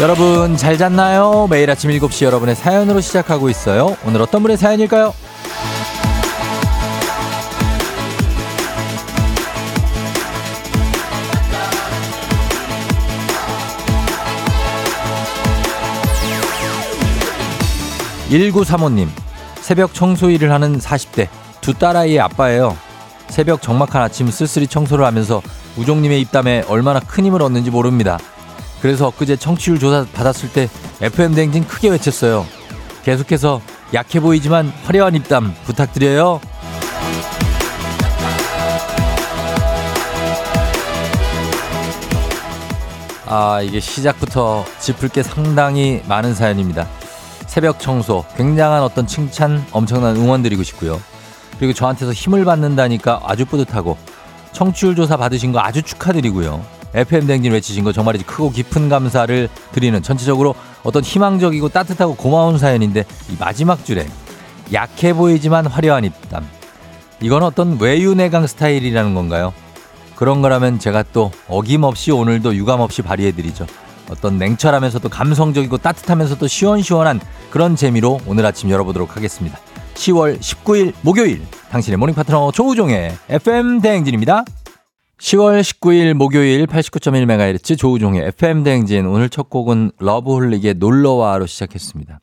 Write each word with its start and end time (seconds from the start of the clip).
여러분 0.00 0.56
잘 0.56 0.78
잤나요? 0.78 1.46
매일 1.50 1.70
아침 1.70 1.90
7시 1.90 2.24
여러분의 2.24 2.54
사연으로 2.54 3.02
시작하고 3.02 3.50
있어요. 3.50 3.98
오늘 4.06 4.22
어떤 4.22 4.40
분의 4.40 4.56
사연일까요? 4.56 5.12
1935님, 18.30 19.08
새벽 19.60 19.92
청소 19.92 20.30
일을 20.30 20.50
하는 20.50 20.78
40대 20.78 21.28
두 21.60 21.74
딸아이의 21.74 22.20
아빠예요. 22.20 22.74
새벽 23.28 23.60
적막한 23.60 24.00
아침 24.00 24.30
쓸쓸히 24.30 24.66
청소를 24.66 25.04
하면서 25.04 25.42
우종님의 25.76 26.22
입담에 26.22 26.64
얼마나 26.68 27.00
큰 27.00 27.26
힘을 27.26 27.42
얻는지 27.42 27.70
모릅니다. 27.70 28.18
그래서 28.80 29.08
엊그제 29.08 29.36
청취율 29.36 29.78
조사 29.78 30.06
받았을 30.12 30.52
때 30.52 30.68
FM 31.00 31.34
댕진 31.34 31.66
크게 31.66 31.90
외쳤어요. 31.90 32.46
계속해서 33.04 33.60
약해 33.94 34.20
보이지만 34.20 34.72
화려한 34.84 35.14
입담 35.14 35.54
부탁드려요. 35.64 36.40
아, 43.26 43.60
이게 43.62 43.78
시작부터 43.78 44.64
짚을 44.80 45.08
게 45.08 45.22
상당히 45.22 46.02
많은 46.08 46.34
사연입니다. 46.34 46.88
새벽 47.46 47.78
청소, 47.78 48.24
굉장한 48.36 48.82
어떤 48.82 49.06
칭찬, 49.06 49.64
엄청난 49.70 50.16
응원 50.16 50.42
드리고 50.42 50.62
싶고요. 50.64 51.00
그리고 51.58 51.72
저한테서 51.72 52.12
힘을 52.12 52.44
받는다니까 52.44 53.20
아주 53.24 53.44
뿌듯하고 53.44 53.96
청취율 54.52 54.96
조사 54.96 55.16
받으신 55.16 55.52
거 55.52 55.60
아주 55.60 55.82
축하드리고요. 55.82 56.79
FM 56.94 57.26
댕진 57.26 57.52
외치신 57.52 57.84
거 57.84 57.92
정말이지 57.92 58.24
크고 58.24 58.50
깊은 58.50 58.88
감사를 58.88 59.48
드리는 59.72 60.02
전체적으로 60.02 60.54
어떤 60.82 61.02
희망적이고 61.02 61.68
따뜻하고 61.68 62.16
고마운 62.16 62.58
사연인데 62.58 63.04
이 63.30 63.36
마지막 63.38 63.84
줄에 63.84 64.06
약해 64.72 65.12
보이지만 65.12 65.66
화려한 65.66 66.04
입담. 66.04 66.46
이건 67.20 67.42
어떤 67.42 67.78
외유내강 67.78 68.46
스타일이라는 68.46 69.14
건가요? 69.14 69.52
그런 70.16 70.42
거라면 70.42 70.78
제가 70.78 71.04
또 71.12 71.30
어김없이 71.48 72.12
오늘도 72.12 72.54
유감없이 72.54 73.02
발휘해드리죠. 73.02 73.66
어떤 74.10 74.38
냉철하면서도 74.38 75.08
감성적이고 75.08 75.78
따뜻하면서도 75.78 76.46
시원시원한 76.46 77.20
그런 77.50 77.76
재미로 77.76 78.20
오늘 78.26 78.44
아침 78.44 78.70
열어보도록 78.70 79.16
하겠습니다. 79.16 79.58
10월 79.94 80.38
19일 80.40 80.92
목요일 81.02 81.42
당신의 81.70 81.96
morning 81.96 82.14
파트너 82.14 82.50
조우종의 82.52 83.16
FM 83.28 83.80
대행진입니다. 83.80 84.44
10월 85.20 85.60
19일 85.60 86.14
목요일 86.14 86.66
89.1MHz 86.66 87.76
조우종의 87.76 88.28
FM 88.28 88.64
대행진 88.64 89.04
오늘 89.04 89.28
첫 89.28 89.50
곡은 89.50 89.92
러브홀릭의 89.98 90.74
놀러와로 90.78 91.44
시작했습니다. 91.44 92.20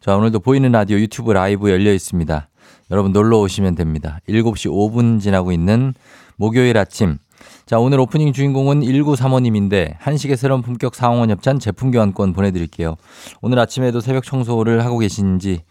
자 0.00 0.16
오늘도 0.16 0.38
보이는 0.38 0.70
라디오 0.70 0.98
유튜브 0.98 1.32
라이브 1.32 1.68
열려 1.68 1.92
있습니다. 1.92 2.48
여러분 2.92 3.12
놀러 3.12 3.40
오시면 3.40 3.74
됩니다. 3.74 4.20
7시 4.28 4.70
5분 4.70 5.20
지나고 5.20 5.50
있는 5.50 5.94
목요일 6.36 6.78
아침 6.78 7.18
자, 7.66 7.78
오늘 7.78 8.00
오프닝 8.00 8.32
주인공은 8.32 8.80
1935님인데 8.80 9.96
한식의 9.98 10.36
새로운 10.36 10.62
품격 10.62 10.94
상원 10.94 11.30
협찬 11.30 11.58
제품 11.58 11.90
교환권 11.90 12.32
보내드릴게요. 12.32 12.96
오늘 13.42 13.58
아침에도 13.58 14.00
새벽 14.00 14.22
청소를 14.24 14.84
하고 14.84 14.98
계신지 14.98 15.62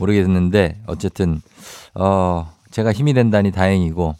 모르겠는데 0.00 0.80
어쨌든 0.86 1.40
어 1.94 2.52
제가 2.72 2.92
힘이 2.92 3.14
된다니 3.14 3.52
다행이고 3.52 4.16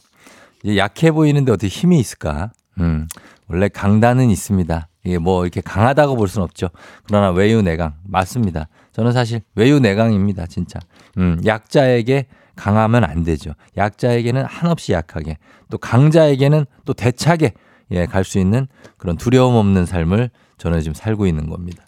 약해 0.77 1.10
보이는데 1.12 1.53
어떻게 1.53 1.69
힘이 1.69 2.00
있을까? 2.00 2.50
음 2.81 3.06
원래 3.49 3.69
강단은 3.69 4.31
있습니다. 4.31 4.88
이게 5.04 5.19
뭐 5.19 5.44
이렇게 5.44 5.60
강하다고 5.60 6.16
볼 6.16 6.27
수는 6.28 6.43
없죠. 6.44 6.69
그러나 7.04 7.31
외유 7.31 7.62
내강 7.62 7.94
맞습니다. 8.04 8.69
저는 8.93 9.12
사실 9.12 9.41
외유 9.55 9.78
내강입니다, 9.78 10.47
진짜. 10.47 10.81
음 11.19 11.41
약자에게 11.44 12.26
강하면 12.56 13.05
안 13.05 13.22
되죠. 13.22 13.53
약자에게는 13.76 14.44
한없이 14.47 14.93
약하게 14.93 15.37
또 15.71 15.78
강자에게는 15.78 16.65
또 16.84 16.93
대차게 16.94 17.53
예, 17.93 18.06
갈 18.06 18.25
수 18.25 18.38
있는 18.41 18.66
그런 18.97 19.16
두려움 19.16 19.55
없는 19.55 19.87
삶을 19.87 20.31
저는 20.59 20.81
지금 20.81 20.94
살고 20.94 21.26
있는 21.26 21.49
겁니다. 21.49 21.84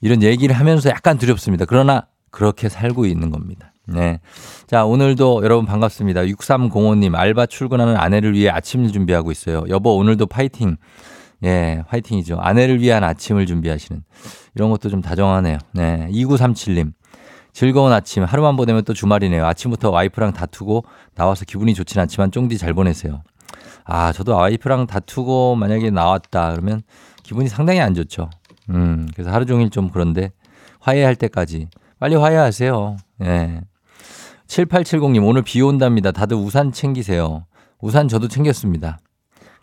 이런 0.00 0.22
얘기를 0.22 0.54
하면서 0.56 0.88
약간 0.88 1.18
두렵습니다. 1.18 1.64
그러나 1.66 2.06
그렇게 2.30 2.68
살고 2.68 3.04
있는 3.06 3.30
겁니다. 3.30 3.71
네. 3.86 4.20
자, 4.66 4.84
오늘도 4.84 5.40
여러분 5.42 5.66
반갑습니다. 5.66 6.22
6305님, 6.22 7.14
알바 7.14 7.46
출근하는 7.46 7.96
아내를 7.96 8.34
위해 8.34 8.48
아침을 8.50 8.92
준비하고 8.92 9.32
있어요. 9.32 9.64
여보, 9.68 9.96
오늘도 9.96 10.26
파이팅. 10.26 10.76
예, 11.44 11.82
파이팅이죠. 11.88 12.38
아내를 12.38 12.80
위한 12.80 13.02
아침을 13.02 13.46
준비하시는. 13.46 14.02
이런 14.54 14.70
것도 14.70 14.88
좀 14.88 15.02
다정하네요. 15.02 15.58
네. 15.72 16.08
2937님, 16.12 16.92
즐거운 17.52 17.92
아침. 17.92 18.22
하루만 18.24 18.56
보내면 18.56 18.84
또 18.84 18.94
주말이네요. 18.94 19.44
아침부터 19.46 19.90
와이프랑 19.90 20.32
다투고 20.32 20.84
나와서 21.14 21.44
기분이 21.44 21.74
좋진 21.74 22.00
않지만 22.00 22.30
쫑디 22.30 22.58
잘 22.58 22.74
보내세요. 22.74 23.22
아, 23.84 24.12
저도 24.12 24.36
와이프랑 24.36 24.86
다투고 24.86 25.56
만약에 25.56 25.90
나왔다 25.90 26.52
그러면 26.52 26.82
기분이 27.24 27.48
상당히 27.48 27.80
안 27.80 27.94
좋죠. 27.94 28.30
음, 28.70 29.08
그래서 29.12 29.32
하루 29.32 29.44
종일 29.44 29.70
좀 29.70 29.90
그런데 29.90 30.30
화해할 30.78 31.16
때까지 31.16 31.68
빨리 31.98 32.14
화해하세요. 32.14 32.96
예. 33.24 33.60
7870님, 34.52 35.26
오늘 35.26 35.40
비 35.40 35.62
온답니다. 35.62 36.12
다들 36.12 36.36
우산 36.36 36.72
챙기세요. 36.72 37.46
우산 37.80 38.06
저도 38.06 38.28
챙겼습니다. 38.28 38.98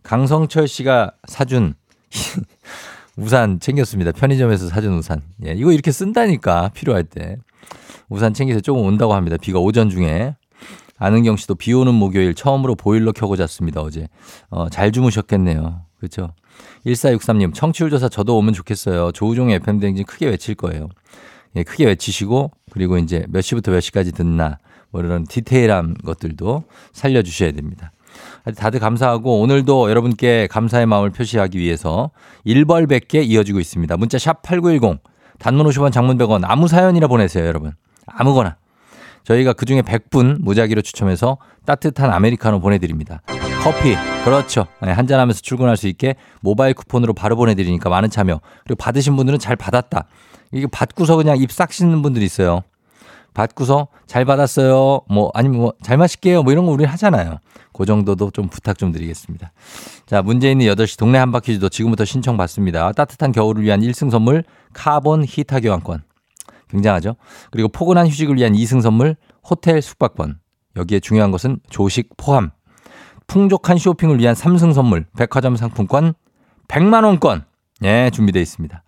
강성철 0.01 0.67
씨가 0.67 1.11
사준 1.27 1.75
우산 3.15 3.59
챙겼습니다. 3.59 4.11
편의점에서 4.11 4.67
사준 4.67 4.93
우산. 4.93 5.21
예, 5.45 5.51
이거 5.51 5.71
이렇게 5.71 5.91
쓴다니까, 5.91 6.69
필요할 6.69 7.03
때. 7.03 7.37
우산 8.09 8.33
챙기세요. 8.33 8.61
조금 8.61 8.81
온다고 8.81 9.13
합니다. 9.13 9.37
비가 9.39 9.59
오전 9.59 9.91
중에. 9.91 10.35
아는경 10.97 11.37
씨도 11.37 11.53
비 11.55 11.71
오는 11.71 11.93
목요일 11.93 12.33
처음으로 12.33 12.73
보일러 12.73 13.11
켜고 13.11 13.35
잤습니다. 13.35 13.81
어제. 13.81 14.07
어, 14.49 14.69
잘 14.69 14.91
주무셨겠네요. 14.91 15.83
그렇죠. 15.99 16.33
1463님, 16.87 17.53
청취율 17.53 17.91
조사 17.91 18.09
저도 18.09 18.35
오면 18.39 18.55
좋겠어요. 18.55 19.11
조우종의 19.11 19.57
FM대행진 19.57 20.05
크게 20.05 20.25
외칠 20.25 20.55
거예요. 20.55 20.89
예, 21.57 21.61
크게 21.61 21.85
외치시고, 21.85 22.49
그리고 22.71 22.97
이제 22.97 23.27
몇 23.29 23.41
시부터 23.41 23.71
몇 23.71 23.81
시까지 23.81 24.13
듣나, 24.13 24.57
뭐 24.91 25.01
이런 25.01 25.25
디테일한 25.25 25.95
것들도 26.05 26.63
살려주셔야 26.93 27.51
됩니다. 27.51 27.91
다들 28.57 28.79
감사하고 28.79 29.39
오늘도 29.41 29.89
여러분께 29.89 30.47
감사의 30.47 30.85
마음을 30.85 31.11
표시하기 31.11 31.57
위해서 31.59 32.11
1벌 32.45 32.89
100개 32.89 33.23
이어지고 33.25 33.59
있습니다. 33.59 33.97
문자 33.97 34.17
샵 34.17 34.41
8910 34.41 34.99
단문 35.37 35.65
50원 35.67 35.91
장문 35.91 36.17
100원 36.17 36.41
아무 36.43 36.67
사연이나 36.67 37.07
보내세요 37.07 37.45
여러분. 37.45 37.73
아무거나. 38.05 38.57
저희가 39.23 39.53
그중에 39.53 39.83
100분 39.83 40.37
무작위로 40.41 40.81
추첨해서 40.81 41.37
따뜻한 41.65 42.11
아메리카노 42.11 42.59
보내드립니다. 42.61 43.21
커피 43.61 43.95
그렇죠. 44.23 44.65
네, 44.81 44.91
한잔하면서 44.91 45.41
출근할 45.41 45.77
수 45.77 45.87
있게 45.87 46.15
모바일 46.41 46.73
쿠폰으로 46.73 47.13
바로 47.13 47.35
보내드리니까 47.35 47.89
많은 47.89 48.09
참여. 48.09 48.39
그리고 48.63 48.77
받으신 48.77 49.15
분들은 49.15 49.37
잘 49.37 49.55
받았다. 49.55 50.05
이게 50.51 50.65
받고서 50.65 51.15
그냥 51.15 51.37
입 51.37 51.51
싹 51.51 51.71
씻는 51.71 52.01
분들이 52.01 52.25
있어요. 52.25 52.63
받고서 53.39 53.87
잘 54.05 54.25
받았어요. 54.25 55.01
뭐 55.09 55.31
아니면 55.33 55.59
뭐 55.59 55.73
잘 55.81 55.97
마실게요. 55.97 56.43
뭐 56.43 56.51
이런 56.51 56.65
거 56.65 56.71
우리 56.71 56.83
하잖아요. 56.83 57.37
그 57.73 57.85
정도도 57.85 58.31
좀 58.31 58.49
부탁 58.49 58.77
좀 58.77 58.91
드리겠습니다. 58.91 59.53
자, 60.05 60.21
문제 60.21 60.51
있는 60.51 60.65
8시 60.65 60.99
동네 60.99 61.17
한바퀴즈도 61.19 61.69
지금부터 61.69 62.03
신청 62.03 62.35
받습니다. 62.35 62.91
따뜻한 62.91 63.31
겨울을 63.31 63.63
위한 63.63 63.79
1승 63.79 64.11
선물 64.11 64.43
카본 64.73 65.23
히타 65.25 65.61
교환권. 65.61 66.03
굉장하죠? 66.69 67.15
그리고 67.51 67.69
포근한 67.69 68.07
휴식을 68.07 68.35
위한 68.35 68.53
2승 68.53 68.81
선물 68.81 69.15
호텔 69.49 69.81
숙박권. 69.81 70.39
여기에 70.75 70.99
중요한 70.99 71.31
것은 71.31 71.59
조식 71.69 72.09
포함. 72.17 72.51
풍족한 73.27 73.77
쇼핑을 73.77 74.19
위한 74.19 74.35
3승 74.35 74.73
선물 74.73 75.05
백화점 75.17 75.55
상품권 75.55 76.13
100만 76.67 77.05
원권. 77.05 77.45
예, 77.83 78.09
준비되어 78.13 78.41
있습니다. 78.41 78.83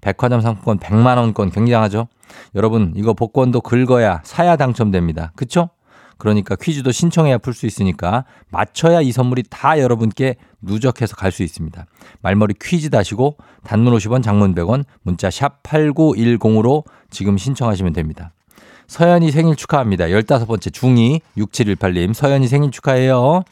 백화점 0.00 0.40
상품권 0.40 0.78
100만 0.78 1.18
원권 1.18 1.50
굉장하죠? 1.50 2.08
여러분 2.54 2.92
이거 2.96 3.12
복권도 3.14 3.60
긁어야 3.60 4.20
사야 4.24 4.56
당첨됩니다. 4.56 5.32
그쵸? 5.36 5.70
그러니까 6.18 6.54
퀴즈도 6.54 6.92
신청해야 6.92 7.38
풀 7.38 7.54
수 7.54 7.66
있으니까 7.66 8.24
맞춰야 8.50 9.00
이 9.00 9.10
선물이 9.10 9.44
다 9.48 9.80
여러분께 9.80 10.36
누적해서 10.60 11.16
갈 11.16 11.32
수 11.32 11.42
있습니다. 11.42 11.86
말머리 12.20 12.54
퀴즈 12.60 12.90
다시고 12.90 13.38
단문 13.64 13.94
50원 13.94 14.22
장문 14.22 14.54
100원 14.54 14.84
문자 15.02 15.30
샵 15.30 15.62
8910으로 15.62 16.84
지금 17.08 17.38
신청하시면 17.38 17.94
됩니다. 17.94 18.32
서연이 18.86 19.30
생일 19.30 19.56
축하합니다. 19.56 20.06
15번째 20.06 20.72
중2 20.72 21.20
6718님 21.38 22.12
서연이 22.12 22.48
생일 22.48 22.70
축하해요. 22.70 23.44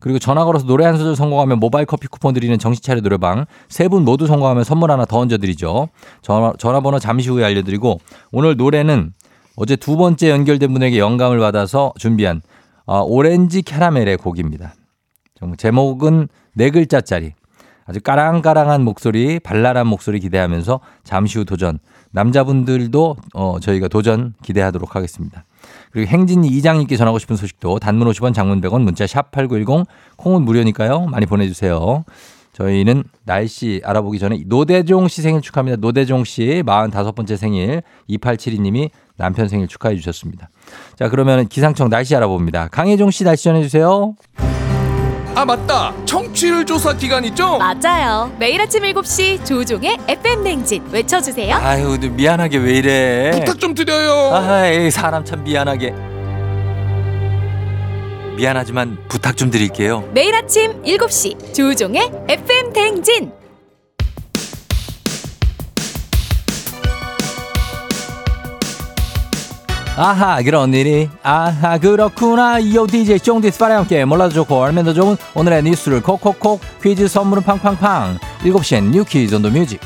그리고 0.00 0.18
전화 0.18 0.44
걸어서 0.44 0.66
노래 0.66 0.84
한 0.84 0.96
소절 0.96 1.16
성공하면 1.16 1.58
모바일 1.58 1.86
커피 1.86 2.06
쿠폰 2.08 2.34
드리는 2.34 2.56
정신차려 2.58 3.00
노래방 3.00 3.46
세 3.68 3.88
분 3.88 4.04
모두 4.04 4.26
성공하면 4.26 4.64
선물 4.64 4.90
하나 4.90 5.04
더 5.04 5.18
얹어드리죠. 5.18 5.88
전화, 6.22 6.52
전화번호 6.58 6.98
잠시 6.98 7.30
후에 7.30 7.44
알려드리고 7.44 8.00
오늘 8.32 8.56
노래는 8.56 9.12
어제 9.56 9.76
두 9.76 9.96
번째 9.96 10.30
연결된 10.30 10.72
분에게 10.72 10.98
영감을 10.98 11.38
받아서 11.40 11.92
준비한 11.98 12.42
어, 12.86 13.00
오렌지 13.02 13.62
캐러멜의 13.62 14.18
곡입니다. 14.18 14.74
제목은 15.56 16.28
네 16.54 16.70
글자짜리 16.70 17.32
아주 17.86 18.00
까랑까랑한 18.00 18.82
목소리, 18.84 19.38
발랄한 19.40 19.86
목소리 19.86 20.20
기대하면서 20.20 20.80
잠시 21.04 21.38
후 21.38 21.44
도전. 21.44 21.78
남자분들도 22.10 23.16
어, 23.34 23.60
저희가 23.60 23.88
도전 23.88 24.34
기대하도록 24.42 24.94
하겠습니다. 24.96 25.44
그리고 25.92 26.08
행진이 26.10 26.48
이장님께 26.48 26.96
전하고 26.96 27.18
싶은 27.18 27.36
소식도 27.36 27.78
단문 27.78 28.08
50원 28.08 28.34
장문 28.34 28.60
100원 28.60 28.82
문자 28.82 29.06
샵 29.06 29.30
8910 29.30 29.86
콩은 30.16 30.42
무료니까요. 30.42 31.06
많이 31.06 31.26
보내주세요. 31.26 32.04
저희는 32.52 33.04
날씨 33.24 33.80
알아보기 33.84 34.18
전에 34.18 34.42
노대종 34.46 35.06
씨 35.08 35.22
생일 35.22 35.40
축하합니다. 35.40 35.76
노대종 35.80 36.24
씨 36.24 36.62
45번째 36.66 37.36
생일 37.36 37.82
2872님이 38.10 38.90
남편 39.16 39.48
생일 39.48 39.68
축하해 39.68 39.94
주셨습니다. 39.96 40.50
자 40.96 41.08
그러면 41.08 41.46
기상청 41.46 41.88
날씨 41.88 42.16
알아봅니다. 42.16 42.68
강혜종 42.68 43.10
씨 43.10 43.24
날씨 43.24 43.44
전해주세요. 43.44 44.14
아 45.38 45.44
맞다 45.44 45.94
청취율 46.04 46.66
조사 46.66 46.92
기간 46.92 47.24
있죠? 47.26 47.58
맞아요. 47.58 48.32
매일 48.40 48.60
아침 48.60 48.82
7시 48.82 49.46
조종의 49.46 49.96
FM 50.08 50.42
냉진 50.42 50.88
외쳐주세요. 50.90 51.54
아유 51.54 51.96
미안하게 51.96 52.58
왜 52.58 52.72
이래. 52.72 53.30
부탁 53.30 53.60
좀 53.60 53.72
드려요 53.72 54.34
아이 54.34 54.90
사람 54.90 55.24
참 55.24 55.44
미안하게. 55.44 55.94
미안하지만 58.36 58.98
부탁 59.06 59.36
좀 59.36 59.48
드릴게요. 59.52 60.08
매일 60.12 60.34
아침 60.34 60.82
7시 60.82 61.54
조종의 61.54 62.10
FM 62.28 62.72
냉진. 62.72 63.37
아하 69.98 70.40
그런 70.42 70.72
일이. 70.74 71.10
아하 71.24 71.76
그렇구나. 71.76 72.60
요 72.72 72.86
DJ 72.86 73.18
쫑디스 73.18 73.58
파랑 73.58 73.78
함께 73.78 74.04
몰라도 74.04 74.32
좋고 74.32 74.64
알면 74.64 74.84
더 74.84 74.94
좋은 74.94 75.16
오늘의 75.34 75.64
뉴스를 75.64 76.00
콕콕콕 76.02 76.60
퀴즈 76.80 77.08
선물은 77.08 77.42
팡팡팡. 77.42 78.18
7시엔 78.44 78.90
뉴 78.90 79.04
퀴즈 79.04 79.34
on 79.34 79.40
the 79.40 79.50
music 79.50 79.80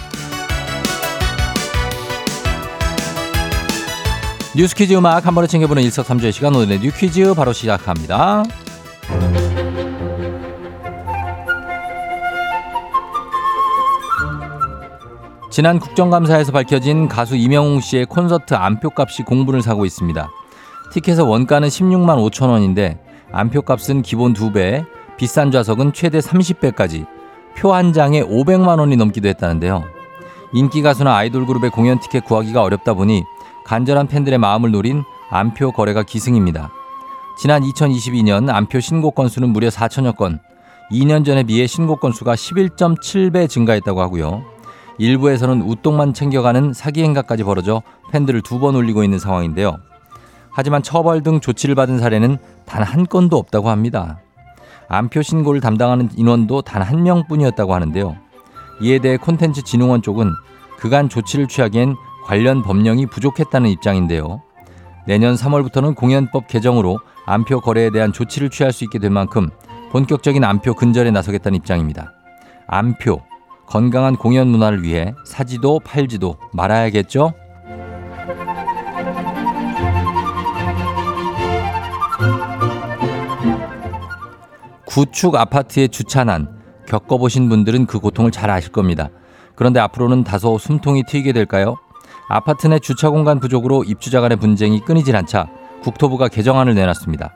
뉴스 4.55 4.75
퀴즈 4.75 4.93
음악 4.93 5.27
한 5.27 5.35
번에 5.35 5.47
챙겨보는 5.47 5.83
일석삼조의 5.85 6.33
시간. 6.35 6.55
오늘의 6.55 6.81
뉴 6.81 6.93
퀴즈 6.93 7.33
바로 7.33 7.55
시작합니다 7.55 8.45
지난 15.53 15.79
국정감사에서 15.79 16.51
밝혀진 16.51 17.09
가수 17.09 17.37
이명웅 17.37 17.81
씨의 17.81 18.07
콘서트 18.07 18.55
안표값이 18.55 19.23
공분을 19.25 19.61
사고 19.61 19.85
있습니다. 19.85 20.31
티켓의 20.93 21.29
원가는 21.29 21.69
16만 21.69 22.17
5천 22.31 22.49
원인데 22.49 22.99
안표값은 23.33 24.01
기본 24.01 24.33
2배, 24.33 24.87
비싼 25.19 25.51
좌석은 25.51 25.93
최대 25.93 26.21
30배까지 26.21 27.05
표 27.55 27.75
한 27.75 27.93
장에 27.93 28.23
500만 28.23 28.79
원이 28.79 28.97
넘기도 28.97 29.29
했다는데요. 29.29 29.85
인기 30.55 30.81
가수나 30.81 31.15
아이돌 31.17 31.45
그룹의 31.45 31.69
공연 31.69 32.01
티켓 32.01 32.25
구하기가 32.25 32.63
어렵다 32.63 32.95
보니 32.95 33.23
간절한 33.67 34.07
팬들의 34.07 34.39
마음을 34.39 34.71
노린 34.71 35.05
안표 35.29 35.73
거래가 35.73 36.03
기승입니다. 36.03 36.71
지난 37.39 37.63
2022년 37.63 38.49
안표 38.49 38.81
신고 38.81 39.11
건수는 39.11 39.51
무려 39.51 39.69
4천여 39.69 40.17
건, 40.17 40.41
2년 40.91 41.27
전에 41.27 41.43
비해 41.43 41.67
신고 41.67 41.97
건수가 41.97 42.37
11.7배 42.37 43.51
증가했다고 43.51 44.01
하고요. 44.01 44.52
일부에서는 44.99 45.63
우똥만 45.63 46.13
챙겨가는 46.15 46.73
사기 46.73 47.03
행각까지 47.03 47.45
벌어져 47.45 47.83
팬들을 48.11 48.43
두 48.43 48.59
번 48.59 48.75
울리고 48.77 49.03
있는 49.03 49.19
상황인데요. 49.19 49.79
하지만 50.51 50.83
처벌 50.83 51.23
등 51.23 51.41
조치를 51.41 51.75
받은 51.75 51.99
사례는 51.99 52.39
단 52.67 52.83
한 52.83 53.07
건도 53.07 53.37
없다고 53.39 53.71
합니다. 53.71 54.21
안표 54.89 55.23
신고를 55.23 55.61
담당하는 55.61 56.11
인원도 56.17 56.63
단 56.63 56.83
한 56.83 57.03
명뿐이었다고 57.03 57.75
하는데요. 57.75 58.17
이에 58.83 58.99
대해 58.99 59.17
콘텐츠 59.17 59.63
진흥원 59.63 60.03
쪽은 60.03 60.31
그간 60.79 61.09
조치를 61.09 61.49
취하기엔 61.49 61.97
관련 62.25 62.63
법령이 62.63 63.07
부족했다는 63.07 63.71
입장인데요. 63.71 64.43
내년 65.07 65.35
3월부터는 65.35 65.95
공연법 65.97 66.47
개정으로 66.49 66.99
안표 67.27 67.61
거래에 67.61 67.91
대한 67.91 68.13
조치를 68.13 68.51
취할 68.51 68.73
수 68.73 68.85
있게 68.85 68.99
된 68.99 69.13
만큼 69.13 69.49
본격적인 69.91 70.45
안표 70.45 70.75
근절에 70.75 71.11
나서겠다는 71.11 71.57
입장입니다. 71.57 72.13
안표 72.67 73.21
건강한 73.73 74.17
공연 74.17 74.49
문화를 74.49 74.83
위해 74.83 75.15
사지도 75.25 75.81
팔지도 75.81 76.37
말아야겠죠? 76.53 77.33
구축 84.85 85.37
아파트의 85.37 85.89
주차난 85.89 86.61
겪어보신 86.87 87.49
분들은 87.49 87.87
그 87.87 87.99
고통을 87.99 88.31
잘 88.31 88.51
아실 88.51 88.73
겁니다. 88.73 89.09
그런데 89.55 89.81
앞으로는 89.81 90.23
다소 90.23 90.59
숨통이 90.59 91.05
트이게 91.05 91.33
될까요? 91.33 91.79
아파트 92.29 92.67
내 92.67 92.79
주차 92.79 93.09
공간 93.09 93.41
부족으로 93.41 93.85
입주자 93.85 94.21
간의 94.21 94.37
분쟁이 94.37 94.81
끊이질 94.81 95.17
않자 95.17 95.47
국토부가 95.83 96.29
개정안을 96.29 96.75
내놨습니다. 96.75 97.33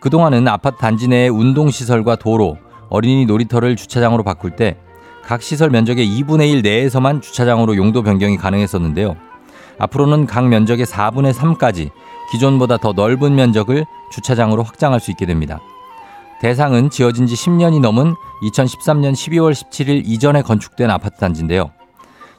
그동안은 0.00 0.48
아파트 0.48 0.78
단지 0.78 1.06
내의 1.06 1.28
운동시설과 1.28 2.16
도로, 2.16 2.56
어린이 2.88 3.26
놀이터를 3.26 3.76
주차장으로 3.76 4.22
바꿀 4.22 4.56
때 4.56 4.78
각 5.30 5.42
시설 5.42 5.70
면적의 5.70 6.08
2분의 6.08 6.50
1 6.50 6.62
내에서만 6.62 7.20
주차장으로 7.20 7.76
용도 7.76 8.02
변경이 8.02 8.36
가능했었는데요. 8.36 9.14
앞으로는 9.78 10.26
각 10.26 10.48
면적의 10.48 10.84
4분의 10.84 11.32
3까지 11.32 11.90
기존보다 12.32 12.78
더 12.78 12.92
넓은 12.92 13.36
면적을 13.36 13.84
주차장으로 14.10 14.64
확장할 14.64 14.98
수 14.98 15.12
있게 15.12 15.26
됩니다. 15.26 15.60
대상은 16.40 16.90
지어진 16.90 17.28
지 17.28 17.36
10년이 17.36 17.78
넘은 17.80 18.16
2013년 18.42 19.12
12월 19.12 19.52
17일 19.52 20.02
이전에 20.04 20.42
건축된 20.42 20.90
아파트 20.90 21.20
단지인데요. 21.20 21.70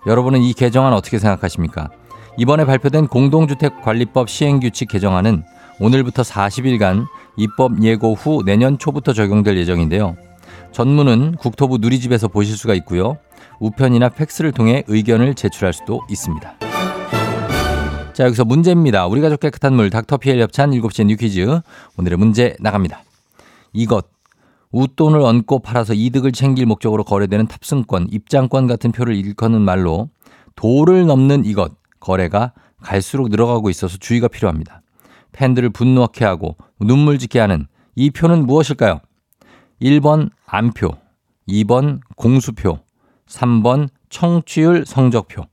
여러분은 0.06 0.42
이 0.42 0.52
개정안 0.52 0.92
어떻게 0.92 1.18
생각하십니까? 1.18 1.92
이번에 2.36 2.66
발표된 2.66 3.08
공동주택관리법 3.08 4.30
시행규칙 4.30 4.90
개정안은 4.90 5.46
오늘부터 5.80 6.24
40일간 6.24 7.06
입법 7.38 7.82
예고 7.84 8.16
후 8.16 8.44
내년 8.46 8.78
초부터 8.78 9.14
적용될 9.14 9.56
예정인데요. 9.60 10.18
전문은 10.72 11.36
국토부 11.36 11.78
누리집에서 11.78 12.28
보실 12.28 12.58
수가 12.58 12.74
있고요. 12.76 13.18
우편이나 13.60 14.10
팩스를 14.10 14.52
통해 14.52 14.84
의견을 14.88 15.36
제출할 15.36 15.74
수도 15.74 16.02
있습니다. 16.10 16.56
자, 18.14 18.26
여기서 18.26 18.46
문제입니다. 18.46 19.08
우리 19.08 19.22
가족 19.22 19.40
깨끗한 19.40 19.74
물 19.74 19.90
닥터피엘 19.90 20.40
협찬 20.42 20.72
7시에 20.72 21.06
뉴퀴즈. 21.06 21.62
오늘의 21.98 22.18
문제 22.18 22.56
나갑니다. 22.60 23.04
이것 23.74 24.08
웃돈을 24.72 25.20
얹고 25.22 25.60
팔아서 25.60 25.94
이득을 25.94 26.32
챙길 26.32 26.66
목적으로 26.66 27.04
거래되는 27.04 27.48
탑승권, 27.48 28.08
입장권 28.10 28.68
같은 28.68 28.92
표를 28.92 29.16
일컫는 29.16 29.62
말로 29.62 30.10
도를 30.56 31.06
넘는 31.06 31.46
이것 31.46 31.74
거래가 32.00 32.54
갈수록 32.82 33.30
늘어가고 33.30 33.70
있어서 33.70 33.98
주의가 33.98 34.28
필요합니다. 34.28 34.82
팬들을 35.34 35.70
분노하게 35.70 36.26
하고 36.26 36.58
눈물 36.80 37.20
짓게 37.20 37.40
하는 37.40 37.68
이 37.96 38.10
표는 38.10 38.46
무엇일까요? 38.46 39.00
1번 39.82 40.30
안표, 40.46 40.90
2번 41.48 42.00
공수표, 42.16 42.80
3번 43.28 43.90
청취율 44.10 44.86
성적표. 44.86 45.44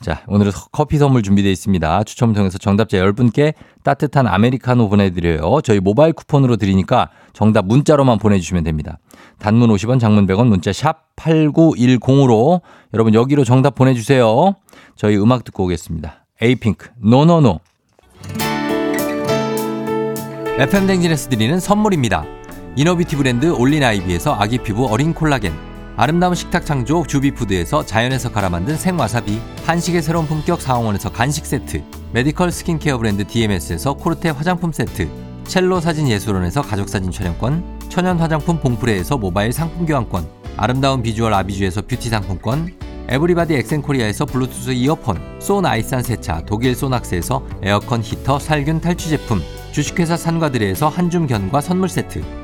자, 0.00 0.22
오늘은 0.26 0.52
커피 0.70 0.98
선물 0.98 1.22
준비되어 1.22 1.50
있습니다. 1.50 2.04
추첨을 2.04 2.34
통해서 2.34 2.58
정답자 2.58 2.98
10분께 2.98 3.54
따뜻한 3.82 4.26
아메리카노 4.26 4.88
보내드려요. 4.88 5.60
저희 5.62 5.80
모바일 5.80 6.12
쿠폰으로 6.12 6.56
드리니까 6.56 7.08
정답 7.32 7.64
문자로만 7.66 8.18
보내주시면 8.18 8.64
됩니다. 8.64 8.98
단문 9.38 9.70
50원, 9.70 9.98
장문 9.98 10.26
100원, 10.26 10.48
문자 10.48 10.72
샵 10.72 11.16
8910으로 11.16 12.60
여러분 12.92 13.14
여기로 13.14 13.44
정답 13.44 13.74
보내주세요. 13.74 14.54
저희 14.94 15.16
음악 15.16 15.44
듣고 15.44 15.64
오겠습니다. 15.64 16.26
에이핑크, 16.42 16.90
NoNoNo. 16.98 17.60
FM 20.58 20.86
댕진에서 20.86 21.30
드리는 21.30 21.58
선물입니다. 21.58 22.24
inner 22.76 22.93
beauty 22.93 23.14
브랜드 23.14 23.46
올린 23.52 23.84
아이비에서 23.84 24.34
아기 24.34 24.58
피부 24.58 24.86
어린 24.86 25.14
콜라겐. 25.14 25.52
아름다운 25.96 26.34
식탁 26.34 26.66
창조 26.66 27.04
주비푸드에서 27.06 27.86
자연에서 27.86 28.32
갈아 28.32 28.48
만든 28.48 28.76
생와사비 28.76 29.40
한식의 29.64 30.02
새로운 30.02 30.26
품격 30.26 30.60
사홍원에서 30.60 31.12
간식 31.12 31.46
세트 31.46 31.84
medical 32.12 32.50
skincare 32.50 32.98
브랜드 32.98 33.24
DMS에서 33.24 33.94
코르테 33.94 34.30
화장품 34.30 34.72
세트 34.72 35.08
첼로 35.46 35.80
사진 35.80 36.08
예술원에서 36.08 36.62
가족사진 36.62 37.12
촬영권 37.12 37.90
천연 37.90 38.18
화장품 38.18 38.58
봉프레에서 38.58 39.18
모바일 39.18 39.52
상품 39.52 39.86
교환권 39.86 40.26
아름다운 40.56 41.00
비주얼 41.00 41.32
아비주에서 41.32 41.82
뷰티 41.82 42.08
상품권 42.08 42.74
everybody 43.06 43.54
엑센코리아에서 43.54 44.26
블루투스 44.26 44.70
이어폰 44.70 45.38
소 45.38 45.62
아이산 45.64 46.02
세차 46.02 46.42
독일 46.44 46.74
소낙스에서 46.74 47.46
에어컨 47.62 48.02
히터 48.02 48.40
살균 48.40 48.80
탈취 48.80 49.10
제품 49.10 49.40
주식회사 49.70 50.16
산과들레에서 50.16 50.88
한줌 50.88 51.28
견과 51.28 51.60
선물 51.60 51.88
세트 51.88 52.43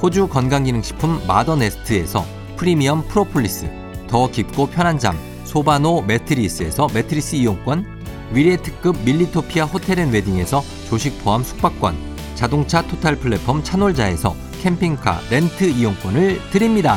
호주 0.00 0.28
건강기능식품 0.28 1.26
마더네스트에서 1.26 2.24
프리미엄 2.56 3.06
프로폴리스, 3.08 3.68
더 4.06 4.30
깊고 4.30 4.66
편한 4.68 4.98
잠 4.98 5.18
소바노 5.44 6.02
매트리스에서 6.02 6.88
매트리스 6.94 7.36
이용권, 7.36 7.84
위례 8.32 8.56
특급 8.56 8.96
밀리토피아 9.04 9.64
호텔 9.64 9.98
and 9.98 10.12
웨딩에서 10.12 10.62
조식 10.88 11.22
포함 11.24 11.42
숙박권, 11.42 11.96
자동차 12.34 12.82
total 12.82 13.16
플랫폼 13.16 13.64
차놀자에서 13.64 14.36
캠핑카 14.62 15.20
렌트 15.30 15.64
이용권을 15.64 16.50
드립니다. 16.50 16.96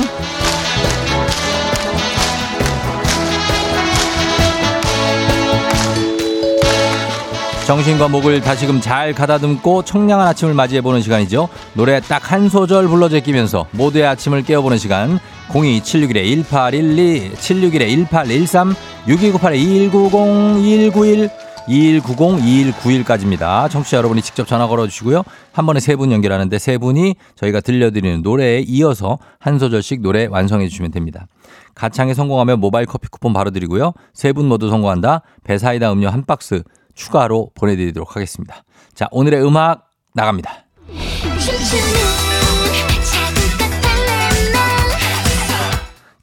정신과 7.65 8.09
목을 8.09 8.41
다시금 8.41 8.81
잘 8.81 9.13
가다듬고 9.13 9.83
청량한 9.83 10.27
아침을 10.27 10.53
맞이해보는 10.53 11.01
시간이죠. 11.01 11.47
노래 11.73 12.01
딱 12.01 12.29
한 12.33 12.49
소절 12.49 12.87
불러 12.87 13.07
제끼면서 13.09 13.67
모두의 13.71 14.05
아침을 14.07 14.43
깨워보는 14.43 14.77
시간. 14.77 15.19
02-761-1812, 15.49 17.35
761-1813, 17.35 18.75
6298-2190, 19.07 20.59
2190, 20.59 21.29
2191까지입니다. 21.67 23.69
청취자 23.69 23.97
여러분이 23.97 24.21
직접 24.21 24.47
전화 24.47 24.67
걸어주시고요. 24.67 25.23
한 25.51 25.65
번에 25.65 25.79
세 25.79 25.95
분 25.95 26.11
연결하는데 26.11 26.57
세 26.59 26.77
분이 26.77 27.15
저희가 27.35 27.61
들려드리는 27.61 28.21
노래에 28.23 28.61
이어서 28.67 29.19
한 29.39 29.59
소절씩 29.59 30.01
노래 30.01 30.25
완성해 30.25 30.67
주시면 30.67 30.91
됩니다. 30.91 31.27
가창에 31.75 32.13
성공하면 32.13 32.59
모바일 32.59 32.85
커피 32.87 33.07
쿠폰 33.07 33.33
바로 33.33 33.51
드리고요. 33.51 33.93
세 34.13 34.33
분 34.33 34.47
모두 34.47 34.69
성공한다. 34.69 35.21
배사이다 35.43 35.91
음료 35.91 36.09
한 36.09 36.25
박스 36.25 36.63
추가로 36.95 37.51
보내드리도록 37.55 38.15
하겠습니다. 38.15 38.63
자, 38.93 39.07
오늘의 39.11 39.45
음악 39.45 39.89
나갑니다. 40.15 40.65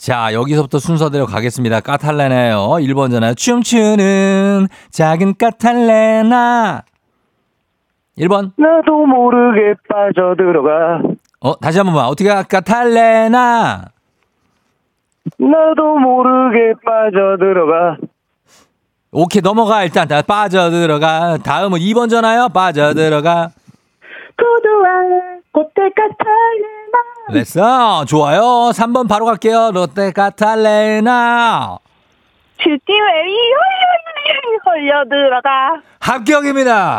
자, 0.01 0.33
여기서부터 0.33 0.79
순서대로 0.79 1.27
가겠습니다. 1.27 1.81
까탈레나요. 1.81 2.57
1번 2.81 3.11
전화. 3.11 3.35
춤추는 3.35 4.67
작은 4.91 5.35
까탈레나. 5.37 6.85
1번. 8.17 8.53
나도 8.57 9.05
모르게 9.05 9.75
빠져들어가. 9.91 11.03
어, 11.41 11.61
다시 11.61 11.77
한 11.81 11.85
번만. 11.85 12.07
어떻게 12.07 12.31
까탈레나. 12.31 13.85
나도 15.37 15.99
모르게 15.99 16.73
빠져들어가. 16.83 17.99
오케이, 19.13 19.43
넘어가. 19.43 19.85
일단 19.85 20.09
다 20.09 20.23
빠져들어가. 20.23 21.37
다음은 21.45 21.79
2번 21.79 22.09
전화요. 22.09 22.49
빠져들어가. 22.55 23.51
고도한 24.39 25.30
꽃대 25.53 25.83
까탈레나. 25.97 27.33
됐어. 27.33 28.05
좋아요. 28.05 28.71
3번 28.73 29.09
바로 29.09 29.27
갈게요. 29.27 29.71
롯데 29.73 30.13
까탈레나. 30.13 31.79
슈티웨이 32.59 33.37
홀려 34.67 35.03
홀려 35.03 35.05
들어가. 35.09 35.81
합격입니다. 36.01 36.99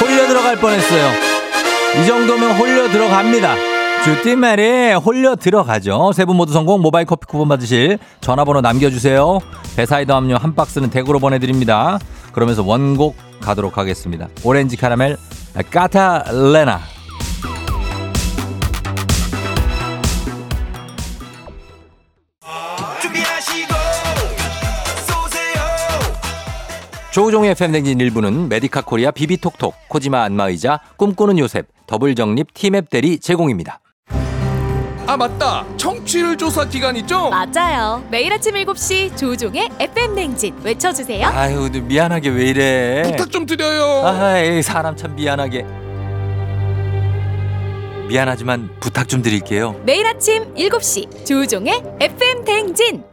홀려 0.00 0.26
들어갈 0.26 0.56
뻔했어요. 0.56 1.10
이 2.02 2.06
정도면 2.06 2.52
홀려 2.58 2.88
들어갑니다. 2.88 3.54
주띠메리 4.04 4.94
홀려 4.94 5.36
들어가죠. 5.36 6.10
세 6.12 6.24
분 6.24 6.36
모두 6.36 6.52
성공 6.52 6.80
모바일 6.82 7.06
커피 7.06 7.24
쿠폰 7.26 7.48
받으실 7.48 7.98
전화번호 8.20 8.60
남겨주세요. 8.60 9.38
배사이더 9.76 10.18
음료 10.18 10.36
한 10.36 10.54
박스는 10.56 10.90
댁으로 10.90 11.18
보내드립니다. 11.20 11.98
그러면서 12.32 12.62
원곡 12.64 13.14
가도록 13.40 13.78
하겠습니다. 13.78 14.28
오렌지 14.44 14.76
카라멜 14.76 15.16
까탈레나. 15.70 16.80
조우종의 27.12 27.50
FM댕진 27.50 28.00
일부는 28.00 28.48
메디카 28.48 28.80
코리아 28.80 29.10
비비톡톡, 29.10 29.74
코지마 29.88 30.22
안마의자, 30.22 30.80
꿈꾸는 30.96 31.38
요셉, 31.38 31.68
더블정립 31.86 32.54
티맵 32.54 32.88
대리 32.88 33.18
제공입니다. 33.18 33.80
아 35.06 35.16
맞다 35.16 35.64
청취율 35.76 36.36
조사 36.38 36.64
기간 36.64 36.96
있죠? 36.96 37.30
맞아요. 37.30 38.04
매일 38.10 38.32
아침 38.32 38.54
7시 38.54 39.16
조우종의 39.16 39.68
FM댕진 39.80 40.54
외쳐주세요. 40.62 41.26
아유, 41.26 41.68
미안하게 41.72 42.28
왜 42.30 42.44
이래. 42.46 43.02
부탁 43.02 43.30
좀 43.30 43.44
드려요 43.44 44.06
아이, 44.06 44.62
사람 44.62 44.96
참 44.96 45.14
미안하게. 45.16 45.64
미안하지만 48.08 48.70
부탁 48.78 49.08
좀 49.08 49.22
드릴게요. 49.22 49.74
매일 49.84 50.06
아침 50.06 50.54
7시 50.54 51.26
조우종의 51.26 51.82
FM댕진. 52.00 53.11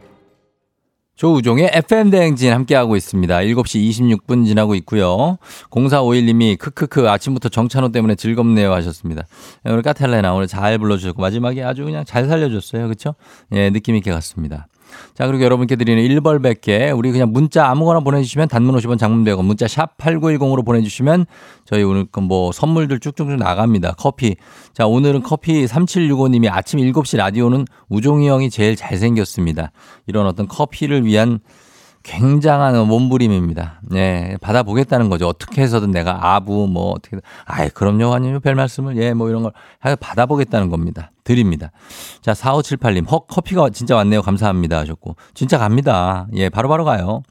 조우종의 1.20 1.68
FM대행진 1.74 2.50
함께하고 2.50 2.96
있습니다. 2.96 3.40
7시 3.40 3.90
26분 3.90 4.46
지나고 4.46 4.74
있고요. 4.76 5.36
0451님이 5.68 6.56
크크크 6.56 7.10
아침부터 7.10 7.50
정찬호 7.50 7.92
때문에 7.92 8.14
즐겁네요 8.14 8.72
하셨습니다. 8.72 9.26
예, 9.66 9.70
오늘 9.70 9.82
까텔레나 9.82 10.32
오늘 10.32 10.46
잘 10.46 10.78
불러주셨고 10.78 11.20
마지막에 11.20 11.62
아주 11.62 11.84
그냥 11.84 12.06
잘 12.06 12.26
살려줬어요. 12.26 12.84
그렇죠? 12.84 13.16
예, 13.52 13.68
느낌 13.68 13.96
있게 13.96 14.10
갔습니다. 14.10 14.66
자, 15.14 15.26
그리고 15.26 15.44
여러분께 15.44 15.76
드리는 15.76 16.02
1벌 16.02 16.42
100개 16.42 16.96
우리 16.96 17.12
그냥 17.12 17.32
문자 17.32 17.68
아무거나 17.68 18.00
보내주시면 18.00 18.48
단문 18.48 18.74
50원 18.76 18.98
장문 18.98 19.24
100원 19.24 19.44
문자 19.44 19.68
샵 19.68 19.96
8910으로 19.98 20.64
보내주시면 20.64 21.26
저희 21.64 21.82
오늘 21.82 22.06
뭐 22.22 22.52
선물들 22.52 23.00
쭉쭉쭉 23.00 23.36
나갑니다. 23.36 23.94
커피. 23.98 24.36
자, 24.72 24.86
오늘은 24.86 25.22
커피 25.22 25.64
3765님이 25.66 26.48
아침 26.50 26.80
7시 26.80 27.16
라디오는 27.16 27.64
우종이 27.88 28.28
형이 28.28 28.50
제일 28.50 28.76
잘생겼습니다. 28.76 29.72
이런 30.06 30.26
어떤 30.26 30.48
커피를 30.48 31.04
위한 31.04 31.40
굉장한 32.02 32.86
몸부림입니다. 32.86 33.80
예, 33.94 34.36
받아보겠다는 34.40 35.08
거죠. 35.10 35.28
어떻게 35.28 35.62
해서든 35.62 35.90
내가 35.90 36.34
아부, 36.34 36.66
뭐, 36.66 36.92
어떻게, 36.92 37.18
아이, 37.44 37.68
그럼요, 37.68 38.14
아니요, 38.14 38.40
별 38.40 38.54
말씀을, 38.54 38.96
예, 38.96 39.12
뭐 39.12 39.28
이런 39.28 39.42
걸 39.42 39.52
받아보겠다는 39.96 40.70
겁니다. 40.70 41.10
드립니다. 41.24 41.70
자, 42.22 42.32
4578님, 42.32 43.10
헉, 43.10 43.26
커피가 43.28 43.70
진짜 43.70 43.96
왔네요. 43.96 44.22
감사합니다. 44.22 44.78
하셨고. 44.78 45.16
진짜 45.34 45.58
갑니다. 45.58 46.26
예, 46.34 46.48
바로바로 46.48 46.84
바로 46.84 47.04
가요. 47.04 47.22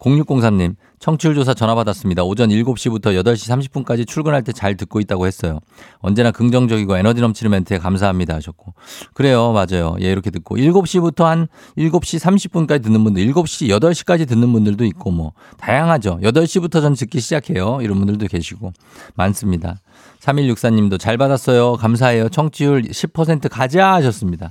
0603님, 0.00 0.76
청취율 0.98 1.34
조사 1.34 1.54
전화 1.54 1.74
받았습니다. 1.74 2.24
오전 2.24 2.48
7시부터 2.50 3.06
8시 3.22 3.84
30분까지 3.84 4.06
출근할 4.06 4.42
때 4.42 4.52
잘 4.52 4.76
듣고 4.76 5.00
있다고 5.00 5.26
했어요. 5.26 5.60
언제나 6.00 6.30
긍정적이고 6.30 6.96
에너지 6.96 7.20
넘치는 7.20 7.50
멘트에 7.52 7.78
감사합니다 7.78 8.34
하셨고. 8.34 8.74
그래요. 9.14 9.52
맞아요. 9.52 9.96
예, 10.00 10.10
이렇게 10.10 10.30
듣고. 10.30 10.56
7시부터 10.56 11.24
한 11.24 11.48
7시 11.78 12.18
30분까지 12.20 12.82
듣는 12.82 13.04
분들, 13.04 13.24
7시, 13.26 13.68
8시까지 13.68 14.28
듣는 14.28 14.52
분들도 14.52 14.84
있고 14.86 15.10
뭐. 15.10 15.32
다양하죠. 15.58 16.18
8시부터 16.22 16.82
전 16.82 16.94
듣기 16.94 17.20
시작해요. 17.20 17.78
이런 17.80 17.98
분들도 17.98 18.26
계시고. 18.26 18.72
많습니다. 19.14 19.76
3164님도 20.20 20.98
잘 20.98 21.16
받았어요. 21.16 21.74
감사해요. 21.76 22.28
청취율 22.28 22.82
10% 22.82 23.48
가자 23.50 23.94
하셨습니다. 23.94 24.50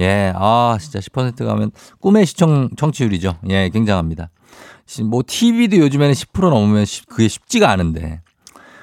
예, 0.00 0.32
아, 0.34 0.76
진짜 0.80 0.98
10% 0.98 1.44
가면 1.46 1.70
꿈의 2.00 2.26
시청, 2.26 2.70
청취율이죠. 2.76 3.36
예, 3.50 3.68
굉장합니다. 3.68 4.30
뭐 5.04 5.22
TV도 5.26 5.76
요즘에는 5.78 6.12
10% 6.14 6.50
넘으면 6.50 6.84
그게 7.08 7.28
쉽지가 7.28 7.70
않은데. 7.70 8.20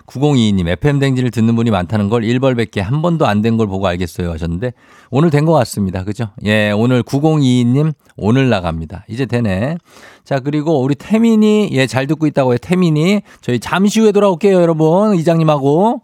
9022님, 0.08 0.68
FM댕진을 0.68 1.32
듣는 1.32 1.56
분이 1.56 1.72
많다는 1.72 2.10
걸 2.10 2.24
1벌밖에 2.24 2.82
한 2.82 3.02
번도 3.02 3.28
안 3.28 3.42
된 3.42 3.56
걸 3.56 3.68
보고 3.68 3.88
알겠어요 3.88 4.30
하셨는데, 4.32 4.74
오늘 5.10 5.30
된 5.30 5.46
것 5.46 5.54
같습니다. 5.54 6.04
그죠? 6.04 6.32
예, 6.44 6.72
오늘 6.72 7.02
9022님, 7.02 7.94
오늘 8.18 8.50
나갑니다. 8.50 9.06
이제 9.08 9.26
되네. 9.26 9.78
자, 10.26 10.40
그리고 10.42 10.82
우리 10.82 10.96
태민이, 10.96 11.70
예, 11.72 11.88
잘 11.88 12.08
듣고 12.08 12.28
있다고 12.28 12.54
해, 12.54 12.58
태민이. 12.58 13.22
저희 13.40 13.60
잠시 13.60 14.02
후에 14.02 14.12
돌아올게요, 14.12 14.62
여러분. 14.62 15.16
이장님하고. 15.16 16.02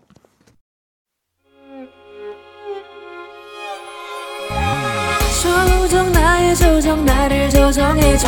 조정 5.41 6.11
나의 6.11 6.55
조정 6.55 7.05
나를 7.05 7.49
조정해줘 7.49 8.27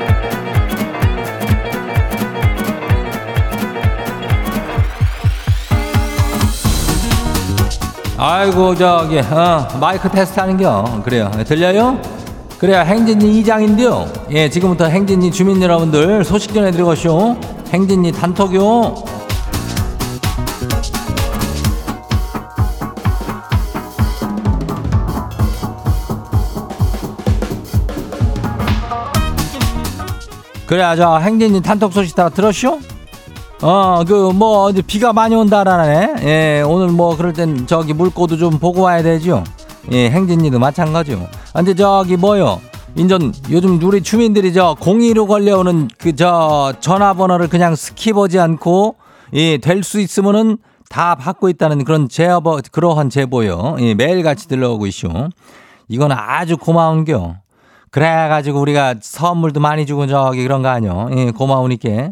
아이고 8.31 8.73
저기 8.75 9.19
어, 9.19 9.67
마이크 9.77 10.09
테스트 10.09 10.39
하는겨. 10.39 11.01
그래요. 11.03 11.29
들려요? 11.45 12.01
그래요 12.57 12.79
행진이 12.79 13.39
이장인데요. 13.39 14.07
예 14.29 14.49
지금부터 14.49 14.85
행진이 14.85 15.31
주민 15.31 15.61
여러분들 15.61 16.23
소식 16.23 16.53
전해드리고쇼. 16.53 17.35
행진이 17.73 18.13
단톡요. 18.13 18.95
그래 30.65 30.95
저 30.95 31.17
행진이 31.17 31.61
단톡 31.61 31.91
소식 31.91 32.15
다 32.15 32.29
들었쇼? 32.29 32.79
어, 33.61 34.03
그, 34.07 34.31
뭐, 34.33 34.69
이제 34.71 34.81
비가 34.81 35.13
많이 35.13 35.35
온다라네. 35.35 36.15
예, 36.23 36.63
오늘 36.65 36.87
뭐, 36.87 37.15
그럴 37.15 37.31
땐 37.33 37.67
저기 37.67 37.93
물고도 37.93 38.37
좀 38.37 38.57
보고 38.57 38.81
와야 38.81 39.03
되죠. 39.03 39.43
예, 39.91 40.09
댕진이도 40.09 40.57
마찬가지요. 40.57 41.27
아, 41.53 41.57
근데 41.59 41.75
저기 41.75 42.17
뭐요? 42.17 42.59
인전, 42.95 43.33
요즘 43.51 43.81
우리 43.83 44.01
주민들이 44.01 44.51
저 44.51 44.75
02로 44.79 45.27
걸려오는 45.27 45.89
그 45.97 46.15
저 46.15 46.73
전화번호를 46.79 47.47
그냥 47.49 47.73
스킵하지 47.73 48.39
않고, 48.39 48.95
예, 49.33 49.57
될 49.57 49.83
수 49.83 49.99
있으면은 50.01 50.57
다 50.89 51.15
받고 51.15 51.47
있다는 51.49 51.83
그런 51.85 52.09
제보, 52.09 52.59
그러한 52.71 53.09
제보요. 53.11 53.75
예, 53.79 53.93
매일같이 53.93 54.47
들러오고 54.47 54.87
있쇼. 54.87 55.29
이건 55.87 56.11
아주 56.11 56.57
고마운겨. 56.57 57.35
그래가지고 57.91 58.59
우리가 58.59 58.95
선물도 59.01 59.59
많이 59.59 59.85
주고 59.85 60.07
저기 60.07 60.41
그런 60.43 60.61
거 60.63 60.69
아니요. 60.69 61.09
예, 61.15 61.29
고마우니까. 61.31 62.09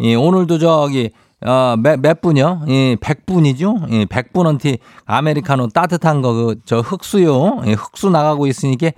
예, 0.00 0.14
오늘도 0.14 0.58
저기 0.58 1.10
어, 1.44 1.76
몇, 1.78 2.00
몇 2.00 2.20
분이요? 2.20 2.62
예, 2.68 2.96
100분이죠? 2.96 3.90
예, 3.92 4.04
100분한테 4.06 4.78
아메리카노 5.04 5.68
따뜻한 5.68 6.22
거, 6.22 6.32
그, 6.32 6.56
저 6.64 6.80
흑수요. 6.80 7.62
예, 7.66 7.72
흑수 7.72 8.10
나가고 8.10 8.46
있으니까 8.46 8.90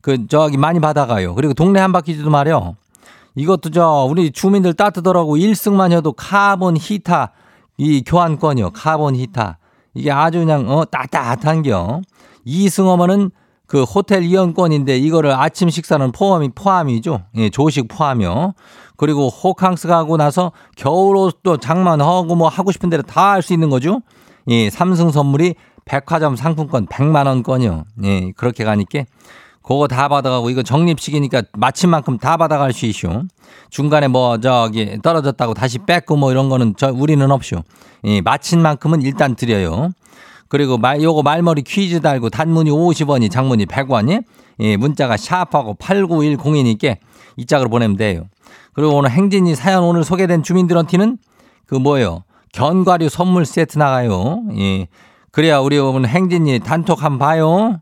그, 0.00 0.26
저기 0.26 0.56
많이 0.56 0.80
받아가요. 0.80 1.34
그리고 1.34 1.54
동네 1.54 1.80
한 1.80 1.92
바퀴도 1.92 2.28
말이요. 2.30 2.76
이것도 3.34 3.70
저, 3.70 4.06
우리 4.08 4.30
주민들 4.30 4.74
따뜻하라고 4.74 5.36
1승만 5.36 5.92
해도 5.92 6.12
카본 6.12 6.76
히타 6.78 7.32
이 7.78 8.02
교환권이요. 8.04 8.70
카본 8.70 9.16
히타. 9.16 9.58
이게 9.94 10.10
아주 10.10 10.38
그냥, 10.38 10.68
어, 10.70 10.84
따뜻한 10.86 11.62
겨. 11.62 12.00
2승 12.46 12.86
하면은 12.88 13.30
그 13.72 13.84
호텔 13.84 14.22
이용권인데 14.22 14.98
이거를 14.98 15.32
아침 15.32 15.70
식사는 15.70 16.12
포함이, 16.12 16.50
포함이죠. 16.54 17.22
예, 17.36 17.48
조식 17.48 17.88
포함이요. 17.88 18.52
그리고 18.98 19.30
호캉스 19.30 19.88
가고 19.88 20.18
나서 20.18 20.52
겨울 20.76 21.16
옷도 21.16 21.56
장만하고 21.56 22.34
뭐 22.34 22.48
하고 22.48 22.70
싶은 22.70 22.90
대로 22.90 23.02
다 23.02 23.30
할 23.32 23.40
수 23.40 23.54
있는 23.54 23.70
거죠. 23.70 24.02
예, 24.48 24.68
삼성 24.68 25.10
선물이 25.10 25.54
백화점 25.86 26.36
상품권 26.36 26.86
100만 26.86 27.26
원권이요. 27.26 27.84
예, 28.04 28.32
그렇게 28.36 28.62
가니까 28.62 29.04
그거 29.62 29.88
다 29.88 30.06
받아가고 30.08 30.50
이거 30.50 30.62
적립식이니까 30.62 31.44
마침 31.54 31.88
만큼 31.88 32.18
다 32.18 32.36
받아갈 32.36 32.74
수 32.74 32.84
있쇼. 32.84 33.22
중간에 33.70 34.06
뭐 34.06 34.38
저기 34.38 34.98
떨어졌다고 35.02 35.54
다시 35.54 35.78
뺏고 35.78 36.16
뭐 36.16 36.30
이런 36.30 36.50
거는 36.50 36.74
저 36.76 36.92
우리는 36.92 37.30
없쇼. 37.30 37.62
예, 38.04 38.20
마친 38.20 38.60
만큼은 38.60 39.00
일단 39.00 39.34
드려요. 39.34 39.88
그리고 40.52 40.76
말 40.76 41.02
요거 41.02 41.22
말머리 41.22 41.62
퀴즈 41.62 42.02
달고 42.02 42.28
단문이 42.28 42.70
50원이 42.70 43.30
장문이 43.30 43.64
100원이 43.64 44.22
예, 44.60 44.76
문자가 44.76 45.16
샤프하고 45.16 45.76
8910이니까 45.76 46.98
이 47.38 47.46
짝으로 47.46 47.70
보내면 47.70 47.96
돼요. 47.96 48.24
그리고 48.74 48.92
오늘 48.96 49.10
행진이 49.10 49.54
사연 49.54 49.82
오늘 49.82 50.04
소개된 50.04 50.42
주민들한테는 50.42 51.16
그 51.64 51.74
뭐예요? 51.76 52.24
견과류 52.52 53.08
선물 53.08 53.46
세트 53.46 53.78
나가요. 53.78 54.42
예. 54.58 54.88
그래야 55.30 55.58
우리 55.58 55.78
오늘 55.78 56.10
행진이 56.10 56.58
단톡 56.58 57.02
한번 57.02 57.18
봐요. 57.18 57.80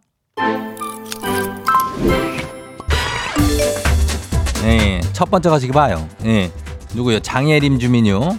예. 4.65 5.01
첫 5.13 5.29
번째 5.29 5.51
가지기 5.51 5.73
봐요. 5.73 6.07
예. 6.25 6.53
누구요? 6.95 7.19
장예림 7.19 7.81
주민요. 7.81 8.39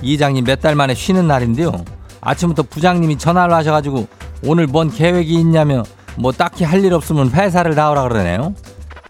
이장님 0.00 0.44
몇 0.44 0.62
달 0.62 0.74
만에 0.74 0.94
쉬는 0.94 1.26
날인데요. 1.26 1.84
아침부터 2.28 2.62
부장님이 2.64 3.16
전화를 3.16 3.54
하셔가지고 3.54 4.06
오늘 4.44 4.66
뭔 4.66 4.90
계획이 4.90 5.32
있냐며 5.34 5.82
뭐 6.16 6.32
딱히 6.32 6.64
할 6.64 6.84
일 6.84 6.92
없으면 6.92 7.30
회사를 7.30 7.74
나오라 7.74 8.02
그러네요. 8.02 8.54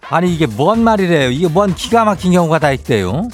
아니 0.09 0.33
이게 0.33 0.45
뭔 0.47 0.83
말이래요? 0.83 1.29
이게 1.29 1.47
뭔 1.47 1.73
기가 1.75 2.05
막힌 2.05 2.31
경우가 2.31 2.59
다 2.59 2.71
있대요. 2.71 3.27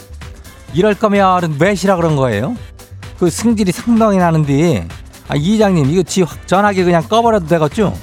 이럴 0.74 0.93
거면 0.95 1.58
왜 1.60 1.76
쉬라 1.76 1.95
그런 1.95 2.15
거예요? 2.15 2.56
그 3.19 3.30
승질이 3.30 3.71
상당히 3.71 4.17
나는데 4.17 4.88
아, 5.28 5.36
이장님 5.36 5.89
이거 5.89 6.04
지 6.04 6.26
전화기 6.45 6.84
그냥 6.84 7.04
꺼버려도 7.04 7.48
되겠죠? 7.48 7.93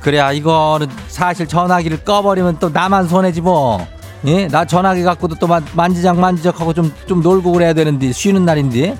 그래야 0.00 0.32
이거는 0.32 0.88
사실 1.08 1.46
전화기를 1.46 2.04
꺼버리면 2.04 2.58
또 2.58 2.70
나만 2.70 3.06
손해지 3.08 3.40
뭐. 3.42 3.86
예? 4.26 4.48
나 4.48 4.64
전화기 4.64 5.02
갖고도 5.02 5.34
또 5.36 5.46
만지작 5.74 6.18
만지작하고 6.18 6.72
좀, 6.72 6.92
좀 7.06 7.20
놀고 7.22 7.52
그래야 7.52 7.72
되는데 7.72 8.12
쉬는 8.12 8.44
날인데 8.44 8.96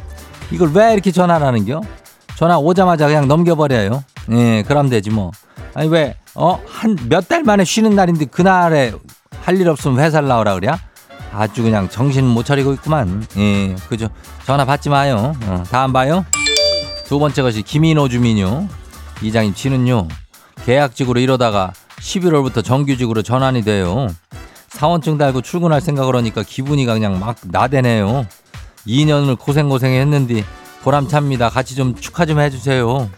이걸 0.50 0.70
왜 0.72 0.92
이렇게 0.92 1.10
전화를 1.12 1.46
하는겨? 1.46 1.80
전화 2.36 2.58
오자마자 2.58 3.06
그냥 3.06 3.28
넘겨버려요. 3.28 4.02
예, 4.32 4.62
그럼 4.66 4.88
되지 4.88 5.10
뭐. 5.10 5.30
아니 5.74 5.88
왜 5.88 6.16
어? 6.34 6.58
한 6.66 6.96
몇 7.08 7.28
달 7.28 7.42
만에 7.44 7.64
쉬는 7.64 7.94
날인데 7.94 8.26
그날에 8.26 8.92
할 9.42 9.56
일 9.60 9.68
없으면 9.68 9.98
회사를 10.00 10.28
나오라 10.28 10.54
그래? 10.54 10.68
아주 11.32 11.62
그냥 11.62 11.88
정신 11.88 12.26
못 12.26 12.44
차리고 12.44 12.72
있구만. 12.74 13.24
예, 13.36 13.74
그죠. 13.88 14.08
전화 14.46 14.64
받지 14.64 14.88
마요. 14.88 15.34
어, 15.46 15.62
다음 15.70 15.92
봐요. 15.92 16.24
두 17.06 17.18
번째 17.18 17.42
것이 17.42 17.62
김인호 17.62 18.08
주민요. 18.08 18.68
이장님 19.22 19.54
치는요. 19.54 20.08
계약직으로 20.64 21.20
이러다가 21.20 21.72
11월부터 22.00 22.64
정규직으로 22.64 23.22
전환이 23.22 23.62
돼요. 23.62 24.08
사원증 24.70 25.18
달고 25.18 25.42
출근할 25.42 25.80
생각을 25.80 26.16
하니까 26.16 26.42
기분이 26.42 26.84
그냥 26.86 27.18
막 27.20 27.36
나대네요. 27.44 28.26
2년을 28.86 29.38
고생고생 29.38 29.92
했는데 29.92 30.44
보람찹니다. 30.82 31.50
같이 31.50 31.74
좀 31.74 31.94
축하 31.94 32.24
좀 32.26 32.40
해주세요. 32.40 33.08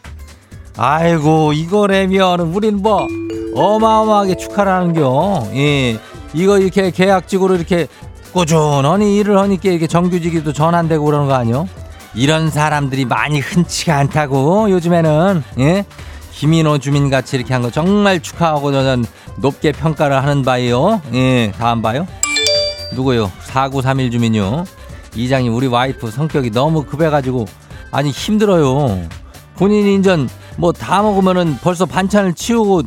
아이고 0.77 1.53
이거라면 1.53 2.41
우린 2.41 2.83
뭐 2.83 3.07
어마어마하게 3.55 4.37
축하를 4.37 4.73
하는겨. 4.73 5.49
예, 5.55 5.99
이거 6.35 6.59
이렇게 6.59 6.91
계약직으로 6.91 7.57
이렇게 7.57 7.87
꾸준히 8.33 9.17
일을 9.19 9.39
하니까 9.39 9.69
이렇게 9.71 9.87
정규직이도 9.87 10.53
전환되고 10.53 11.05
그러는 11.05 11.29
거 11.29 11.35
아니요? 11.35 11.69
이런 12.15 12.51
사람들이 12.51 13.05
많이 13.05 13.41
흔치가 13.41 13.99
않다고 13.99 14.71
요즘에는 14.71 15.45
예. 15.59 15.85
김인호 16.33 16.79
주민 16.79 17.09
같이 17.11 17.37
이렇게 17.37 17.53
한 17.53 17.63
거 17.63 17.71
정말 17.71 18.21
축하하고 18.21 18.73
저는 18.73 19.05
높게 19.37 19.71
평가를 19.73 20.17
하는 20.23 20.43
바예요. 20.43 21.01
예, 21.15 21.53
다음 21.57 21.83
봐요. 21.83 22.07
누구요? 22.95 23.31
4931 23.45 24.11
주민요. 24.11 24.65
이장님 25.15 25.55
우리 25.55 25.67
와이프 25.67 26.11
성격이 26.11 26.51
너무 26.51 26.85
급해가지고 26.85 27.47
아니 27.91 28.11
힘들어요. 28.11 29.09
본인이 29.57 29.95
인전 29.95 30.29
뭐 30.57 30.73
다 30.73 31.03
먹으면은 31.03 31.59
벌써 31.63 31.87
반찬을 31.87 32.35
치우고 32.35 32.83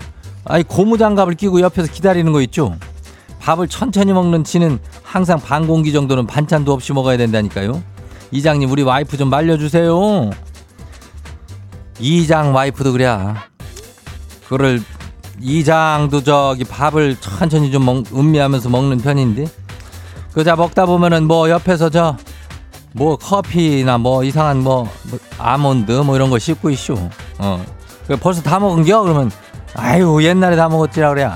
아니 0.46 0.64
고무장갑을 0.64 1.36
끼고 1.36 1.62
옆에서 1.62 1.92
기다리는 1.92 2.32
거 2.32 2.42
있죠. 2.42 2.76
밥을 3.40 3.68
천천히 3.68 4.12
먹는 4.14 4.44
치는 4.44 4.80
항상 5.04 5.40
반 5.40 5.68
공기 5.68 5.92
정도는 5.92 6.26
반찬도 6.26 6.74
없이 6.74 6.94
먹어야 6.94 7.18
된다니까요. 7.18 7.82
이장님 8.32 8.72
우리 8.72 8.82
와이프 8.82 9.18
좀 9.18 9.30
말려주세요. 9.30 10.32
이장 12.00 12.54
와이프도 12.56 12.92
그래. 12.92 13.34
그거를 14.46 14.82
이장도 15.42 16.24
저기 16.24 16.64
밥을 16.64 17.18
천천히 17.20 17.72
좀 17.72 17.86
먹, 17.86 18.04
음미하면서 18.14 18.70
먹는 18.70 19.00
편인데 19.00 19.46
그자 20.36 20.56
먹다 20.56 20.86
보면은 20.86 21.26
뭐 21.26 21.50
옆에서 21.50 21.90
저 21.90 22.16
뭐 22.96 23.18
커피나 23.18 23.98
뭐 23.98 24.24
이상한 24.24 24.64
뭐, 24.64 24.90
뭐 25.10 25.20
아몬드 25.38 25.92
뭐 25.92 26.16
이런 26.16 26.30
거 26.30 26.40
씹고 26.40 26.70
있쇼. 26.70 26.98
어. 27.40 27.64
그 28.08 28.16
벌써 28.16 28.42
다 28.42 28.58
먹은겨? 28.58 29.02
그러면 29.02 29.30
아유 29.76 30.24
옛날에 30.24 30.56
다 30.56 30.70
먹었지라 30.70 31.10
그래. 31.10 31.30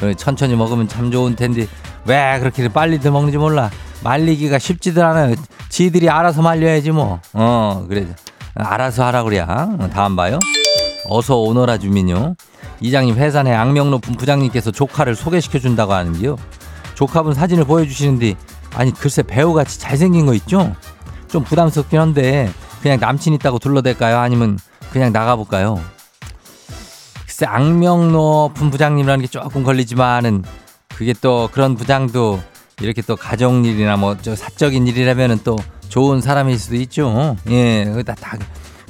그 0.00 0.14
천천히 0.14 0.56
먹으면 0.56 0.88
참 0.88 1.10
좋은 1.10 1.36
텐데 1.36 1.66
왜 2.06 2.38
그렇게 2.40 2.68
빨리들 2.68 3.10
먹는지 3.10 3.36
몰라. 3.36 3.70
말리기가 4.02 4.58
쉽지들 4.58 5.04
않아요. 5.04 5.34
지들이 5.68 6.08
알아서 6.08 6.40
말려야지 6.40 6.90
뭐. 6.90 7.20
어 7.34 7.84
그래. 7.86 8.06
알아서 8.54 9.04
하라 9.04 9.24
그래. 9.24 9.40
어, 9.40 9.90
다음 9.92 10.16
봐요. 10.16 10.38
어서 11.10 11.36
오너라 11.36 11.76
주민요. 11.76 12.34
이장님 12.80 13.16
회사 13.16 13.42
내 13.42 13.52
악명 13.52 13.90
높은 13.90 14.14
부장님께서 14.14 14.70
조카를 14.70 15.16
소개시켜 15.16 15.58
준다고 15.58 15.92
하는데요. 15.92 16.38
조카분 16.94 17.34
사진을 17.34 17.64
보여주시는데 17.64 18.34
아니 18.74 18.92
글쎄 18.92 19.22
배우같이 19.22 19.78
잘생긴 19.78 20.26
거 20.26 20.34
있죠? 20.34 20.74
좀 21.28 21.44
부담스럽긴 21.44 22.00
한데 22.00 22.50
그냥 22.82 22.98
남친 23.00 23.34
있다고 23.34 23.58
둘러댈까요? 23.58 24.18
아니면 24.18 24.58
그냥 24.92 25.12
나가볼까요? 25.12 25.80
글쎄 27.26 27.46
악명 27.46 28.12
높은 28.12 28.70
부장님이라는 28.70 29.22
게 29.22 29.28
조금 29.28 29.62
걸리지만은 29.64 30.44
그게 30.94 31.12
또 31.20 31.48
그런 31.52 31.74
부장도 31.74 32.40
이렇게 32.80 33.02
또 33.02 33.16
가정 33.16 33.64
일이나 33.64 33.96
뭐 33.96 34.16
저 34.22 34.34
사적인 34.36 34.86
일이라면은 34.86 35.40
또 35.44 35.56
좋은 35.88 36.20
사람일 36.20 36.58
수도 36.58 36.76
있죠. 36.76 37.36
예, 37.50 37.84
다, 38.04 38.14
다 38.14 38.36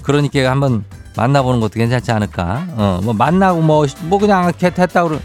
그러니까 0.03 0.51
한번 0.51 0.85
만나보는 1.17 1.61
것도 1.61 1.75
괜찮지 1.75 2.11
않을까. 2.13 2.67
어, 2.71 3.01
뭐 3.03 3.15
만나고 3.15 3.61
뭐 3.61 3.87
뭐 4.03 4.19
그냥 4.19 4.45
이렇게 4.45 4.67
했다 4.67 5.03
그러 5.05 5.19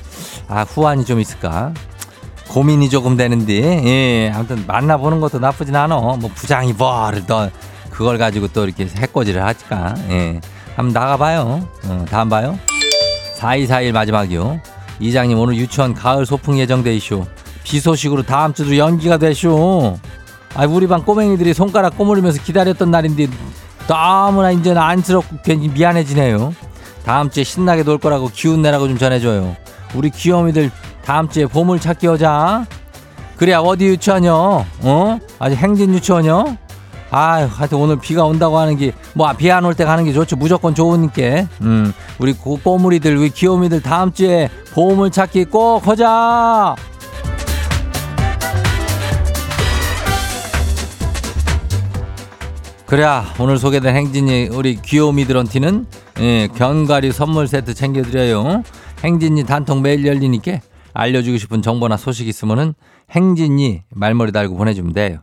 아 0.47 0.63
후환이 0.63 1.05
좀 1.05 1.19
있을까. 1.19 1.73
고민이 2.49 2.89
조금 2.89 3.15
되는데 3.15 3.53
예 3.85 4.31
아무튼 4.33 4.63
만나보는 4.65 5.19
것도 5.21 5.39
나쁘진 5.39 5.75
않아. 5.75 5.95
뭐 5.95 6.29
부장이 6.33 6.73
뭐를 6.73 7.25
또 7.25 7.49
그걸 7.91 8.17
가지고 8.17 8.47
또 8.47 8.65
이렇게 8.65 8.87
해꼬지를 8.87 9.43
하니까 9.43 9.95
예. 10.09 10.41
한번 10.75 10.93
나가봐요. 10.93 11.67
어, 11.85 12.05
다음 12.09 12.29
봐요. 12.29 12.57
4241 13.35 13.93
마지막이요. 13.93 14.59
이장님 14.99 15.37
오늘 15.37 15.55
유치원 15.57 15.93
가을 15.93 16.25
소풍 16.25 16.59
예정돼 16.59 16.95
있쇼. 16.95 17.25
비 17.63 17.79
소식으로 17.79 18.23
다음 18.23 18.53
주도 18.53 18.75
연기가 18.77 19.17
되쇼. 19.17 19.97
아 20.55 20.65
우리 20.65 20.87
반 20.87 21.03
꼬맹이들이 21.03 21.53
손가락 21.53 21.97
꼬무리면서 21.97 22.41
기다렸던 22.41 22.89
날인데 22.89 23.27
너무나 23.87 24.51
이제 24.51 24.71
안쓰럽고 24.71 25.37
괜히 25.43 25.67
미안해지네요. 25.67 26.53
다음 27.05 27.29
주에 27.29 27.43
신나게 27.43 27.83
놀 27.83 27.99
거라고 27.99 28.29
기운 28.33 28.61
내라고 28.63 28.87
좀 28.87 28.97
전해줘요. 28.97 29.55
우리 29.93 30.09
귀요미들 30.09 30.71
다음 31.09 31.27
주에 31.27 31.47
보물 31.47 31.79
찾기 31.79 32.05
하자. 32.05 32.67
그래야 33.35 33.57
어디 33.57 33.87
유치원이요? 33.87 34.65
어? 34.81 35.19
아직 35.39 35.55
행진 35.55 35.91
유치원이요? 35.95 36.55
아유, 37.09 37.47
하여튼 37.51 37.79
오늘 37.79 37.97
비가 37.99 38.25
온다고 38.25 38.59
하는 38.59 38.77
게, 38.77 38.91
뭐, 39.15 39.33
비 39.33 39.49
안 39.49 39.65
올 39.65 39.73
때 39.73 39.85
가는 39.85 40.05
게 40.05 40.13
좋죠. 40.13 40.35
무조건 40.35 40.75
좋으니까. 40.75 41.47
음, 41.61 41.91
우리 42.19 42.33
꼬물이들, 42.33 43.17
우리 43.17 43.31
귀요미들 43.31 43.81
다음 43.81 44.13
주에 44.13 44.49
보물 44.75 45.09
찾기 45.09 45.45
꼭 45.45 45.87
하자! 45.87 46.75
그래야 52.85 53.25
오늘 53.39 53.57
소개된 53.57 53.95
행진이 53.95 54.49
우리 54.51 54.75
귀요미들한테는 54.75 55.85
예, 56.19 56.47
견과류 56.55 57.11
선물 57.13 57.47
세트 57.47 57.73
챙겨드려요. 57.73 58.63
행진이 59.03 59.45
단통 59.45 59.81
매일 59.81 60.05
열리니까 60.05 60.59
알려주고 60.93 61.37
싶은 61.37 61.61
정보나 61.61 61.97
소식 61.97 62.27
있으면은 62.27 62.73
행진이 63.11 63.83
말머리 63.91 64.31
달고 64.31 64.55
보내주면 64.55 64.93
돼요. 64.93 65.19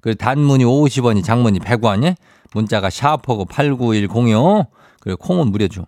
그 0.00 0.14
단문이 0.14 0.64
50원이 0.64 1.24
장문이 1.24 1.58
100원이 1.60 2.14
문자가 2.54 2.90
샤프고 2.90 3.46
89106 3.46 4.66
그리고 5.00 5.16
콩은 5.18 5.50
무료죠. 5.50 5.84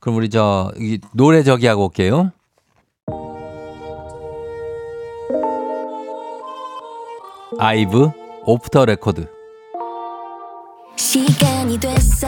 그럼 0.00 0.16
우리 0.16 0.28
저이 0.30 0.98
노래 1.12 1.42
저기 1.42 1.66
하고 1.66 1.84
올게요. 1.84 2.32
아이브 7.58 8.10
Off 8.44 8.65
The 8.65 8.86
Record 8.86 9.26
시간이 10.96 11.78
됐어 11.78 12.26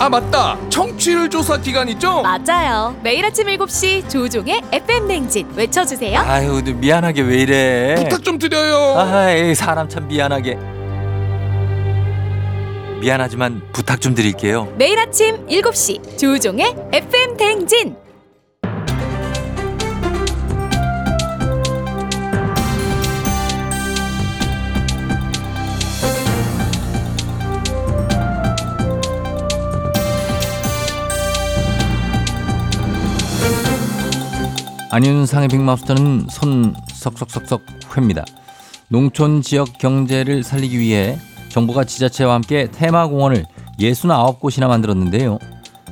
아 0.00 0.08
맞다 0.08 0.56
청취율 0.68 1.28
조사 1.28 1.56
기간 1.58 1.88
있죠? 1.88 2.22
맞아요. 2.22 2.96
매일 3.02 3.24
아침 3.24 3.46
7시 3.48 4.08
조우종의 4.08 4.62
FM댕진 4.70 5.48
외쳐주세요. 5.56 6.20
아유 6.20 6.62
미안하게 6.64 7.22
왜 7.22 7.36
이래 7.38 7.94
부탁 7.96 8.22
좀 8.22 8.38
드려요 8.38 8.96
아이 8.96 9.54
사람 9.56 9.88
참 9.88 10.06
미안하게 10.06 10.56
미안하지만 13.00 13.62
부탁 13.72 14.00
좀 14.00 14.14
드릴게요 14.14 14.72
매일 14.76 14.98
아침 15.00 15.44
7시 15.46 16.16
조우종의 16.18 16.74
FM댕진. 16.92 17.96
안윤상의 34.90 35.48
빅마우스터는 35.48 36.28
손 36.30 36.74
석석석석 36.94 37.62
회입니다. 37.96 38.24
농촌 38.88 39.42
지역 39.42 39.76
경제를 39.76 40.42
살리기 40.42 40.78
위해 40.78 41.18
정부가 41.50 41.84
지자체와 41.84 42.34
함께 42.34 42.68
테마공원을 42.70 43.44
69곳이나 43.78 44.66
만들었는데요. 44.66 45.38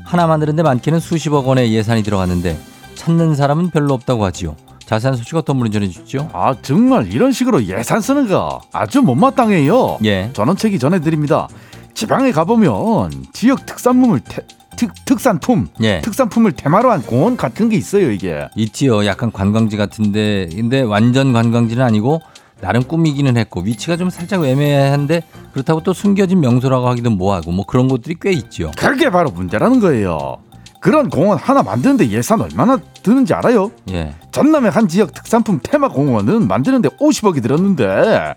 하나 0.05 0.27
만드는데 0.27 0.63
많게는 0.63 1.01
수십억 1.01 1.47
원의 1.47 1.75
예산이 1.75 2.03
들어갔는데 2.03 2.59
찾는 2.95 3.35
사람은 3.35 3.71
별로 3.71 3.93
없다고 3.93 4.25
하지요. 4.25 4.57
자세한 4.87 5.17
소식 5.17 5.37
어떤 5.37 5.59
분이 5.59 5.71
전해주시죠? 5.73 6.31
아 6.33 6.55
정말 6.63 7.13
이런 7.13 7.33
식으로 7.33 7.65
예산 7.65 8.01
쓰는 8.01 8.29
거 8.29 8.61
아주 8.73 9.03
못마땅해요. 9.03 9.99
예. 10.05 10.31
전원책이 10.33 10.79
전해드립니다. 10.79 11.49
지방에 11.93 12.31
가보면 12.31 13.11
지역 13.33 13.67
특산물을 13.67 14.21
태, 14.21 14.43
특, 14.77 14.93
특산품 15.05 15.69
예. 15.83 16.01
특산품을 16.03 16.53
테마로 16.53 16.91
한 16.91 17.03
공원 17.03 17.37
같은 17.37 17.69
게 17.69 17.77
있어요 17.77 18.11
이게. 18.11 18.49
있지요. 18.55 19.05
약간 19.07 19.33
관광지 19.33 19.77
같은데, 19.77 20.49
근데 20.55 20.83
완전 20.83 21.33
관광지는 21.33 21.85
아니고 21.85 22.21
나름 22.61 22.85
꾸미기는 22.85 23.37
했고 23.37 23.61
위치가 23.61 23.97
좀 23.97 24.11
살짝 24.11 24.45
애매한데 24.45 25.23
그렇다고 25.53 25.83
또 25.83 25.93
숨겨진 25.93 26.41
명소라고 26.41 26.89
하기도 26.89 27.11
뭐하고 27.11 27.53
뭐 27.53 27.67
그런 27.67 27.89
곳들이 27.89 28.17
꽤 28.21 28.33
있지요. 28.33 28.71
그게 28.77 29.11
바로 29.11 29.31
문제라는 29.31 29.81
거예요. 29.81 30.39
그런 30.81 31.11
공원 31.11 31.39
하나 31.39 31.63
만드는데 31.63 32.11
예산 32.11 32.41
얼마나 32.41 32.79
드는지 33.03 33.35
알아요? 33.35 33.73
예. 33.91 34.15
전남의 34.31 34.71
한 34.71 34.89
지역 34.89 35.13
특산품 35.13 35.61
테마 35.63 35.89
공원은 35.89 36.47
만드는데 36.47 36.91
50억이 36.91 37.43
들었는데 37.43 38.35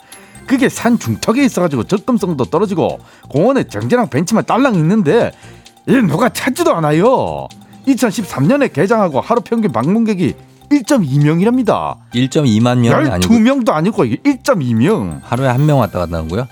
그게 0.47 0.67
산 0.67 0.97
중턱에 0.97 1.45
있어가지고 1.45 1.83
접근성도 1.83 2.45
떨어지고 2.45 2.99
공원에 3.29 3.65
정재랑 3.65 4.09
벤치만 4.09 4.45
딸랑 4.45 4.73
있는데 4.75 5.31
이 5.89 5.93
누가 6.03 6.29
찾지도 6.29 6.73
않아요. 6.75 7.47
2013년에 7.87 8.71
개장하고 8.71 9.21
하루 9.21 9.41
평균 9.41 9.71
방문객이 9.71 10.35
1.2명이랍니다. 10.71 11.95
1.2만 12.13 12.77
명이 12.79 13.09
아니고 13.09 13.33
12명도 13.33 13.71
아니고 13.71 14.03
1.2명. 14.05 15.19
하루에 15.23 15.47
한 15.47 15.65
명 15.65 15.79
왔다 15.79 15.97
갔다 15.99 16.17
하고요. 16.17 16.47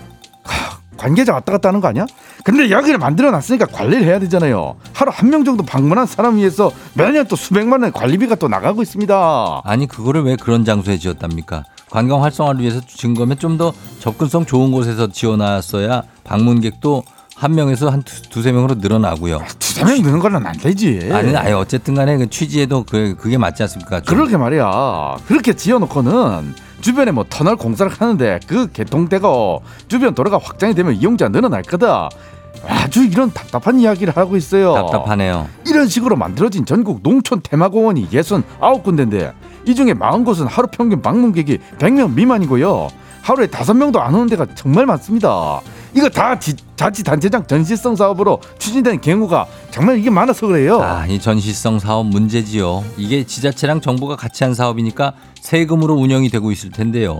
관계자 0.96 1.32
왔다 1.32 1.52
갔다 1.52 1.68
하는 1.68 1.80
거 1.80 1.86
아니야? 1.86 2.06
근데 2.42 2.70
여기를 2.70 2.98
만들어 2.98 3.30
놨으니까 3.30 3.66
관리를 3.66 4.04
해야 4.04 4.18
되잖아요. 4.18 4.74
하루 4.92 5.12
한 5.14 5.30
명 5.30 5.44
정도 5.44 5.62
방문한 5.62 6.06
사람 6.06 6.36
위해서 6.38 6.72
매년 6.94 7.24
또 7.28 7.36
수백만 7.36 7.82
원 7.82 7.92
관리비가 7.92 8.34
또 8.34 8.48
나가고 8.48 8.82
있습니다. 8.82 9.60
아니 9.64 9.86
그거를 9.86 10.24
왜 10.24 10.34
그런 10.34 10.64
장소에 10.64 10.98
지었답니까? 10.98 11.62
관광 11.90 12.24
활성화를 12.24 12.60
위해서 12.60 12.80
지은 12.80 13.14
거면 13.14 13.38
좀 13.38 13.56
더 13.58 13.72
접근성 14.00 14.46
좋은 14.46 14.72
곳에서 14.72 15.06
지어놨어야 15.06 16.02
방문객도 16.24 17.04
한 17.38 17.54
명에서 17.54 17.88
한 17.88 18.02
두- 18.02 18.22
두세 18.22 18.50
명으로 18.50 18.74
늘어나고요. 18.76 19.40
두세 19.60 19.84
명 19.84 20.02
드는 20.02 20.18
거는 20.18 20.44
안 20.44 20.52
되지. 20.56 21.08
아니, 21.12 21.36
아니 21.36 21.52
어쨌든 21.52 21.94
간에 21.94 22.16
그 22.16 22.28
취지에도 22.28 22.82
그, 22.82 23.14
그게 23.16 23.38
맞지 23.38 23.62
않습니까? 23.62 24.00
좀. 24.00 24.16
그러게 24.16 24.36
말이야. 24.36 25.18
그렇게 25.26 25.52
지어놓고는 25.52 26.54
주변에 26.80 27.12
뭐 27.12 27.24
터널 27.28 27.54
공사를 27.56 27.90
하는데 27.92 28.40
그 28.48 28.70
개통되고 28.72 29.62
주변 29.86 30.14
도로가 30.16 30.38
확장이 30.42 30.74
되면 30.74 30.94
이용자 30.94 31.28
늘어날 31.28 31.62
거다. 31.62 32.08
아주 32.66 33.04
이런 33.04 33.32
답답한 33.32 33.78
이야기를 33.78 34.16
하고 34.16 34.36
있어요. 34.36 34.74
답답하네요. 34.74 35.46
이런 35.64 35.86
식으로 35.86 36.16
만들어진 36.16 36.64
전국 36.66 37.04
농촌 37.04 37.40
테마공원이 37.42 38.08
69군데인데 38.10 39.32
이 39.64 39.76
중에 39.76 39.94
40곳은 39.94 40.46
하루 40.48 40.66
평균 40.66 41.00
방문객이 41.02 41.58
100명 41.78 42.14
미만이고요. 42.14 42.88
하루에 43.22 43.46
5명도 43.46 43.98
안 43.98 44.14
오는 44.14 44.26
데가 44.26 44.46
정말 44.56 44.86
많습니다. 44.86 45.60
이거 45.94 46.08
다 46.08 46.38
지- 46.38 46.54
자치단체장 46.76 47.46
전시성 47.46 47.96
사업으로 47.96 48.40
추진되는 48.58 49.00
경우가 49.00 49.46
정말 49.70 49.98
이게 49.98 50.10
많아서 50.10 50.46
그래요. 50.46 50.80
아, 50.82 51.06
이 51.06 51.18
전시성 51.18 51.78
사업 51.78 52.06
문제지요. 52.06 52.84
이게 52.96 53.24
지자체랑 53.24 53.80
정부가 53.80 54.16
같이 54.16 54.44
한 54.44 54.54
사업이니까 54.54 55.12
세금으로 55.40 55.94
운영이 55.94 56.28
되고 56.30 56.52
있을 56.52 56.70
텐데요. 56.70 57.18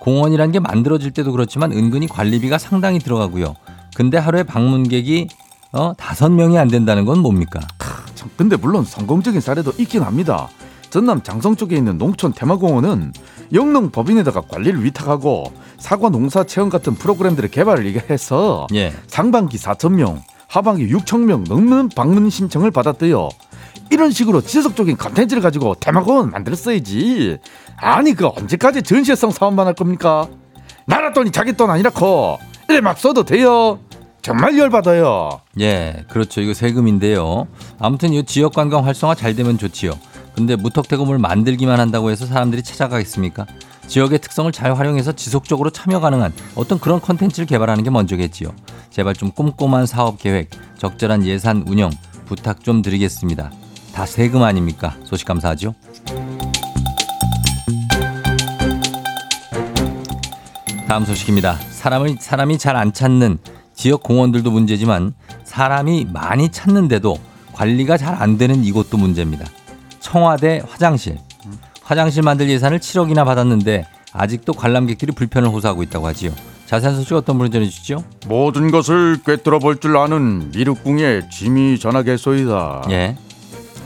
공원이라는 0.00 0.52
게 0.52 0.60
만들어질 0.60 1.10
때도 1.10 1.32
그렇지만 1.32 1.72
은근히 1.72 2.06
관리비가 2.06 2.56
상당히 2.58 2.98
들어가고요. 2.98 3.54
근데 3.94 4.16
하루에 4.16 4.42
방문객이 4.44 5.28
어 5.72 5.92
다섯 5.98 6.30
명이 6.30 6.56
안 6.56 6.68
된다는 6.68 7.04
건 7.04 7.18
뭡니까? 7.18 7.60
참, 8.14 8.30
근데 8.36 8.56
물론 8.56 8.84
성공적인 8.84 9.40
사례도 9.40 9.72
있긴 9.78 10.02
합니다. 10.02 10.48
전남 10.88 11.22
장성 11.22 11.56
쪽에 11.56 11.76
있는 11.76 11.98
농촌 11.98 12.32
테마공원은 12.32 13.12
영농 13.52 13.90
법인에다가 13.90 14.42
관리를 14.42 14.84
위탁하고 14.84 15.52
사과 15.78 16.08
농사 16.08 16.44
체험 16.44 16.68
같은 16.68 16.94
프로그램들을 16.94 17.50
개발을 17.50 18.10
해서 18.10 18.66
예. 18.74 18.92
상반기 19.06 19.56
4천 19.56 19.92
명, 19.92 20.22
하반기 20.48 20.88
6천 20.88 21.20
명 21.20 21.44
넘는 21.44 21.90
방문 21.94 22.28
신청을 22.30 22.70
받았대요. 22.70 23.28
이런 23.90 24.10
식으로 24.10 24.40
지속적인 24.40 24.96
컨텐츠를 24.96 25.42
가지고 25.42 25.74
테마공원 25.74 26.30
만들었어야지. 26.30 27.38
아니 27.76 28.12
그 28.14 28.26
언제까지 28.26 28.82
전시성 28.82 29.30
사업만 29.30 29.66
할 29.66 29.74
겁니까? 29.74 30.28
나라 30.86 31.12
돈이 31.12 31.30
자기 31.30 31.52
돈 31.54 31.70
아니라고 31.70 32.38
이래 32.68 32.80
막 32.80 32.98
써도 32.98 33.24
돼요. 33.24 33.78
정말 34.20 34.58
열받아요. 34.58 35.40
예, 35.60 36.04
그렇죠. 36.10 36.42
이거 36.42 36.52
세금인데요. 36.52 37.46
아무튼 37.78 38.12
이 38.12 38.24
지역 38.24 38.52
관광 38.52 38.84
활성화 38.84 39.14
잘 39.14 39.34
되면 39.34 39.56
좋지요. 39.56 39.92
근데 40.38 40.54
무턱대금을 40.54 41.18
만들기만 41.18 41.80
한다고 41.80 42.12
해서 42.12 42.24
사람들이 42.24 42.62
찾아가겠습니까? 42.62 43.44
지역의 43.88 44.20
특성을 44.20 44.52
잘 44.52 44.72
활용해서 44.72 45.10
지속적으로 45.10 45.70
참여 45.70 45.98
가능한 45.98 46.32
어떤 46.54 46.78
그런 46.78 47.00
컨텐츠를 47.00 47.44
개발하는 47.44 47.82
게 47.82 47.90
먼저겠지요. 47.90 48.50
제발 48.88 49.14
좀 49.14 49.32
꼼꼼한 49.32 49.86
사업 49.86 50.16
계획, 50.16 50.50
적절한 50.78 51.24
예산 51.26 51.64
운영 51.66 51.90
부탁 52.26 52.62
좀 52.62 52.82
드리겠습니다. 52.82 53.50
다 53.92 54.06
세금 54.06 54.44
아닙니까? 54.44 54.96
소식 55.02 55.26
감사하죠. 55.26 55.74
다음 60.86 61.04
소식입니다. 61.04 61.54
사람을 61.72 62.18
사람이 62.20 62.58
잘 62.58 62.76
안 62.76 62.92
찾는 62.92 63.38
지역 63.74 64.04
공원들도 64.04 64.52
문제지만 64.52 65.14
사람이 65.42 66.06
많이 66.12 66.48
찾는데도 66.50 67.18
관리가 67.54 67.96
잘 67.96 68.14
안 68.14 68.38
되는 68.38 68.62
이곳도 68.62 68.98
문제입니다. 68.98 69.44
청와대 70.12 70.62
화장실. 70.66 71.18
화장실 71.82 72.22
만들 72.22 72.48
예산을 72.48 72.78
7억이나 72.78 73.26
받았는데 73.26 73.86
아직도 74.14 74.54
관람객들이 74.54 75.12
불편을 75.12 75.50
호소하고 75.50 75.82
있다고 75.82 76.06
하지요. 76.06 76.32
자세한 76.64 76.96
소식 76.96 77.12
어떤 77.14 77.36
분이 77.36 77.50
전해주시죠? 77.50 78.02
모든 78.26 78.70
것을 78.70 79.18
꿰뚫어 79.24 79.58
볼 79.58 79.76
줄 79.80 79.98
아는 79.98 80.50
미륵궁의 80.50 81.28
지미 81.30 81.78
전화개소이다. 81.78 82.84
예. 82.90 83.16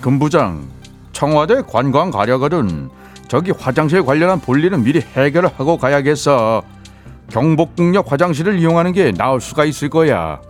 금부장, 0.01 0.69
청와대 1.13 1.63
관광 1.67 2.11
가려거든 2.13 2.89
저기 3.27 3.51
화장실 3.51 4.05
관련한 4.05 4.41
볼일은 4.41 4.85
미리 4.85 5.01
해결을 5.01 5.49
하고 5.57 5.77
가야겠어. 5.77 6.63
경복궁역 7.31 8.11
화장실을 8.13 8.61
이용하는 8.61 8.93
게 8.93 9.11
나을 9.11 9.41
수가 9.41 9.65
있을 9.65 9.89
거야. 9.91 10.41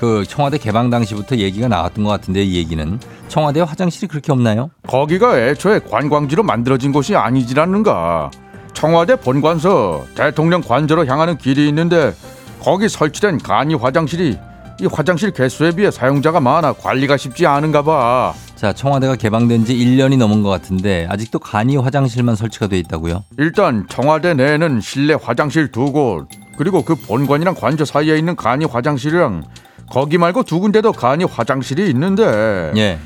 그 0.00 0.24
청와대 0.26 0.56
개방 0.56 0.88
당시부터 0.88 1.36
얘기가 1.36 1.68
나왔던 1.68 2.04
것 2.04 2.10
같은데 2.10 2.42
이 2.42 2.56
얘기는 2.56 2.98
청와대 3.28 3.60
화장실이 3.60 4.06
그렇게 4.06 4.32
없나요? 4.32 4.70
거기가 4.88 5.38
애초에 5.38 5.78
관광지로 5.80 6.42
만들어진 6.42 6.90
곳이 6.90 7.14
아니지라는가. 7.14 8.30
청와대 8.72 9.14
본관서 9.16 10.06
대통령 10.14 10.62
관저로 10.62 11.04
향하는 11.04 11.36
길이 11.36 11.68
있는데 11.68 12.14
거기 12.60 12.88
설치된 12.88 13.38
간이 13.40 13.74
화장실이 13.74 14.38
이 14.80 14.86
화장실 14.90 15.32
개수에 15.32 15.72
비해 15.72 15.90
사용자가 15.90 16.40
많아 16.40 16.72
관리가 16.72 17.18
쉽지 17.18 17.46
않은가 17.46 17.82
봐. 17.82 18.32
자, 18.56 18.72
청와대가 18.72 19.16
개방된 19.16 19.66
지 19.66 19.74
1년이 19.76 20.16
넘은 20.16 20.42
것 20.42 20.48
같은데 20.48 21.06
아직도 21.10 21.40
간이 21.40 21.76
화장실만 21.76 22.36
설치가 22.36 22.68
돼 22.68 22.78
있다고요? 22.78 23.24
일단 23.36 23.84
청와대 23.90 24.32
내에는 24.32 24.80
실내 24.80 25.14
화장실 25.22 25.70
두 25.70 25.92
곳 25.92 26.26
그리고 26.56 26.82
그 26.82 26.94
본관이랑 26.94 27.54
관저 27.54 27.84
사이에 27.84 28.16
있는 28.16 28.34
간이 28.34 28.64
화장실이랑 28.64 29.44
거기 29.90 30.18
말고 30.18 30.44
두 30.44 30.60
군데도 30.60 30.92
간이 30.92 31.24
화장실이 31.24 31.90
있는데 31.90 32.72
예. 32.76 32.98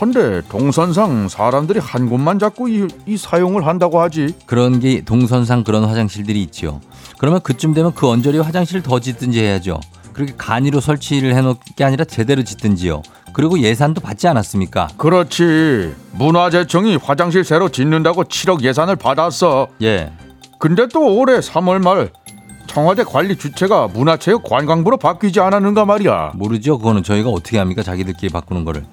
헌데 0.00 0.42
동선상 0.48 1.28
사람들이 1.28 1.78
한 1.78 2.08
곳만 2.08 2.38
잡고 2.38 2.68
이, 2.68 2.88
이 3.06 3.16
사용을 3.16 3.66
한다고 3.66 4.00
하지 4.00 4.34
그런 4.46 4.80
게 4.80 5.02
동선상 5.04 5.62
그런 5.62 5.84
화장실들이 5.84 6.42
있죠. 6.44 6.80
그러면 7.18 7.40
그쯤 7.40 7.74
되면 7.74 7.92
그 7.94 8.08
언저리 8.08 8.38
화장실 8.38 8.82
더 8.82 8.98
짓든지 8.98 9.40
해야죠. 9.40 9.78
그렇게 10.12 10.34
간이로 10.36 10.80
설치를 10.80 11.34
해놓을 11.36 11.54
게 11.76 11.84
아니라 11.84 12.04
제대로 12.04 12.42
짓든지요. 12.42 13.02
그리고 13.32 13.58
예산도 13.60 14.00
받지 14.00 14.26
않았습니까? 14.28 14.88
그렇지 14.96 15.94
문화재청이 16.12 16.96
화장실 16.96 17.44
새로 17.44 17.68
짓는다고 17.68 18.24
7억 18.24 18.62
예산을 18.62 18.96
받았어 18.96 19.68
예. 19.82 20.12
근데 20.58 20.86
또 20.88 21.16
올해 21.16 21.38
3월 21.38 21.82
말 21.82 22.10
청와대 22.66 23.04
관리 23.04 23.36
주체가 23.36 23.88
문화체육 23.88 24.42
관광부로 24.44 24.96
바뀌지 24.96 25.40
않았는가 25.40 25.84
말이야 25.84 26.32
모르죠. 26.34 26.78
그거는 26.78 27.02
저희가 27.02 27.30
어떻게 27.30 27.58
합니까? 27.58 27.82
자기들끼리 27.82 28.32
바꾸는 28.32 28.64
거를. 28.64 28.84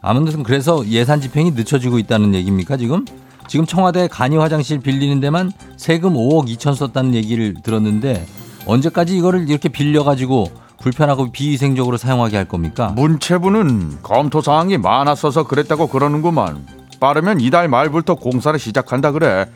아무튼 0.00 0.42
그래서 0.42 0.86
예산 0.86 1.20
집행이 1.20 1.50
늦춰지고 1.52 1.98
있다는 1.98 2.34
얘기입니까 2.34 2.76
지금? 2.76 3.04
지금 3.48 3.66
청와대 3.66 4.08
간이 4.08 4.36
화장실 4.36 4.80
빌리는 4.80 5.20
데만 5.20 5.52
세금 5.76 6.14
5억 6.14 6.48
2천 6.48 6.74
썼다는 6.74 7.14
얘기를 7.14 7.54
들었는데 7.62 8.26
언제까지 8.66 9.16
이거를 9.16 9.48
이렇게 9.48 9.68
빌려가지고 9.68 10.50
불편하고 10.80 11.30
비위생적으로 11.32 11.96
사용하게 11.96 12.36
할 12.36 12.46
겁니까? 12.46 12.88
문체부는 12.96 13.98
검토 14.02 14.40
사항이 14.40 14.78
많았어서 14.78 15.44
그랬다고 15.44 15.88
그러는구만. 15.88 16.66
빠르면 17.00 17.40
이달 17.40 17.68
말부터 17.68 18.14
공사를 18.14 18.58
시작한다 18.58 19.12
그래. 19.12 19.46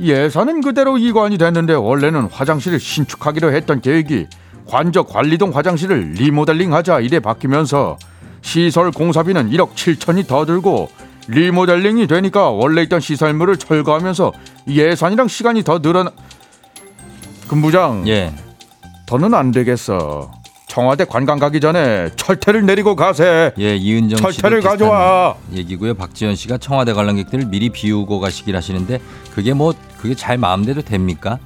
예산은 0.00 0.60
그대로 0.60 0.98
이관이 0.98 1.38
됐는데 1.38 1.74
원래는 1.74 2.28
화장실을 2.30 2.80
신축하기로 2.80 3.52
했던 3.52 3.80
계획이 3.80 4.26
관저 4.66 5.02
관리동 5.02 5.54
화장실을 5.54 6.12
리모델링하자 6.12 7.00
이래 7.00 7.20
바뀌면서 7.20 7.98
시설 8.42 8.90
공사비는 8.90 9.50
1억 9.50 9.74
7천이 9.74 10.26
더 10.26 10.46
들고 10.46 10.88
리모델링이 11.28 12.06
되니까 12.06 12.50
원래 12.50 12.82
있던 12.82 13.00
시설물을 13.00 13.56
철거하면서 13.56 14.32
예산이랑 14.68 15.28
시간이 15.28 15.62
더 15.62 15.78
늘어나. 15.78 16.10
금부장, 17.48 18.06
예. 18.08 18.32
더는 19.06 19.34
안 19.34 19.50
되겠어. 19.50 20.39
청와대 20.70 21.04
관광 21.04 21.40
가기 21.40 21.58
전에 21.58 22.10
철퇴를 22.14 22.64
내리고 22.64 22.94
가세. 22.94 23.50
예, 23.58 23.74
이은정 23.74 24.18
씨도 24.18 24.30
철퇴를 24.30 24.62
가져와. 24.62 25.34
얘기고요. 25.52 25.94
박지현 25.94 26.36
씨가 26.36 26.58
청와대 26.58 26.92
관람객들을 26.92 27.46
미리 27.46 27.70
비우고 27.70 28.20
가시길 28.20 28.56
하시는데 28.56 29.00
그게 29.34 29.52
뭐 29.52 29.74
그게 29.98 30.14
잘 30.14 30.38
마음대로 30.38 30.80
됩니까? 30.82 31.40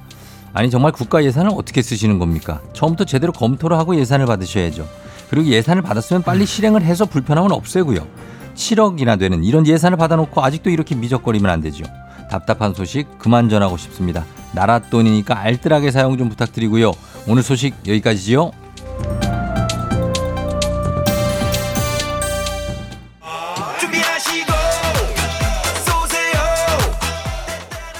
아니 0.53 0.69
정말 0.69 0.91
국가 0.91 1.23
예산을 1.23 1.49
어떻게 1.55 1.81
쓰시는 1.81 2.19
겁니까? 2.19 2.61
처음부터 2.73 3.05
제대로 3.05 3.33
검토를 3.33 3.79
하고 3.79 3.95
예산을 3.95 4.27
받으셔야죠. 4.27 4.87
그리고 5.31 5.47
예산을 5.47 5.81
받았으면 5.81 6.21
빨리 6.21 6.45
실행을 6.45 6.83
해서 6.83 7.05
불편함은 7.05 7.51
없애고요. 7.51 8.05
7억이나 8.53 9.17
되는 9.17 9.43
이런 9.43 9.65
예산을 9.65 9.97
받아놓고 9.97 10.43
아직도 10.43 10.69
이렇게 10.69 10.93
미적거리면 10.93 11.49
안 11.49 11.61
되죠. 11.61 11.83
답답한 12.29 12.75
소식 12.75 13.07
그만 13.17 13.49
전하고 13.49 13.75
싶습니다. 13.77 14.23
나라 14.53 14.77
돈이니까 14.77 15.39
알뜰하게 15.39 15.89
사용 15.89 16.15
좀 16.15 16.29
부탁드리고요. 16.29 16.91
오늘 17.27 17.41
소식 17.41 17.73
여기까지지요. 17.87 18.51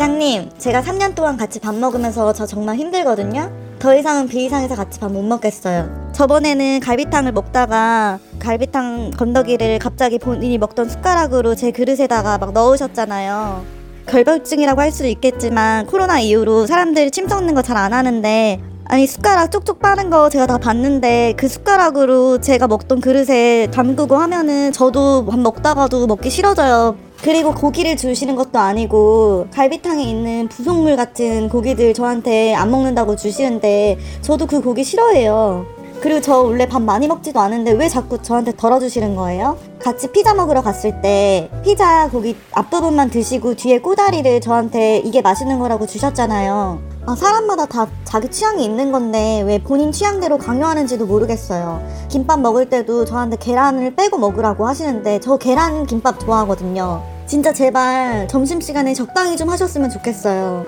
부장님, 0.00 0.52
제가 0.56 0.80
3년 0.80 1.14
동안 1.14 1.36
같이 1.36 1.60
밥 1.60 1.74
먹으면서 1.74 2.32
저 2.32 2.46
정말 2.46 2.76
힘들거든요? 2.76 3.52
더 3.78 3.94
이상은 3.94 4.28
비이상해서 4.28 4.74
같이 4.74 4.98
밥 4.98 5.12
못 5.12 5.20
먹겠어요. 5.22 5.90
저번에는 6.14 6.80
갈비탕을 6.80 7.32
먹다가 7.32 8.18
갈비탕 8.38 9.10
건더기를 9.10 9.78
갑자기 9.78 10.18
본인이 10.18 10.56
먹던 10.56 10.88
숟가락으로 10.88 11.54
제 11.54 11.70
그릇에다가 11.70 12.38
막 12.38 12.54
넣으셨잖아요. 12.54 13.62
결벽증이라고 14.06 14.80
할 14.80 14.90
수도 14.90 15.06
있겠지만 15.06 15.84
코로나 15.84 16.18
이후로 16.18 16.64
사람들이 16.66 17.10
침 17.10 17.28
섞는 17.28 17.52
거 17.54 17.60
잘 17.60 17.76
안 17.76 17.92
하는데 17.92 18.58
아니 18.86 19.06
숟가락 19.06 19.50
쪽쪽 19.52 19.80
빠는 19.80 20.08
거 20.08 20.30
제가 20.30 20.46
다 20.46 20.56
봤는데 20.56 21.34
그 21.36 21.46
숟가락으로 21.46 22.40
제가 22.40 22.68
먹던 22.68 23.02
그릇에 23.02 23.66
담그고 23.70 24.16
하면은 24.16 24.72
저도 24.72 25.26
밥 25.26 25.38
먹다가도 25.38 26.06
먹기 26.06 26.30
싫어져요. 26.30 26.96
그리고 27.22 27.54
고기를 27.54 27.96
주시는 27.96 28.34
것도 28.34 28.58
아니고 28.58 29.48
갈비탕에 29.52 30.02
있는 30.02 30.48
부속물 30.48 30.96
같은 30.96 31.48
고기들 31.48 31.92
저한테 31.92 32.54
안 32.54 32.70
먹는다고 32.70 33.16
주시는데 33.16 33.98
저도 34.22 34.46
그 34.46 34.62
고기 34.62 34.84
싫어해요. 34.84 35.79
그리고 36.00 36.20
저 36.20 36.38
원래 36.40 36.66
밥 36.66 36.80
많이 36.80 37.06
먹지도 37.06 37.40
않은데 37.40 37.72
왜 37.72 37.88
자꾸 37.88 38.20
저한테 38.22 38.56
덜어주시는 38.56 39.16
거예요? 39.16 39.58
같이 39.78 40.10
피자 40.10 40.32
먹으러 40.34 40.62
갔을 40.62 41.00
때 41.02 41.50
피자 41.62 42.08
고기 42.08 42.36
앞부분만 42.52 43.10
드시고 43.10 43.54
뒤에 43.54 43.80
꼬다리를 43.80 44.40
저한테 44.40 44.98
이게 44.98 45.20
맛있는 45.20 45.58
거라고 45.58 45.86
주셨잖아요. 45.86 46.80
아, 47.06 47.14
사람마다 47.14 47.66
다 47.66 47.86
자기 48.04 48.28
취향이 48.30 48.64
있는 48.64 48.92
건데 48.92 49.42
왜 49.46 49.58
본인 49.58 49.92
취향대로 49.92 50.38
강요하는지도 50.38 51.06
모르겠어요. 51.06 51.82
김밥 52.08 52.40
먹을 52.40 52.68
때도 52.68 53.04
저한테 53.04 53.36
계란을 53.38 53.94
빼고 53.94 54.18
먹으라고 54.18 54.66
하시는데 54.66 55.20
저 55.20 55.36
계란 55.36 55.86
김밥 55.86 56.18
좋아하거든요. 56.20 57.02
진짜 57.26 57.52
제발 57.52 58.26
점심시간에 58.28 58.94
적당히 58.94 59.36
좀 59.36 59.50
하셨으면 59.50 59.90
좋겠어요. 59.90 60.64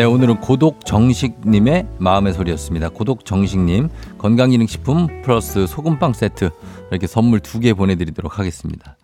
네, 0.00 0.04
오늘은 0.04 0.40
고독 0.40 0.86
정식님의 0.86 1.86
마음의 1.98 2.32
소리였습니다. 2.32 2.88
고독 2.88 3.26
정식님 3.26 3.90
건강기능식품 4.16 5.20
플러스 5.20 5.66
소금빵 5.66 6.14
세트 6.14 6.48
이렇게 6.90 7.06
선물 7.06 7.40
두 7.40 7.60
개 7.60 7.74
보내드리도록 7.74 8.38
하겠습니다. 8.38 8.96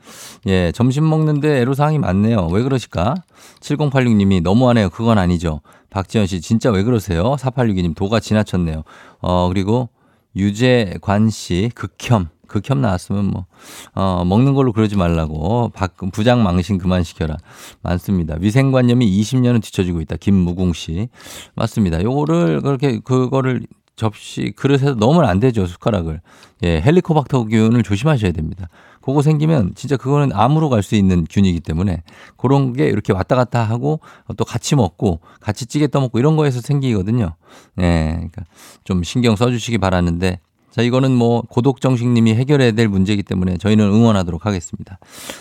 예, 0.47 0.73
점심 0.73 1.07
먹는데 1.07 1.61
애로사항이 1.61 1.99
많네요. 1.99 2.47
왜 2.47 2.63
그러실까? 2.63 3.15
7086님이 3.61 4.41
너무하네요. 4.41 4.89
그건 4.89 5.19
아니죠. 5.19 5.61
박지현 5.91 6.29
씨 6.29 6.41
진짜 6.41 6.71
왜 6.71 6.83
그러세요? 6.83 7.37
4862님 7.39 7.95
도가 7.95 8.19
지나쳤네요. 8.19 8.83
어, 9.21 9.49
그리고 9.49 9.91
유재관 10.35 11.29
씨 11.29 11.71
극혐. 11.75 12.31
극혐 12.61 12.81
나왔으면 12.81 13.27
뭐, 13.27 13.47
어, 13.95 14.25
먹는 14.25 14.55
걸로 14.55 14.73
그러지 14.73 14.97
말라고. 14.97 15.71
박, 15.75 15.95
부장 16.13 16.43
망신 16.43 16.79
그만 16.79 17.03
시켜라. 17.03 17.37
많습니다. 17.83 18.37
위생관념이 18.41 19.07
20년은 19.21 19.63
뒤처지고 19.63 20.01
있다. 20.03 20.17
김무궁 20.17 20.73
씨. 20.73 21.09
맞습니다. 21.55 22.03
요거를 22.03 22.61
그렇게, 22.63 22.99
그거를 23.01 23.67
접시, 23.97 24.53
그릇에서 24.55 24.95
넣으면 24.95 25.25
안 25.25 25.41
되죠. 25.41 25.67
숟가락을. 25.67 26.21
예, 26.63 26.83
헬리코박터균을 26.83 27.83
조심하셔야 27.83 28.33
됩니다. 28.33 28.69
그거 29.01 29.23
생기면 29.23 29.73
진짜 29.75 29.97
그거는 29.97 30.33
암으로 30.35 30.69
갈 30.69 30.83
수 30.83 30.97
있는 30.97 31.27
균이기 31.31 31.61
때문에 31.61 32.03
그런 32.37 32.73
게 32.73 32.87
이렇게 32.89 33.13
왔다 33.13 33.37
갔다 33.37 33.63
하고 33.63 34.01
또 34.37 34.45
같이 34.45 34.75
먹고 34.77 35.21
같이 35.41 35.65
찌개 35.67 35.87
떠먹고 35.87 36.19
이런 36.19 36.37
거에서 36.37 36.61
생기거든요. 36.61 37.35
예, 37.81 38.13
그러니까 38.15 38.43
좀 38.85 39.03
신경 39.03 39.35
써주시기 39.37 39.79
바라는데 39.79 40.41
자, 40.77 40.83
이거는 40.83 41.13
뭐 41.13 41.41
고독정식님이 41.49 42.35
해결해야 42.35 42.73
될 42.73 42.89
문제이기 42.89 43.23
때문에 43.23 43.57
저희는 43.57 43.87
응원하도록 43.87 44.45
하겠습니다. 44.45 44.99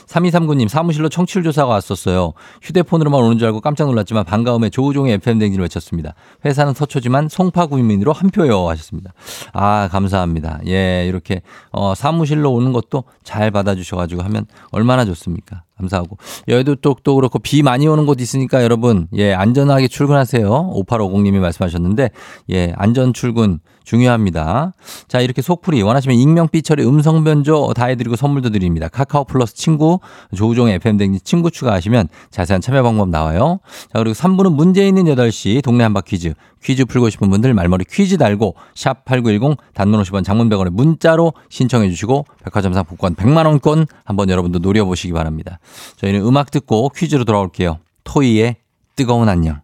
3239님 0.08 0.70
사무실로 0.70 1.10
청취율 1.10 1.44
조사가 1.44 1.70
왔었어요. 1.70 2.32
휴대폰으로만 2.62 3.22
오는 3.22 3.38
줄 3.38 3.48
알고 3.48 3.60
깜짝 3.60 3.88
놀랐지만 3.88 4.24
반가움에 4.24 4.70
조우종의 4.70 5.16
FM 5.16 5.40
댕진을 5.40 5.64
외쳤습니다. 5.64 6.14
회사는 6.46 6.74
서초지만 6.74 7.28
송파 7.28 7.66
구민으로 7.66 8.14
한 8.14 8.30
표요 8.30 8.70
하셨습니다. 8.70 9.12
아, 9.52 9.90
감사합니다. 9.92 10.62
예, 10.68 11.06
이렇게 11.06 11.42
어, 11.74 11.94
사무실로 11.96 12.54
오는 12.54 12.72
것도 12.72 13.04
잘 13.24 13.52
받아주셔가지고 13.52 14.22
하면 14.22 14.46
얼마나 14.72 15.04
좋습니까? 15.04 15.64
감사하고. 15.78 16.18
여의도 16.48 16.76
쪽도 16.76 17.16
그렇고 17.16 17.40
비 17.40 17.64
많이 17.64 17.88
오는 17.88 18.06
곳 18.06 18.22
있으니까 18.22 18.64
여러분, 18.64 19.08
예, 19.14 19.34
안전하게 19.34 19.88
출근하세요. 19.88 20.74
5850님이 20.74 21.40
말씀하셨는데, 21.40 22.12
예, 22.52 22.74
안전 22.78 23.14
출근 23.14 23.60
중요합니다. 23.86 24.74
자, 25.08 25.22
이렇게 25.22 25.42
속풀이 25.42 25.82
원하시면 25.82 26.18
익명 26.18 26.50
삐처리 26.50 26.84
음성 26.84 27.24
변조 27.24 27.72
다 27.74 27.86
해드리고 27.86 28.16
선물도 28.16 28.50
드립니다. 28.50 28.88
카카오 28.90 29.24
플러스 29.24 29.56
친구, 29.56 30.00
조우종의 30.36 30.76
FM댕지 30.76 31.22
친구 31.22 31.52
추가하시면 31.52 32.10
자세한 32.32 32.62
참여 32.62 32.84
방법 32.84 33.10
나와요. 33.10 33.60
자, 33.94 34.00
그리고 34.00 34.14
3부는 34.14 34.54
문제 34.54 34.86
있는 34.88 35.06
8시 35.06 35.64
동네 35.64 35.84
한바 35.84 36.02
퀴즈. 36.02 36.34
퀴즈 36.64 36.86
풀고 36.86 37.12
싶은 37.12 37.30
분들 37.30 37.54
말머리 37.54 37.86
퀴즈 37.86 38.18
달고 38.18 38.56
샵 38.74 39.06
8910 39.06 39.58
단문 39.76 40.02
50원 40.02 40.24
장문 40.24 40.50
100원에 40.50 40.72
문자로 40.72 41.34
신청해 41.50 41.90
주시고 41.92 42.26
백화점 42.44 42.74
상품권 42.74 43.14
100만 43.16 43.46
원권 43.46 43.86
한번 44.04 44.30
여러분도 44.30 44.58
노려보시기 44.60 45.14
바랍니다. 45.14 45.60
저희는 45.98 46.22
음악 46.22 46.52
듣고 46.52 46.90
퀴즈로 46.90 47.26
돌아올게요. 47.26 47.80
토이의 48.04 48.58
뜨거운 48.96 49.30
안녕. 49.30 49.62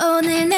오늘 0.00 0.48
내 0.48 0.57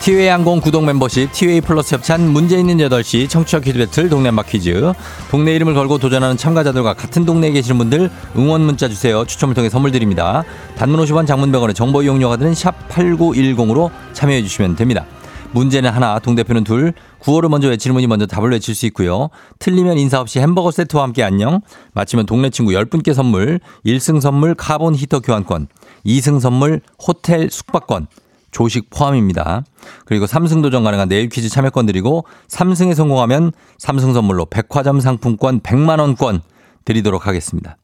티웨이 0.00 0.28
항공 0.28 0.60
구독 0.60 0.86
멤버십 0.86 1.30
티웨이 1.30 1.60
플러스 1.60 1.94
협찬 1.94 2.32
문제 2.32 2.58
있는 2.58 2.78
8시 2.78 3.28
청취자 3.28 3.60
퀴즈 3.60 3.78
배틀 3.78 4.08
동네 4.08 4.30
한바퀴즈. 4.30 4.94
동네 5.30 5.54
이름을 5.54 5.74
걸고 5.74 5.98
도전하는 5.98 6.38
참가자들과 6.38 6.94
같은 6.94 7.26
동네에 7.26 7.50
계시는 7.50 7.76
분들 7.76 8.10
응원 8.34 8.62
문자 8.62 8.88
주세요. 8.88 9.26
추첨을 9.26 9.54
통해 9.54 9.68
선물 9.68 9.92
드립니다. 9.92 10.42
단문 10.78 11.04
50원 11.04 11.26
장문 11.26 11.52
100원의 11.52 11.74
정보 11.74 12.02
이용료가 12.02 12.38
드는 12.38 12.54
샵 12.54 12.88
8910으로 12.88 13.90
참여해 14.14 14.42
주시면 14.42 14.76
됩니다. 14.76 15.04
문제는 15.52 15.90
하나 15.90 16.18
동대표는 16.18 16.64
둘. 16.64 16.94
구호를 17.18 17.50
먼저 17.50 17.68
외치는 17.68 17.92
분이 17.92 18.06
먼저 18.06 18.24
답을 18.24 18.52
외칠 18.52 18.74
수 18.74 18.86
있고요. 18.86 19.28
틀리면 19.58 19.98
인사 19.98 20.18
없이 20.18 20.38
햄버거 20.40 20.70
세트와 20.70 21.02
함께 21.02 21.22
안녕. 21.22 21.60
마치면 21.92 22.24
동네 22.24 22.48
친구 22.48 22.72
10분께 22.72 23.12
선물. 23.12 23.60
1승 23.84 24.22
선물 24.22 24.54
카본 24.54 24.94
히터 24.94 25.20
교환권. 25.20 25.68
2승 26.06 26.40
선물 26.40 26.80
호텔 27.06 27.50
숙박권 27.50 28.06
조식 28.50 28.90
포함입니다. 28.90 29.64
그리고 30.04 30.26
3승 30.26 30.62
도전 30.62 30.82
가능한 30.84 31.08
내일 31.08 31.28
퀴즈 31.28 31.48
참여권 31.48 31.86
드리고 31.86 32.24
3승에 32.48 32.94
성공하면 32.94 33.52
삼승 33.78 34.12
선물로 34.12 34.46
백화점 34.46 35.00
상품권 35.00 35.60
100만 35.60 36.00
원권 36.00 36.40
드리도록 36.84 37.26
하겠습니다. 37.26 37.76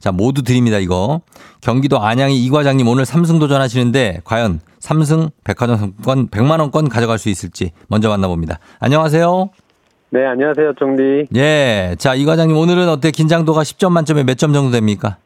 자, 0.00 0.12
모두 0.12 0.42
드립니다, 0.42 0.78
이거. 0.78 1.20
경기도 1.60 2.00
안양의 2.00 2.42
이 2.42 2.50
과장님 2.50 2.86
오늘 2.88 3.04
삼승 3.04 3.38
도전하시는데 3.38 4.20
과연 4.24 4.60
삼승 4.80 5.30
백화점 5.44 5.76
상품권 5.76 6.28
100만 6.28 6.60
원권 6.60 6.88
가져갈 6.88 7.18
수 7.18 7.28
있을지 7.28 7.72
먼저 7.88 8.08
만나봅니다. 8.08 8.58
안녕하세요. 8.80 9.50
네, 10.10 10.24
안녕하세요, 10.26 10.74
정디. 10.78 11.26
예. 11.36 11.96
자, 11.98 12.14
이 12.14 12.24
과장님 12.24 12.56
오늘은 12.56 12.88
어때? 12.88 13.10
긴장도가 13.10 13.62
10점 13.62 13.90
만점에 13.92 14.22
몇 14.24 14.36
점 14.36 14.52
정도 14.52 14.70
됩니까? 14.70 15.16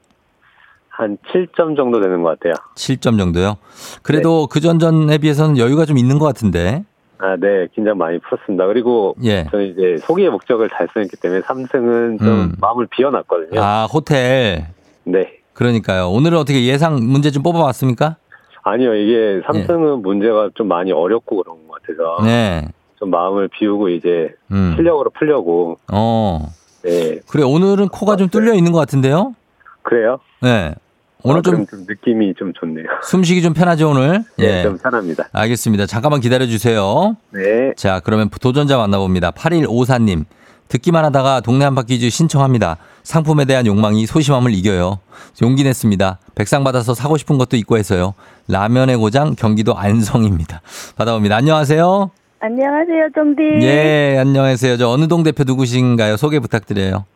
한 0.99 1.17
7점 1.33 1.77
정도 1.77 2.01
되는 2.01 2.23
것 2.25 2.31
같아요. 2.31 2.55
7점 2.75 3.19
정도요. 3.19 3.57
그래도 4.03 4.49
그 4.49 4.59
전전에 4.59 5.19
비해서는 5.19 5.57
여유가 5.57 5.85
좀 5.85 5.97
있는 5.97 6.19
것 6.19 6.27
같은데. 6.27 6.85
아, 7.19 7.37
네, 7.37 7.69
긴장 7.73 7.97
많이 7.99 8.19
풀었습니다. 8.19 8.67
그리고 8.67 9.15
예. 9.23 9.45
저는 9.49 9.67
이제 9.67 9.97
소기의 10.01 10.31
목적을 10.31 10.69
달성했기 10.69 11.17
때문에 11.19 11.43
삼승은 11.43 12.19
좀 12.19 12.29
음. 12.29 12.57
마음을 12.61 12.89
비워놨거든요. 12.91 13.61
아, 13.61 13.87
호텔. 13.87 14.67
네. 15.05 15.39
그러니까요. 15.53 16.11
오늘은 16.11 16.37
어떻게 16.37 16.65
예상 16.67 16.97
문제 16.97 17.31
좀 17.31 17.45
뽑아봤습니까? 17.45 18.17
아니요, 18.65 18.95
이게 18.95 19.41
삼승은 19.47 20.03
문제가 20.03 20.51
좀 20.57 20.67
많이 20.67 20.91
어렵고 20.91 21.45
그런 21.45 21.69
것 21.69 21.81
같아서 21.81 22.25
네. 22.25 22.67
좀 22.99 23.11
마음을 23.11 23.47
비우고 23.47 23.91
이제 23.91 24.35
음. 24.51 24.75
실력으로 24.77 25.11
풀려고. 25.11 25.79
어. 25.93 26.49
네, 26.83 27.21
그래, 27.31 27.45
오늘은 27.45 27.89
코가 27.89 28.17
좀 28.17 28.29
뚫려 28.29 28.55
있는 28.55 28.73
것 28.73 28.79
같은데요? 28.81 29.35
그래요? 29.83 30.19
네. 30.43 30.75
오늘 31.23 31.39
아, 31.39 31.43
좀 31.43 31.67
좀 31.67 31.85
느낌이 31.89 32.35
좀 32.39 32.53
좋네요. 32.59 32.87
숨쉬기 33.03 33.43
좀 33.43 33.53
편하죠, 33.53 33.91
오늘? 33.91 34.25
네, 34.37 34.59
예. 34.59 34.63
좀 34.63 34.79
편합니다. 34.79 35.29
알겠습니다. 35.33 35.87
잠깐만 35.87 36.21
기다려 36.21 36.47
주세요. 36.47 37.17
네. 37.31 37.73
자, 37.77 38.01
그러면 38.05 38.31
도전자 38.41 38.77
만나봅니다. 38.77 39.33
8154님. 39.33 40.25
듣기만 40.69 41.03
하다가 41.07 41.41
동네 41.41 41.65
한바퀴즈 41.65 42.11
신청합니다. 42.11 42.77
상품에 43.03 43.47
대한 43.47 43.67
욕망이 43.67 44.05
소심함을 44.05 44.53
이겨요. 44.53 44.99
용기 45.43 45.65
냈습니다. 45.65 46.19
백상 46.35 46.63
받아서 46.63 46.93
사고 46.95 47.17
싶은 47.17 47.39
것도 47.39 47.57
있고 47.57 47.79
해서요. 47.79 48.13
라면의 48.49 48.97
고장 48.99 49.35
경기도 49.35 49.75
안성입니다. 49.77 50.61
받아봅니다. 50.97 51.37
안녕하세요. 51.37 52.11
안녕하세요, 52.41 53.09
정디. 53.15 53.43
예, 53.67 54.19
안녕하세요. 54.21 54.77
저 54.77 54.89
어느 54.91 55.09
동 55.09 55.23
대표 55.23 55.43
누구신가요? 55.45 56.17
소개 56.19 56.39
부탁드려요. 56.39 57.07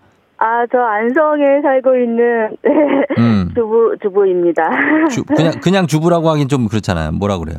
아, 0.42 0.66
저 0.72 0.78
안성에 0.78 1.60
살고 1.62 1.94
있는 1.94 2.56
음. 3.16 3.52
주부 3.54 3.94
주부입니다. 4.02 4.62
주, 5.08 5.22
그냥 5.22 5.52
그냥 5.62 5.86
주부라고 5.86 6.28
하긴 6.30 6.48
좀 6.48 6.66
그렇잖아요. 6.66 7.12
뭐라 7.12 7.38
그래요? 7.38 7.58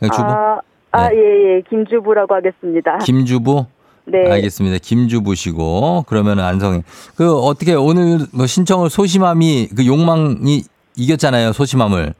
주부? 0.00 0.22
아, 0.22 0.60
아, 0.92 1.08
네. 1.10 1.16
예, 1.16 1.56
예, 1.56 1.62
김주부라고 1.68 2.34
하겠습니다. 2.34 2.96
김주부? 2.98 3.66
네. 4.06 4.30
알겠습니다. 4.32 4.78
김주부시고 4.80 6.06
그러면 6.08 6.40
안성에 6.40 6.82
그 7.16 7.36
어떻게 7.38 7.74
오늘 7.74 8.20
뭐 8.32 8.46
신청을 8.46 8.88
소심함이 8.88 9.68
그 9.76 9.86
욕망이 9.86 10.62
이겼잖아요. 10.96 11.52
소심함을. 11.52 12.14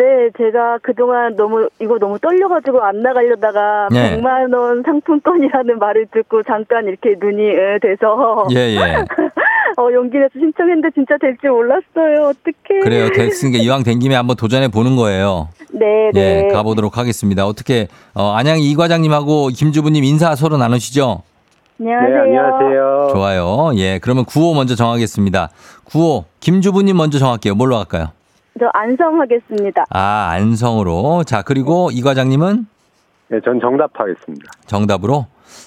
네, 0.00 0.30
제가 0.38 0.78
그동안 0.80 1.36
너무 1.36 1.68
이거 1.78 1.98
너무 1.98 2.18
떨려가지고 2.18 2.82
안 2.82 3.02
나가려다가 3.02 3.88
네. 3.90 4.16
100만 4.16 4.50
원 4.56 4.82
상품권이라는 4.82 5.78
말을 5.78 6.06
듣고 6.10 6.42
잠깐 6.44 6.86
이렇게 6.86 7.16
눈이 7.20 7.42
에, 7.42 7.78
돼서 7.82 8.46
예, 8.50 8.76
예. 8.76 8.80
어, 9.76 9.92
용기 9.92 10.16
내서 10.16 10.30
신청했는데 10.32 10.88
진짜 10.94 11.18
될줄 11.20 11.50
몰랐어요. 11.50 12.28
어떡해. 12.28 12.80
그래요. 12.82 13.10
됐으니까 13.12 13.58
이왕 13.58 13.82
된 13.82 13.98
김에 13.98 14.14
한번 14.14 14.36
도전해 14.36 14.68
보는 14.68 14.96
거예요. 14.96 15.50
네, 15.70 16.10
네. 16.14 16.48
예, 16.48 16.48
가보도록 16.48 16.96
하겠습니다. 16.96 17.46
어떻게 17.46 17.88
어, 18.14 18.32
안양 18.32 18.60
이 18.60 18.74
과장님하고 18.76 19.48
김주부님 19.48 20.02
인사 20.04 20.34
서로 20.34 20.56
나누시죠? 20.56 21.22
네, 21.76 21.92
안녕하세요. 21.92 22.22
안녕하세요. 22.22 23.08
좋아요. 23.12 23.70
예, 23.76 23.98
그러면 23.98 24.24
구호 24.24 24.54
먼저 24.54 24.74
정하겠습니다. 24.74 25.50
구호 25.84 26.24
김주부님 26.40 26.96
먼저 26.96 27.18
정할게요. 27.18 27.54
뭘로 27.54 27.76
할까요? 27.76 28.12
저 28.60 28.66
안성 28.74 29.20
하겠습니다. 29.20 29.84
아 29.90 30.28
안성으로. 30.32 31.24
자 31.24 31.42
그리고 31.42 31.90
이 31.92 32.02
과장님은 32.02 32.66
네, 33.28 33.38
전 33.44 33.58
정답하겠습니다. 33.60 34.44
정답으로. 34.66 35.26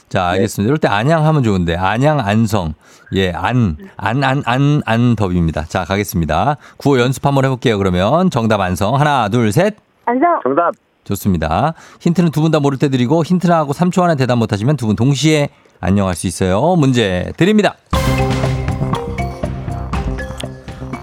자, 0.09 0.27
알겠습니다. 0.29 0.67
이럴 0.67 0.77
때 0.77 0.87
안양 0.87 1.25
하면 1.25 1.43
좋은데. 1.43 1.75
안양, 1.75 2.19
안성. 2.19 2.73
예, 3.15 3.31
안, 3.31 3.77
안, 3.97 4.23
안, 4.23 4.43
안, 4.45 4.81
안 4.85 5.15
덥입니다. 5.15 5.63
자, 5.65 5.83
가겠습니다. 5.85 6.57
구호 6.77 6.99
연습 6.99 7.25
한번 7.25 7.45
해볼게요, 7.45 7.77
그러면. 7.77 8.29
정답 8.29 8.59
안성. 8.61 8.95
하나, 8.99 9.27
둘, 9.29 9.51
셋. 9.51 9.75
안성. 10.05 10.39
정답. 10.43 10.71
좋습니다. 11.05 11.73
힌트는 12.01 12.31
두 12.31 12.41
분 12.41 12.51
다 12.51 12.59
모를 12.59 12.77
때 12.77 12.89
드리고, 12.89 13.23
힌트나 13.23 13.57
하고 13.57 13.73
3초 13.73 14.03
안에 14.03 14.15
대답 14.15 14.37
못하시면 14.37 14.75
두 14.77 14.87
분 14.87 14.95
동시에 14.95 15.49
안녕할 15.81 16.15
수 16.15 16.27
있어요. 16.27 16.75
문제 16.75 17.31
드립니다. 17.37 17.75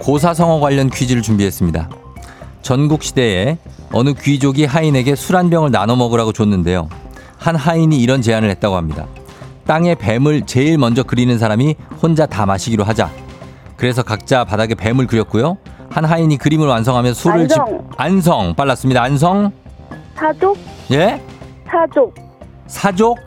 고사성어 0.01 0.59
관련 0.59 0.89
퀴즈를 0.89 1.21
준비했습니다. 1.21 1.89
전국 2.61 3.03
시대에 3.03 3.57
어느 3.93 4.13
귀족이 4.13 4.65
하인에게 4.65 5.15
술 5.15 5.35
한 5.35 5.49
병을 5.49 5.71
나눠 5.71 5.95
먹으라고 5.95 6.33
줬는데요. 6.33 6.89
한 7.37 7.55
하인이 7.55 7.97
이런 8.01 8.21
제안을 8.21 8.49
했다고 8.49 8.75
합니다. 8.75 9.05
땅에 9.65 9.95
뱀을 9.95 10.45
제일 10.45 10.77
먼저 10.77 11.03
그리는 11.03 11.37
사람이 11.37 11.75
혼자 12.01 12.25
다 12.25 12.45
마시기로 12.45 12.83
하자. 12.83 13.09
그래서 13.77 14.03
각자 14.03 14.43
바닥에 14.43 14.75
뱀을 14.75 15.07
그렸고요. 15.07 15.57
한 15.89 16.05
하인이 16.05 16.37
그림을 16.37 16.67
완성하면 16.67 17.13
술을 17.13 17.47
집 17.47 17.59
안성. 17.59 17.89
안성 17.97 18.55
빨랐습니다. 18.55 19.01
안성 19.03 19.51
사족? 20.15 20.57
예 20.91 21.21
사족. 21.69 22.15
사족 22.67 23.17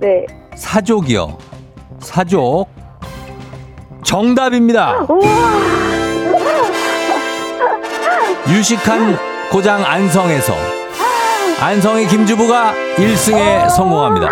네. 0.00 0.26
사족이요. 0.56 1.38
사족 2.00 2.68
정답입니다. 4.02 5.06
유식한 8.48 9.16
고장 9.50 9.84
안성에서 9.84 10.52
안성의 11.60 12.08
김주부가 12.08 12.72
1승에 12.96 13.68
성공합니다. 13.70 14.26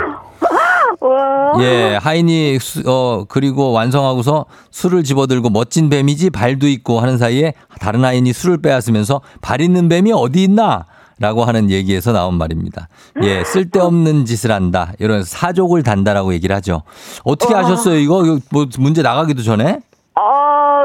와. 1.00 1.52
예, 1.60 1.96
하인이 2.00 2.58
수- 2.58 2.82
어 2.86 3.24
그리고 3.28 3.72
완성하고서 3.72 4.46
술을 4.70 5.04
집어들고 5.04 5.50
멋진 5.50 5.88
뱀이지 5.88 6.30
발도 6.30 6.66
있고 6.68 7.00
하는 7.00 7.18
사이에 7.18 7.54
다른 7.80 8.04
하인이 8.04 8.32
술을 8.32 8.60
빼앗으면서 8.60 9.20
발 9.40 9.60
있는 9.60 9.88
뱀이 9.88 10.12
어디 10.12 10.44
있나? 10.44 10.86
라고 11.18 11.44
하는 11.44 11.70
얘기에서 11.70 12.12
나온 12.12 12.36
말입니다. 12.38 12.88
예, 13.22 13.44
쓸데없는 13.44 14.24
짓을 14.24 14.50
한다. 14.52 14.92
이런 14.98 15.22
사족을 15.22 15.82
단다라고 15.82 16.32
얘기를 16.32 16.56
하죠. 16.56 16.82
어떻게 17.24 17.54
아셨어요? 17.54 17.98
이거 17.98 18.38
뭐 18.50 18.66
문제 18.78 19.02
나가기도 19.02 19.42
전에? 19.42 19.80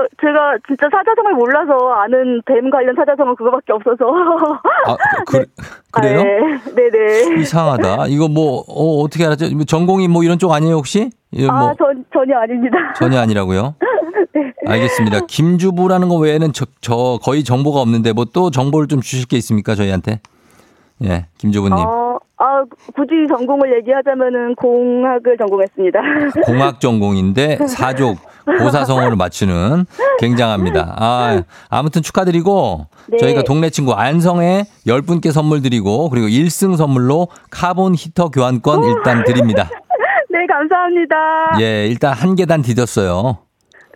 아, 0.06 0.16
제가 0.22 0.58
진짜 0.68 0.88
사자성을 0.92 1.34
몰라서 1.34 1.92
아는 1.94 2.42
뱀 2.46 2.70
관련 2.70 2.96
사자성은 2.96 3.36
그거밖에 3.36 3.74
없어서. 3.74 4.06
아, 4.88 4.98
그, 5.26 5.46
그래요? 5.92 6.22
아, 6.22 6.70
네, 6.76 6.90
네. 6.92 7.42
이상하다. 7.42 8.08
이거 8.08 8.28
뭐 8.28 8.64
어, 8.68 9.02
어떻게 9.04 9.26
알았죠? 9.26 9.54
뭐 9.56 9.66
전공이 9.66 10.08
뭐 10.08 10.24
이런 10.24 10.38
쪽 10.40 10.52
아니에요 10.52 10.76
혹시? 10.76 11.10
예, 11.34 11.48
뭐 11.48 11.70
아, 11.70 11.74
전, 11.78 12.06
전혀 12.14 12.38
아닙니다. 12.38 12.78
전혀 12.96 13.20
아니라고요? 13.20 13.76
알겠습니다. 14.68 15.22
김주부라는 15.28 16.10
거 16.10 16.16
외에는 16.16 16.54
저, 16.54 16.66
저 16.82 17.20
거의 17.24 17.44
정보가 17.44 17.80
없는데 17.82 18.14
뭐 18.14 18.26
또 18.34 18.50
정보를 18.52 18.88
좀 18.88 19.00
주실 19.02 19.28
게 19.28 19.38
있습니까 19.38 19.76
저희한테? 19.76 20.20
예, 21.04 21.28
김주부님. 21.38 21.78
어, 21.78 22.05
아, 22.38 22.64
굳이 22.96 23.28
전공을 23.30 23.78
얘기하자면은 23.78 24.56
공학을 24.56 25.38
전공했습니다. 25.38 26.00
공학 26.46 26.80
전공인데 26.82 27.66
사족 27.68 28.18
고사성어를 28.46 29.16
맞추는 29.16 29.86
굉장합니다. 30.20 30.96
아, 31.00 31.44
아무튼 31.70 32.02
축하드리고 32.02 32.88
네. 33.08 33.18
저희가 33.18 33.44
동네 33.44 33.70
친구 33.70 33.94
안성에 33.94 34.66
10분께 34.86 35.32
선물 35.32 35.62
드리고 35.62 36.10
그리고 36.10 36.28
1승 36.28 36.76
선물로 36.76 37.30
카본 37.52 37.96
히터 37.96 38.30
교환권 38.30 38.84
일단 38.84 39.24
드립니다. 39.24 39.70
네, 40.30 40.46
감사합니다. 40.48 41.16
예, 41.62 41.88
일단 41.88 42.14
한 42.14 42.36
계단 42.36 42.62
디뎠어요. 42.62 43.38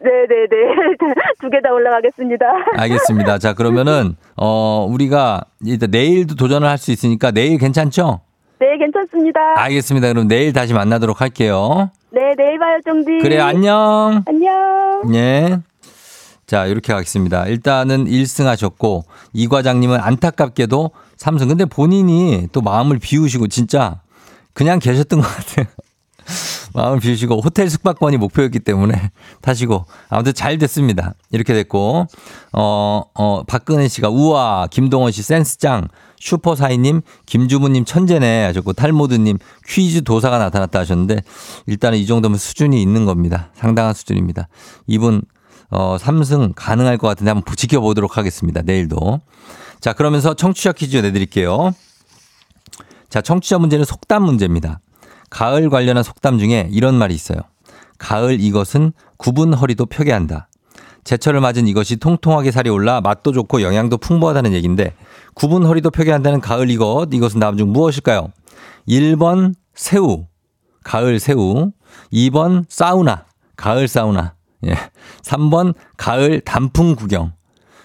네네네. 0.02 0.48
두 1.42 1.50
개 1.50 1.60
다 1.62 1.74
올라가겠습니다. 1.74 2.46
알겠습니다. 2.78 3.38
자, 3.38 3.54
그러면은 3.54 4.16
어 4.38 4.88
우리가 4.90 5.42
일단 5.66 5.92
내일도 5.92 6.36
도전을 6.36 6.68
할 6.70 6.78
수 6.78 6.92
있으니까 6.92 7.32
내일 7.32 7.58
괜찮죠? 7.58 8.22
네, 8.60 8.78
괜찮습니다. 8.78 9.40
알겠습니다. 9.58 10.10
그럼 10.10 10.28
내일 10.28 10.52
다시 10.52 10.74
만나도록 10.74 11.22
할게요. 11.22 11.92
네, 12.12 12.20
내일 12.38 12.60
봐요, 12.60 12.78
정디. 12.86 13.20
그래, 13.22 13.40
안녕. 13.40 14.24
안녕. 14.28 15.14
예. 15.14 15.60
자, 16.46 16.66
이렇게 16.66 16.92
가겠습니다. 16.92 17.46
일단은 17.46 18.06
1승 18.06 18.46
하셨고, 18.46 19.06
이 19.34 19.48
과장님은 19.48 20.00
안타깝게도 20.00 20.92
3승. 21.18 21.48
근데 21.48 21.66
본인이 21.66 22.48
또 22.52 22.62
마음을 22.62 23.00
비우시고, 23.00 23.48
진짜 23.48 24.02
그냥 24.54 24.80
계셨던 24.80 25.22
것 25.22 25.28
같아요. 25.28 25.66
마음을 26.80 27.00
비우시고, 27.00 27.42
호텔 27.42 27.70
숙박권이 27.70 28.18
목표였기 28.18 28.60
때문에 28.60 29.12
타시고, 29.42 29.86
아무튼 30.10 30.34
잘 30.34 30.58
됐습니다. 30.58 31.14
이렇게 31.32 31.54
됐고, 31.54 32.08
어, 32.54 33.02
어, 33.14 33.44
박근혜 33.44 33.88
씨가 33.88 34.10
우와, 34.10 34.68
김동원 34.72 35.12
씨 35.12 35.22
센스짱, 35.22 35.88
슈퍼사이님, 36.20 37.02
김주부님 37.26 37.86
천재네 37.86 38.46
하셨고, 38.46 38.74
탈모드님 38.74 39.38
퀴즈 39.68 40.04
도사가 40.04 40.38
나타났다 40.38 40.80
하셨는데, 40.80 41.22
일단은 41.66 41.98
이 41.98 42.06
정도면 42.06 42.38
수준이 42.38 42.82
있는 42.82 43.06
겁니다. 43.06 43.52
상당한 43.56 43.94
수준입니다. 43.94 44.48
이분, 44.88 45.22
어, 45.70 45.98
3승 45.98 46.54
가능할 46.56 46.98
것 46.98 47.08
같은데 47.08 47.32
한번 47.32 47.56
지켜보도록 47.56 48.18
하겠습니다. 48.18 48.62
내일도. 48.62 49.22
자, 49.80 49.94
그러면서 49.94 50.34
청취자 50.34 50.72
퀴즈 50.74 50.98
내드릴게요. 50.98 51.74
자, 53.10 53.22
청취자 53.22 53.58
문제는 53.58 53.86
속담 53.86 54.24
문제입니다. 54.24 54.80
가을 55.30 55.70
관련한 55.70 56.04
속담 56.04 56.40
중에 56.40 56.70
이런 56.72 56.96
말이 56.96 57.14
있어요. 57.14 57.40
가을 57.98 58.40
이것은 58.40 58.94
굽은 59.18 59.54
허리도 59.54 59.88
펴게 59.88 60.12
한다. 60.12 60.48
제철을 61.04 61.42
맞은 61.42 61.68
이것이 61.68 61.98
통통하게 61.98 62.52
살이 62.52 62.70
올라 62.70 63.02
맛도 63.02 63.32
좋고 63.32 63.62
영양도 63.62 63.98
풍부하다는 63.98 64.54
얘기인데 64.54 64.94
굽은 65.34 65.66
허리도 65.66 65.92
펴게 65.92 66.12
한다는 66.12 66.42
가을 66.42 66.70
이것 66.70 67.08
이것은 67.12 67.40
다음 67.40 67.58
중 67.58 67.72
무엇일까요? 67.72 68.28
1번 68.88 69.56
새우 69.74 70.26
가을 70.84 71.20
새우 71.20 71.72
2번 72.12 72.66
사우나 72.70 73.26
가을 73.56 73.88
사우나 73.88 74.36
예. 74.66 74.76
3번 75.24 75.74
가을 75.98 76.42
단풍 76.42 76.96
구경 76.96 77.34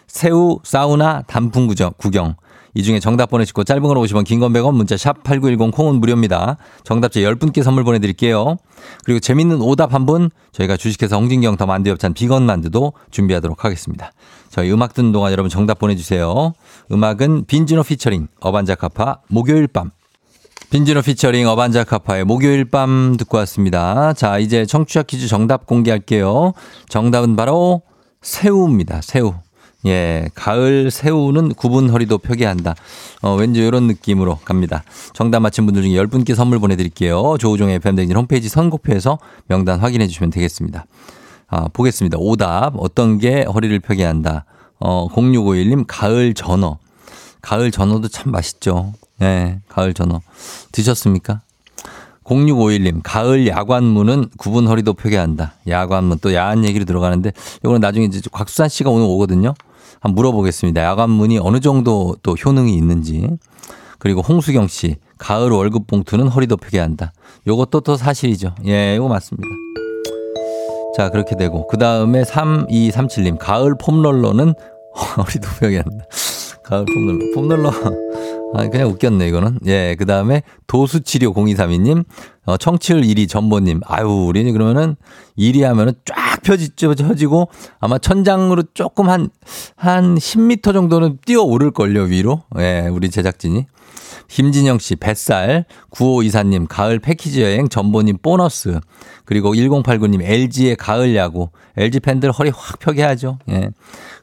새우 0.07 0.59
사우나 0.65 1.23
단풍 1.23 1.67
구경 1.67 2.37
이 2.75 2.83
중에 2.83 2.99
정답 3.01 3.31
보내시고 3.31 3.63
짧은 3.65 3.83
걸 3.83 3.97
50원, 3.97 4.25
긴 4.25 4.41
건 4.41 4.53
100원, 4.53 4.75
문자 4.75 4.97
샵 4.97 5.23
8910 5.23 5.71
콩은 5.75 6.01
무료입니다. 6.01 6.57
정답자 6.83 7.21
10분께 7.21 7.63
선물 7.63 7.85
보내드릴게요. 7.85 8.57
그리고 9.05 9.21
재밌는 9.21 9.61
오답 9.63 9.95
한 9.95 10.05
분 10.07 10.31
저희가 10.53 10.77
주식회사 10.77 11.17
홍진경 11.17 11.57
더 11.57 11.67
만두엽찬 11.67 12.15
비건 12.15 12.45
만두도 12.45 12.93
준비하도록 13.11 13.65
하겠습니다. 13.65 14.13
저희 14.51 14.71
음악 14.71 14.93
듣는 14.95 15.13
동안 15.13 15.33
여러분 15.33 15.49
정답 15.49 15.79
보내주세요. 15.79 16.53
음악은 16.93 17.47
빈지노 17.47 17.83
피처링 17.85 18.29
어반자카파 18.41 19.21
목요일 19.29 19.67
밤 19.69 19.91
빈지노 20.71 21.03
피처링 21.03 21.47
어반자카파의 21.47 22.25
목요일 22.25 22.65
밤 22.65 23.17
듣고 23.17 23.39
왔습니다. 23.39 24.13
자, 24.13 24.39
이제 24.39 24.67
청취자 24.67 25.05
퀴즈 25.05 25.29
정답 25.29 25.67
공개할게요. 25.67 26.53
정답은 26.89 27.37
바로 27.37 27.83
새우입니다. 28.23 29.01
새우. 29.03 29.35
예, 29.87 30.29
가을 30.35 30.91
새우는 30.91 31.55
굽은 31.55 31.91
허리도 31.91 32.19
펴게 32.19 32.47
한다. 32.47 32.75
어, 33.23 33.35
왠지 33.35 33.61
이런 33.61 33.87
느낌으로 33.87 34.39
갑니다. 34.45 34.83
정답 35.13 35.41
맞힌 35.41 35.67
분들 35.67 35.83
중에 35.83 35.93
10분께 35.93 36.35
선물 36.35 36.59
보내드릴게요. 36.59 37.37
조우종의 37.39 37.81
팬데믹 37.81 38.17
홈페이지 38.17 38.49
선곡표에서 38.49 39.19
명단 39.47 39.81
확인해 39.81 40.07
주시면 40.07 40.31
되겠습니다. 40.31 40.87
아, 41.49 41.69
보겠습니다. 41.73 42.19
오답. 42.19 42.75
어떤 42.79 43.19
게 43.19 43.43
허리를 43.45 43.79
펴게 43.81 44.05
한다. 44.05 44.45
어, 44.81 45.09
0651님, 45.09 45.85
가을 45.87 46.35
전어. 46.35 46.79
가을 47.43 47.71
전어도 47.71 48.09
참 48.09 48.33
맛있죠. 48.33 48.95
예, 49.23 49.61
가을 49.69 49.93
전어. 49.93 50.21
드셨습니까? 50.73 51.43
0651님, 52.25 53.01
가을 53.03 53.47
야관문은 53.47 54.31
굽은 54.39 54.67
허리도 54.67 54.95
펴게 54.95 55.19
한다. 55.19 55.55
야관문, 55.69 56.19
또 56.23 56.33
야한 56.33 56.65
얘기로 56.65 56.87
들어가는데, 56.87 57.33
이거는 57.63 57.81
나중에 57.81 58.07
이제 58.07 58.21
곽수산 58.33 58.71
씨가 58.71 58.89
오늘 58.89 59.05
오거든요. 59.05 59.55
한번 60.05 60.17
물어보겠습니다. 60.17 60.83
야관문이 60.83 61.39
어느 61.39 61.61
정도 61.61 62.15
또 62.23 62.35
효능이 62.35 62.75
있는지. 62.77 63.27
그리고 63.99 64.21
홍수경 64.21 64.69
씨, 64.69 64.97
가을 65.17 65.51
월급 65.51 65.87
봉투는 65.87 66.29
허리도 66.29 66.59
펴게 66.59 66.79
한다. 66.79 67.15
요것도 67.47 67.81
또 67.81 67.97
사실이죠. 67.97 68.55
예, 68.67 68.95
이거 68.97 69.09
맞습니다. 69.09 69.49
자, 70.95 71.09
그렇게 71.09 71.37
되고. 71.37 71.67
그 71.69 71.79
다음에 71.79 72.23
3237님, 72.23 73.39
가을 73.41 73.77
폼롤러는 73.81 74.53
허리도 75.17 75.49
펴게 75.59 75.79
한다. 75.79 76.05
가을 76.63 76.85
폼롤러. 76.85 77.35
폼롤러. 77.35 77.73
아, 78.55 78.69
그냥 78.69 78.89
웃겼네, 78.89 79.29
이거는. 79.29 79.59
예, 79.67 79.97
그 79.99 80.07
다음에 80.07 80.43
도수치료 80.67 81.33
0232님, 81.33 82.05
어, 82.47 82.57
청취율 82.57 83.03
1위 83.03 83.29
전보님. 83.29 83.81
아유, 83.87 84.07
우리는 84.07 84.53
그러면은 84.53 84.97
1위 85.39 85.63
하면은 85.63 85.95
쫙 86.05 86.43
펴지, 86.43 86.71
펴지고 86.77 87.49
아마 87.81 87.99
천장으로 87.99 88.65
조금 88.75 89.09
한, 89.09 89.31
한 89.77 90.17
10m 90.17 90.73
정도는 90.73 91.19
뛰어 91.25 91.43
오를걸요, 91.43 92.03
위로. 92.05 92.43
예, 92.59 92.89
우리 92.91 93.11
제작진이. 93.11 93.67
김진영 94.29 94.79
씨, 94.79 94.97
뱃살, 94.97 95.65
9524님, 95.91 96.67
가을 96.69 96.99
패키지 96.99 97.43
여행, 97.43 97.69
전보님 97.69 98.19
보너스, 98.23 98.81
그리고 99.25 99.55
1089님, 99.55 100.23
LG의 100.23 100.77
가을 100.77 101.15
야구, 101.17 101.51
LG 101.77 102.01
팬들 102.01 102.31
허리 102.33 102.51
확 102.51 102.79
펴게 102.79 103.03
하죠. 103.03 103.39
예. 103.51 103.71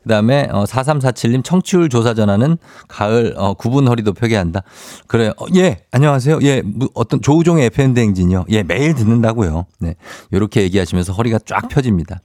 그 0.04 0.10
다음에, 0.10 0.48
어, 0.52 0.64
4347님, 0.64 1.44
청취율 1.44 1.90
조사 1.90 2.14
전화는 2.14 2.58
가을, 2.88 3.34
어, 3.38 3.54
굽은 3.54 3.88
허리도 3.88 4.14
펴게 4.14 4.36
한다. 4.36 4.64
그래요. 5.08 5.32
어, 5.38 5.46
예, 5.56 5.84
안녕하세요. 5.92 6.40
예, 6.44 6.62
뭐 6.62 6.90
어떤 6.94 7.22
조우종의 7.22 7.66
FM대행진이요. 7.66 8.46
예, 8.50 8.64
매일 8.64 8.96
듣는다고요. 8.96 9.66
네. 9.80 9.96
요렇게 10.34 10.64
얘기하시면서 10.64 11.14
허리가 11.14 11.40
쫙 11.46 11.68
펴집니다. 11.70 12.22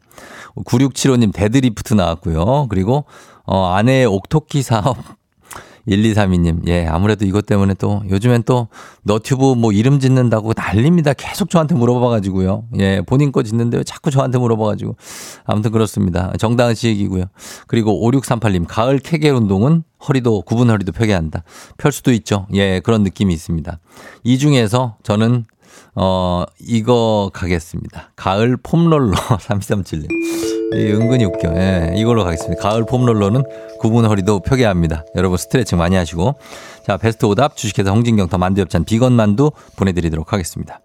9675님, 0.64 1.32
데드리프트 1.34 1.94
나왔고요. 1.94 2.66
그리고, 2.68 3.04
어, 3.44 3.66
아내의 3.66 4.06
옥토키 4.06 4.62
사업 4.62 4.96
1232님, 5.88 6.66
예, 6.68 6.86
아무래도 6.86 7.24
이것 7.24 7.46
때문에 7.46 7.74
또 7.74 8.02
요즘엔 8.08 8.42
또 8.44 8.68
너튜브 9.02 9.54
뭐 9.54 9.72
이름 9.72 10.00
짓는다고 10.00 10.52
난립니다. 10.56 11.12
계속 11.12 11.50
저한테 11.50 11.74
물어봐가지고요. 11.74 12.64
예, 12.80 13.02
본인 13.06 13.32
거 13.32 13.42
짓는데 13.42 13.78
왜 13.78 13.84
자꾸 13.84 14.10
저한테 14.10 14.38
물어봐가지고. 14.38 14.96
아무튼 15.44 15.70
그렇습니다. 15.70 16.32
씨 16.74 16.88
얘기고요. 16.88 17.24
그리고 17.66 18.10
5638님, 18.10 18.64
가을 18.68 18.98
케겔 18.98 19.34
운동은 19.34 19.84
허리도, 20.08 20.42
굽은 20.42 20.70
허리도 20.70 20.92
펴게 20.92 21.12
한다. 21.12 21.44
펼 21.78 21.92
수도 21.92 22.12
있죠. 22.12 22.46
예, 22.54 22.80
그런 22.80 23.02
느낌이 23.02 23.32
있습니다. 23.32 23.78
이 24.24 24.38
중에서 24.38 24.96
저는 25.02 25.44
어, 25.94 26.44
이거 26.60 27.30
가겠습니다. 27.32 28.12
가을 28.16 28.56
폼롤러 28.56 29.12
3237님. 29.38 30.55
이 30.74 30.92
은근히 30.92 31.24
웃겨. 31.24 31.54
예, 31.56 31.92
이걸로 31.96 32.24
가겠습니다. 32.24 32.60
가을 32.60 32.84
폼롤러는 32.84 33.44
구분 33.78 34.04
허리도 34.04 34.40
펴게 34.40 34.64
합니다. 34.64 35.04
여러분 35.14 35.38
스트레칭 35.38 35.78
많이 35.78 35.96
하시고. 35.96 36.34
자, 36.86 36.96
베스트 36.96 37.26
오답 37.26 37.56
주식회사 37.56 37.90
홍진경 37.90 38.28
더 38.28 38.38
만두엽찬 38.38 38.84
비건 38.84 39.12
만두 39.12 39.50
보내드리도록 39.76 40.32
하겠습니다. 40.32 40.80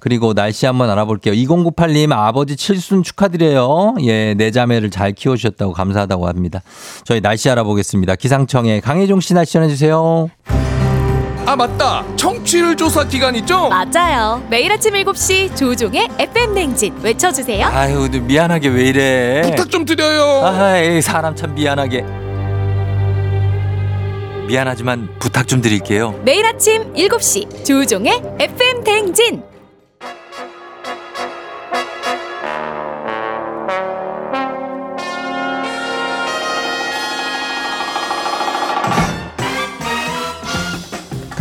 그리고 0.00 0.34
날씨 0.34 0.66
한번 0.66 0.90
알아볼게요. 0.90 1.34
2098님 1.34 2.12
아버지 2.12 2.56
칠순 2.56 3.04
축하드려요. 3.04 3.94
예, 4.02 4.34
내 4.34 4.50
자매를 4.50 4.90
잘 4.90 5.12
키워주셨다고 5.12 5.72
감사하다고 5.72 6.26
합니다. 6.26 6.60
저희 7.04 7.20
날씨 7.20 7.48
알아보겠습니다. 7.48 8.16
기상청에 8.16 8.80
강혜종 8.80 9.20
씨 9.20 9.34
날씨 9.34 9.52
전해주세요. 9.52 10.28
아 11.44 11.56
맞다 11.56 12.04
청취율 12.16 12.76
조사 12.76 13.04
기간 13.04 13.34
있죠? 13.36 13.68
맞아요. 13.68 14.42
매일 14.48 14.70
아침 14.72 14.92
7시 14.94 15.56
조종의 15.56 16.08
FM 16.18 16.54
냉진 16.54 16.94
외쳐주세요. 17.02 17.66
아유, 17.66 18.08
미안하게 18.10 18.68
왜 18.68 18.84
이래. 18.84 19.42
부탁 19.42 19.68
좀 19.70 19.84
드려요 19.84 20.44
아이, 20.46 21.02
사람 21.02 21.34
참 21.34 21.54
미안하게. 21.54 22.04
미안하지만 24.46 25.08
부탁 25.18 25.48
좀 25.48 25.60
드릴게요. 25.60 26.14
매일 26.24 26.46
아침 26.46 26.92
7시 26.94 27.64
조종의 27.64 28.22
FM 28.38 28.84
냉진. 28.84 29.51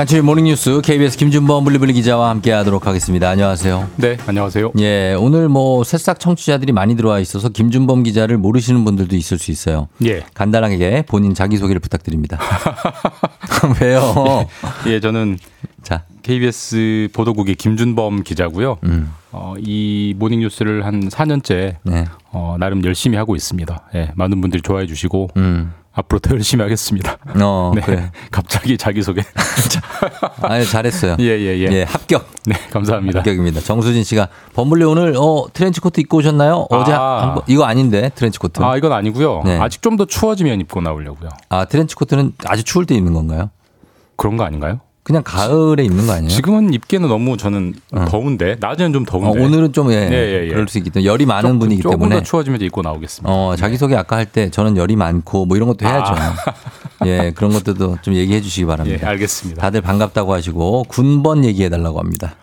간추린 0.01 0.25
모닝뉴스 0.25 0.81
KBS 0.83 1.15
김준범 1.15 1.63
블리블리 1.63 1.93
기자와 1.93 2.31
함께하도록 2.31 2.87
하겠습니다. 2.87 3.29
안녕하세요. 3.29 3.87
네, 3.97 4.17
안녕하세요. 4.25 4.71
예, 4.79 5.13
오늘 5.13 5.47
뭐 5.47 5.83
새싹 5.83 6.19
청취자들이 6.19 6.71
많이 6.71 6.95
들어와 6.95 7.19
있어서 7.19 7.49
김준범 7.49 8.01
기자를 8.01 8.39
모르시는 8.39 8.83
분들도 8.83 9.15
있을 9.15 9.37
수 9.37 9.51
있어요. 9.51 9.89
예. 10.03 10.23
간단하게 10.33 11.03
본인 11.07 11.35
자기 11.35 11.57
소개를 11.57 11.79
부탁드립니다. 11.79 12.39
왜요? 13.79 14.47
예, 14.87 14.99
저는 14.99 15.37
자, 15.83 16.03
KBS 16.23 17.09
보도국의 17.13 17.53
김준범 17.53 18.23
기자고요. 18.23 18.79
음, 18.85 19.11
어, 19.31 19.53
이 19.59 20.15
모닝 20.17 20.39
뉴스를 20.39 20.83
한 20.83 21.09
4년째 21.09 21.75
네, 21.83 22.05
어, 22.31 22.55
나름 22.59 22.83
열심히 22.85 23.17
하고 23.17 23.35
있습니다. 23.35 23.89
예, 23.93 24.11
많은 24.15 24.41
분들이 24.41 24.63
좋아해 24.63 24.87
주시고 24.87 25.29
음, 25.37 25.73
앞으로 25.93 26.19
더 26.19 26.31
열심히 26.35 26.63
하겠습니다. 26.63 27.17
어, 27.41 27.71
네. 27.75 27.81
그래. 27.81 28.11
갑자기 28.31 28.77
자기 28.77 29.01
소개. 29.03 29.21
아유, 30.43 30.65
잘했어요. 30.65 31.17
예, 31.19 31.25
예, 31.25 31.57
예. 31.59 31.67
예, 31.71 31.83
합격. 31.83 32.27
네, 32.45 32.55
감사합니다. 32.71 33.19
합격입니다. 33.19 33.59
정수진 33.61 34.03
씨가 34.03 34.29
범블리 34.53 34.83
오늘 34.85 35.15
어 35.17 35.45
트렌치 35.53 35.79
코트 35.81 35.99
입고 35.99 36.17
오셨나요? 36.17 36.67
어제 36.69 36.93
아. 36.93 37.21
한 37.21 37.33
번- 37.35 37.43
이거 37.47 37.65
아닌데 37.65 38.09
트렌치 38.15 38.39
코트. 38.39 38.61
아, 38.63 38.75
이건 38.77 38.93
아니고요. 38.93 39.41
네. 39.45 39.59
아직 39.59 39.81
좀 39.81 39.91
더 39.97 40.05
추워지면 40.05 40.61
입고 40.61 40.79
나오려고요. 40.79 41.29
아, 41.49 41.65
트렌치 41.65 41.95
코트는 41.95 42.31
아주 42.45 42.63
추울 42.63 42.85
때 42.85 42.95
입는 42.95 43.11
건가요? 43.13 43.49
그런 44.15 44.37
거 44.37 44.45
아닌가요? 44.45 44.79
그냥 45.03 45.23
가을에 45.25 45.83
입는 45.83 46.05
거 46.05 46.13
아니에요? 46.13 46.29
지금은 46.29 46.73
입기에는 46.73 47.09
너무 47.09 47.35
저는 47.35 47.73
더운데 48.07 48.55
낮에는 48.59 48.93
좀 48.93 49.03
어, 49.03 49.05
더운데. 49.05 49.43
오늘은 49.43 49.73
좀 49.73 49.91
예, 49.91 50.07
네, 50.07 50.15
예, 50.15 50.43
예. 50.45 50.49
그럴 50.49 50.67
수 50.67 50.77
있기 50.77 50.91
때문에 50.91 51.07
열이 51.09 51.25
많은 51.25 51.41
조금- 51.49 51.59
분이기 51.59 51.81
조금 51.81 51.97
때문에 51.99 52.15
더 52.17 52.23
추워지면 52.23 52.61
입고 52.61 52.81
나오겠습니다. 52.83 53.33
어, 53.33 53.55
자기 53.55 53.77
소개 53.77 53.95
아까 53.95 54.17
할 54.17 54.25
때 54.31 54.49
저는 54.51 54.77
열이 54.77 54.95
많고 54.95 55.45
뭐 55.47 55.57
이런 55.57 55.67
것도 55.67 55.85
해야죠. 55.87 56.13
예, 57.07 57.31
그런 57.35 57.51
것들도 57.51 57.97
좀 58.03 58.13
얘기해 58.13 58.41
주시기 58.41 58.61
예, 58.61 58.65
바랍니다. 58.67 59.07
알겠습니다. 59.09 59.59
다들 59.61 59.81
반갑다고 59.81 60.33
하시고 60.33 60.83
군번 60.87 61.43
얘기해 61.45 61.69
달라고 61.69 61.97
합니다. 61.99 62.35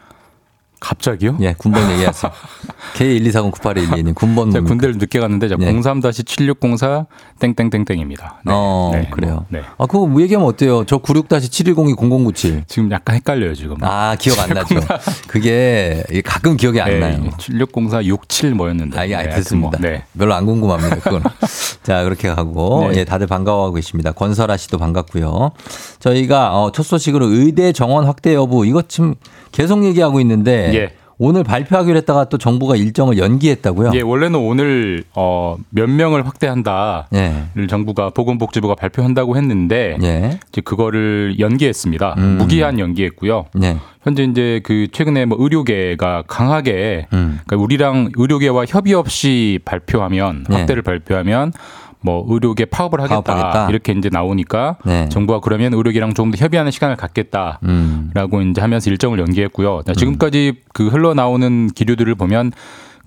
갑자기요? 0.80 1.36
예, 1.40 1.54
군번 1.58 1.90
얘기하세요. 1.92 2.30
K124098122님 2.94 4.14
군번 4.14 4.50
제가? 4.52 4.64
군대를 4.66 4.96
늦게 4.98 5.18
갔는데 5.20 5.48
네. 5.48 5.72
03-7604 5.72 7.06
땡땡땡땡입니다. 7.38 8.42
네. 8.44 8.52
어, 8.54 8.90
네, 8.92 9.08
그래요. 9.10 9.34
뭐, 9.34 9.44
네. 9.48 9.60
아, 9.78 9.86
그거 9.86 10.06
뭐 10.06 10.20
얘기하면 10.22 10.48
어때요? 10.48 10.84
저 10.84 10.98
96-710-0097. 10.98 12.64
지금 12.66 12.90
약간 12.90 13.16
헷갈려요 13.16 13.54
지금. 13.54 13.76
아, 13.80 14.16
기억 14.18 14.38
안 14.40 14.50
나죠? 14.50 14.76
그게 15.28 16.02
가끔 16.24 16.56
기억이 16.56 16.80
안 16.80 16.90
네, 16.90 16.98
나요. 16.98 17.30
7604 17.38 18.04
67 18.04 18.54
뭐였는데. 18.54 18.98
아, 18.98 19.04
예, 19.04 19.08
네, 19.10 19.14
알겠습니다. 19.16 19.78
뭐, 19.78 19.78
네. 19.80 20.04
별로 20.18 20.34
안 20.34 20.46
궁금합니다. 20.46 20.96
그건. 20.96 21.22
자, 21.82 22.04
그렇게 22.04 22.28
가고, 22.28 22.88
네. 22.90 22.98
예, 23.00 23.04
다들 23.04 23.26
반가워하고 23.26 23.74
계십니다. 23.74 24.12
권설아 24.12 24.56
씨도 24.56 24.78
반갑고요. 24.78 25.52
저희가, 26.00 26.60
어, 26.60 26.72
첫 26.72 26.82
소식으로 26.82 27.26
의대 27.26 27.72
정원 27.72 28.06
확대 28.06 28.34
여부, 28.34 28.66
이거 28.66 28.82
지금 28.86 29.14
계속 29.52 29.84
얘기하고 29.84 30.20
있는데, 30.20 30.74
예. 30.74 30.92
오늘 31.20 31.42
발표하기로 31.42 31.96
했다가 31.98 32.26
또 32.26 32.38
정부가 32.38 32.76
일정을 32.76 33.18
연기했다고요? 33.18 33.90
예, 33.94 34.00
원래는 34.00 34.38
오늘 34.38 35.02
어, 35.14 35.56
몇 35.70 35.90
명을 35.90 36.26
확대한다. 36.26 37.08
예. 37.12 37.44
를 37.54 37.66
정부가 37.66 38.10
보건복지부가 38.10 38.76
발표한다고 38.76 39.36
했는데 39.36 39.96
예. 40.02 40.38
이제 40.48 40.60
그거를 40.60 41.36
연기했습니다. 41.40 42.14
음. 42.18 42.38
무기한 42.38 42.78
연기했고요. 42.78 43.46
네. 43.54 43.76
현재 44.02 44.22
이제 44.22 44.60
그 44.62 44.86
최근에 44.92 45.24
뭐 45.24 45.36
의료계가 45.40 46.24
강하게 46.28 47.06
음. 47.12 47.40
그러니까 47.44 47.64
우리랑 47.64 48.10
의료계와 48.14 48.66
협의 48.68 48.94
없이 48.94 49.58
발표하면 49.64 50.46
네. 50.48 50.56
확대를 50.56 50.82
발표하면 50.82 51.52
뭐 52.00 52.24
의료계 52.28 52.66
파업을 52.66 53.00
하겠다 53.00 53.22
파업하겠다. 53.22 53.70
이렇게 53.70 53.92
이제 53.92 54.08
나오니까 54.10 54.76
네. 54.84 55.08
정부가 55.08 55.40
그러면 55.40 55.74
의료계랑 55.74 56.14
조금 56.14 56.30
더 56.30 56.36
협의하는 56.36 56.70
시간을 56.70 56.96
갖겠다. 56.96 57.58
음. 57.64 58.10
라고 58.14 58.40
이제 58.40 58.60
하면서 58.60 58.90
일정을 58.90 59.18
연기했고요. 59.18 59.82
자, 59.86 59.92
지금까지 59.94 60.54
그 60.72 60.88
흘러나오는 60.88 61.68
기류들을 61.68 62.14
보면 62.14 62.52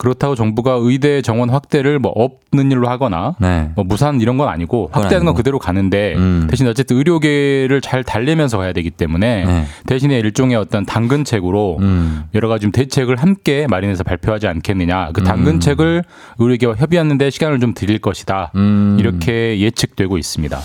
그렇다고 0.02 0.34
정부가 0.34 0.80
의대 0.82 1.22
정원 1.22 1.52
확대를 1.52 2.00
뭐 2.00 2.12
없는 2.16 2.72
일로 2.72 2.90
하거나 2.90 3.36
네. 3.40 3.70
뭐 3.76 3.86
무산 3.86 4.20
이런 4.20 4.36
건 4.36 4.50
아니고 4.50 4.90
확대하는 4.92 5.26
건. 5.26 5.36
그대로 5.36 5.60
가는데 5.60 6.16
음. 6.18 6.48
대신 6.50 6.68
어쨌든 6.68 6.98
의료계를 6.98 7.82
잘 7.82 8.04
달래면서 8.04 8.58
가야 8.58 8.74
되기 8.74 8.90
때문에 8.90 9.46
네. 9.46 9.66
대신에 9.86 10.18
일종의 10.18 10.58
어떤 10.58 10.88
당근책으로 10.88 11.78
음. 11.82 12.24
여러 12.34 12.48
가지 12.48 12.64
좀 12.64 12.72
대책을 12.72 13.18
함께 13.18 13.68
마련해서 13.70 14.04
발표하지 14.04 14.48
않겠느냐. 14.48 15.12
그 15.14 15.22
당근책을 15.24 16.04
의료계와 16.40 16.78
협의하는데 16.78 17.30
시간을 17.30 17.60
좀 17.60 17.76
드릴 17.76 18.00
것이다. 18.00 18.52
음. 18.56 18.98
이렇게 19.00 19.60
예측되고 19.60 20.18
있습니다. 20.18 20.60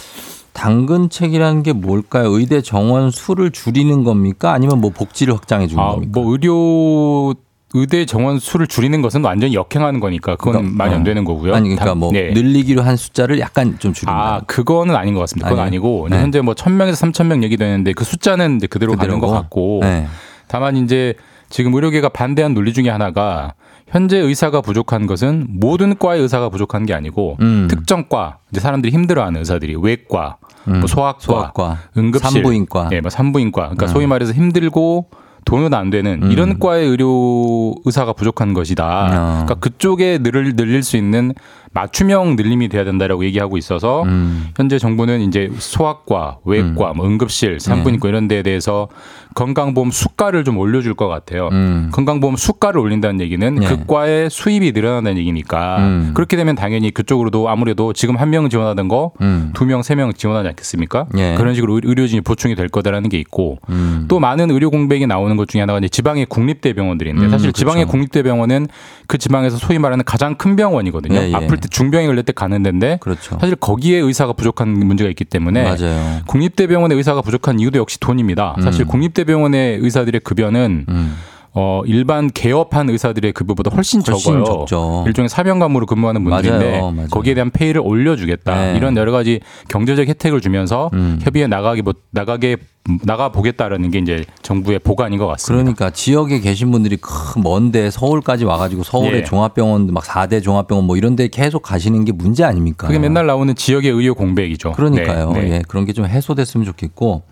당근책이라는 0.54 1.62
게 1.62 1.74
뭘까요? 1.74 2.30
의대 2.30 2.62
정원 2.62 3.10
수를 3.10 3.50
줄이는 3.50 4.02
겁니까? 4.02 4.52
아니면 4.52 4.80
뭐 4.80 4.90
복지를 4.90 5.34
확장해 5.34 5.66
주는 5.66 5.82
아, 5.82 5.90
겁니까? 5.90 6.12
뭐 6.14 6.32
의료 6.32 7.34
의대 7.74 8.06
정원 8.06 8.38
수를 8.38 8.66
줄이는 8.66 9.02
것은 9.02 9.24
완전히 9.24 9.54
역행하는 9.54 9.98
거니까 10.00 10.36
그건 10.36 10.52
그러니까, 10.52 10.76
말이 10.76 10.94
안 10.94 11.00
어. 11.00 11.04
되는 11.04 11.24
거고요. 11.24 11.54
아니 11.54 11.68
그러니까 11.68 11.84
당- 11.86 11.98
뭐 11.98 12.12
네. 12.12 12.30
늘리기로 12.32 12.82
한 12.82 12.96
숫자를 12.96 13.40
약간 13.40 13.76
좀 13.78 13.92
줄인다. 13.92 14.12
아, 14.18 14.40
그거는 14.46 14.94
아닌 14.94 15.14
것 15.14 15.20
같습니다. 15.20 15.48
그건 15.48 15.64
아니에요? 15.64 15.80
아니고 15.82 16.08
네. 16.10 16.18
현재 16.20 16.40
뭐 16.40 16.54
1000명에서 16.54 16.92
3000명 17.12 17.42
얘기되는데 17.42 17.92
그 17.92 18.04
숫자는 18.04 18.56
이제 18.56 18.66
그대로 18.66 18.94
가는 18.94 19.18
것? 19.18 19.28
같고 19.28 19.80
네. 19.82 20.06
다만 20.48 20.76
이제 20.76 21.14
지금 21.48 21.74
의료계가 21.74 22.08
반대한 22.10 22.54
논리 22.54 22.72
중에 22.72 22.88
하나가 22.88 23.54
현재 23.88 24.16
의사가 24.18 24.60
부족한 24.62 25.06
것은 25.06 25.46
모든 25.48 25.96
과의 25.98 26.20
의사가 26.22 26.48
부족한 26.48 26.86
게 26.86 26.94
아니고 26.94 27.36
음. 27.40 27.68
특정 27.70 28.08
과 28.08 28.38
이제 28.50 28.60
사람들이 28.60 28.92
힘들어하는 28.92 29.38
의사들이 29.40 29.76
외과, 29.80 30.36
음. 30.66 30.80
뭐 30.80 30.88
소아과, 30.88 31.18
소아과, 31.20 31.78
응급실, 31.96 32.30
산부인과. 32.30 32.88
예, 32.92 33.00
뭐 33.00 33.10
산부인과. 33.10 33.60
그러니까 33.62 33.86
음. 33.86 33.88
소위 33.88 34.06
말해서 34.06 34.32
힘들고 34.32 35.08
돈은 35.46 35.72
안 35.74 35.90
되는 35.90 36.24
음. 36.24 36.30
이런 36.30 36.58
과의 36.58 36.86
의료 36.86 37.74
의사가 37.84 38.12
부족한 38.12 38.52
것이다. 38.52 38.84
어. 38.84 39.44
그러니까 39.44 39.54
그쪽에 39.54 40.18
늘을 40.18 40.56
늘릴 40.56 40.82
수 40.82 40.96
있는 40.96 41.32
맞춤형 41.76 42.36
늘림이 42.36 42.68
돼야 42.68 42.84
된다라고 42.84 43.24
얘기하고 43.26 43.58
있어서 43.58 44.02
음. 44.04 44.46
현재 44.56 44.78
정부는 44.78 45.20
이제 45.20 45.50
소아과, 45.58 46.38
외과, 46.46 46.94
뭐 46.94 47.06
응급실, 47.06 47.60
산부인과 47.60 48.08
이런 48.08 48.28
데에 48.28 48.42
대해서 48.42 48.88
건강보험 49.34 49.90
수가를 49.90 50.44
좀 50.44 50.56
올려줄 50.56 50.94
것 50.94 51.08
같아요. 51.08 51.50
음. 51.52 51.90
건강보험 51.92 52.36
수가를 52.36 52.80
올린다는 52.80 53.20
얘기는 53.20 53.54
네. 53.54 53.66
그 53.66 53.84
과의 53.86 54.30
수입이 54.30 54.72
늘어난다는 54.72 55.18
얘기니까 55.18 55.76
음. 55.80 56.10
그렇게 56.14 56.38
되면 56.38 56.54
당연히 56.56 56.90
그쪽으로도 56.90 57.48
아무래도 57.50 57.92
지금 57.92 58.16
한 58.16 58.26
명 58.30 58.48
지원하던 58.48 58.88
거 58.88 59.12
음. 59.20 59.50
두 59.54 59.64
명, 59.66 59.82
세 59.82 59.94
명 59.94 60.12
지원하지 60.12 60.48
않겠습니까? 60.48 61.06
예. 61.16 61.34
그런 61.36 61.54
식으로 61.54 61.74
의- 61.74 61.80
의료진이 61.84 62.22
보충이 62.22 62.54
될 62.56 62.68
거다라는 62.68 63.08
게 63.10 63.18
있고 63.18 63.58
음. 63.68 64.06
또 64.08 64.18
많은 64.18 64.50
의료 64.50 64.68
공백이 64.70 65.06
나오는 65.06 65.36
것 65.36 65.46
중에 65.48 65.60
하나가 65.60 65.78
이제 65.78 65.88
지방의 65.88 66.26
국립대 66.26 66.72
병원들인데 66.72 67.22
음, 67.26 67.30
사실 67.30 67.46
그렇죠. 67.52 67.58
지방의 67.58 67.84
국립대 67.86 68.22
병원은 68.24 68.66
그 69.06 69.16
지방에서 69.18 69.58
소위 69.58 69.78
말하는 69.78 70.04
가장 70.04 70.34
큰 70.34 70.56
병원이거든요. 70.56 71.18
예, 71.20 71.28
예. 71.30 71.34
아플 71.34 71.56
때 71.58 71.65
중병이 71.70 72.06
걸릴 72.06 72.24
때 72.24 72.32
가는 72.32 72.62
데인데 72.62 72.98
그렇죠. 73.00 73.38
사실 73.40 73.56
거기에 73.56 73.98
의사가 73.98 74.32
부족한 74.32 74.68
문제가 74.68 75.10
있기 75.10 75.24
때문에 75.24 75.62
맞아요. 75.62 76.20
국립대병원의 76.26 76.96
의사가 76.96 77.22
부족한 77.22 77.60
이유도 77.60 77.78
역시 77.78 78.00
돈입니다. 78.00 78.56
사실 78.62 78.84
음. 78.84 78.88
국립대병원의 78.88 79.78
의사들의 79.78 80.20
급여는 80.20 80.86
음. 80.88 81.16
어, 81.58 81.80
일반 81.86 82.30
개업한 82.30 82.90
의사들의 82.90 83.32
급여보다 83.32 83.70
훨씬, 83.74 84.02
훨씬 84.06 84.32
적어요. 84.34 84.44
적죠. 84.44 85.04
일종의 85.06 85.30
사병감으로 85.30 85.86
근무하는 85.86 86.22
분들인데 86.22 86.70
맞아요, 86.70 86.90
맞아요. 86.90 87.08
거기에 87.08 87.32
대한 87.32 87.50
페이를 87.50 87.80
올려주겠다. 87.82 88.54
네. 88.72 88.76
이런 88.76 88.94
여러 88.98 89.10
가지 89.10 89.40
경제적 89.68 90.06
혜택을 90.06 90.42
주면서 90.42 90.90
음. 90.92 91.18
협의에 91.22 91.46
나가기 91.46 91.82
나가게 92.10 92.58
나가 93.04 93.32
보겠다라는 93.32 93.90
게 93.90 93.98
이제 94.00 94.24
정부의 94.42 94.80
보관인 94.80 95.18
것 95.18 95.26
같습니다. 95.28 95.62
그러니까 95.62 95.88
지역에 95.90 96.40
계신 96.40 96.70
분들이 96.70 96.98
큰 97.00 97.42
먼데 97.42 97.90
서울까지 97.90 98.44
와가지고 98.44 98.82
서울의 98.82 99.20
예. 99.20 99.24
종합병원 99.24 99.94
막 99.94 100.04
4대 100.04 100.42
종합병원 100.42 100.86
뭐 100.86 100.98
이런 100.98 101.16
데 101.16 101.26
계속 101.28 101.62
가시는 101.62 102.04
게 102.04 102.12
문제 102.12 102.44
아닙니까? 102.44 102.86
그게 102.86 102.98
맨날 102.98 103.26
나오는 103.26 103.54
지역의 103.54 103.90
의료 103.90 104.14
공백이죠. 104.14 104.72
그러니까요. 104.72 105.32
네, 105.32 105.40
네. 105.40 105.50
예, 105.56 105.62
그런 105.66 105.86
게 105.86 105.92
좀 105.94 106.04
해소됐으면 106.04 106.66
좋겠고. 106.66 107.22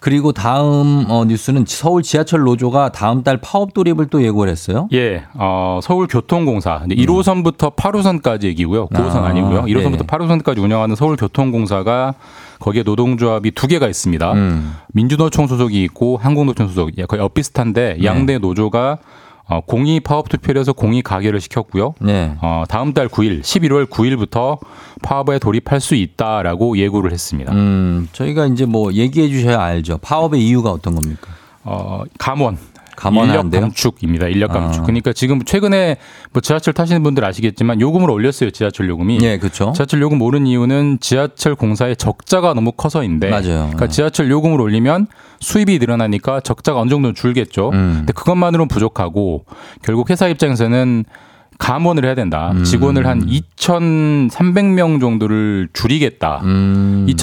그리고 0.00 0.32
다음 0.32 1.04
어, 1.08 1.26
뉴스는 1.26 1.64
서울 1.68 2.02
지하철 2.02 2.40
노조가 2.40 2.90
다음 2.90 3.22
달 3.22 3.36
파업 3.36 3.74
돌입을 3.74 4.06
또 4.06 4.22
예고를 4.24 4.50
했어요. 4.50 4.88
예, 4.92 5.24
어, 5.34 5.78
서울교통공사 5.82 6.84
이제 6.86 6.94
1호선부터 7.02 7.76
8호선까지 7.76 8.44
얘기고요. 8.44 8.88
9호선 8.88 9.16
아, 9.16 9.26
아, 9.26 9.32
니고요 9.34 9.64
1호선부터 9.64 10.02
예. 10.02 10.06
8호선까지 10.06 10.58
운영하는 10.58 10.96
서울교통공사가 10.96 12.14
거기에 12.58 12.82
노동조합이 12.82 13.50
두 13.50 13.66
개가 13.66 13.88
있습니다. 13.88 14.32
음. 14.32 14.74
민주노총 14.88 15.46
소속이 15.46 15.84
있고 15.84 16.16
한국노총 16.16 16.68
소속 16.68 16.90
예, 16.96 17.04
거의 17.04 17.20
엇비슷한데 17.22 17.96
네. 18.00 18.04
양대 18.04 18.38
노조가 18.38 18.98
어, 19.50 19.60
공의 19.60 19.98
파업 19.98 20.28
투표를 20.28 20.60
해서 20.60 20.72
공의 20.72 21.02
가결을 21.02 21.40
시켰고요. 21.40 21.94
네. 22.00 22.36
어, 22.40 22.62
다음 22.68 22.94
달 22.94 23.08
9일, 23.08 23.42
11월 23.42 23.86
9일부터 23.86 24.58
파업에 25.02 25.40
돌입할 25.40 25.80
수 25.80 25.96
있다라고 25.96 26.78
예고를 26.78 27.10
했습니다. 27.10 27.52
음, 27.52 28.08
저희가 28.12 28.46
이제 28.46 28.64
뭐 28.64 28.92
얘기해 28.92 29.28
주셔야 29.28 29.60
알죠. 29.60 29.98
파업의 29.98 30.40
이유가 30.46 30.70
어떤 30.70 30.94
겁니까? 30.94 31.28
어, 31.64 32.04
감원. 32.16 32.58
인력 33.00 33.16
감원하는데요? 33.16 33.60
감축입니다. 33.62 34.28
인력 34.28 34.52
감축. 34.52 34.82
아. 34.82 34.84
그러니까 34.84 35.12
지금 35.12 35.42
최근에 35.44 35.96
뭐 36.32 36.40
지하철 36.40 36.74
타시는 36.74 37.02
분들 37.02 37.24
아시겠지만 37.24 37.80
요금을 37.80 38.10
올렸어요. 38.10 38.50
지하철 38.50 38.88
요금이. 38.88 39.18
예, 39.22 39.38
그렇죠. 39.38 39.72
지하철 39.74 40.00
요금 40.02 40.20
오른 40.22 40.46
이유는 40.46 40.98
지하철 41.00 41.54
공사의 41.54 41.96
적자가 41.96 42.54
너무 42.54 42.72
커서인데. 42.72 43.30
맞아요. 43.30 43.42
그러니까 43.42 43.86
네. 43.86 43.88
지하철 43.88 44.30
요금을 44.30 44.60
올리면 44.60 45.06
수입이 45.40 45.78
늘어나니까 45.78 46.40
적자가 46.40 46.80
어느 46.80 46.90
정도는 46.90 47.14
줄겠죠. 47.14 47.70
음. 47.70 47.94
근데 48.00 48.12
그것만으로는 48.12 48.68
부족하고 48.68 49.44
결국 49.82 50.10
회사 50.10 50.28
입장에서는 50.28 51.04
감원을 51.60 52.06
해야 52.06 52.14
된다. 52.14 52.52
음. 52.54 52.64
직원을 52.64 53.06
한 53.06 53.26
2,300명 53.26 54.98
정도를 54.98 55.68
줄이겠다. 55.74 56.40
음, 56.42 57.06
꽤 57.06 57.14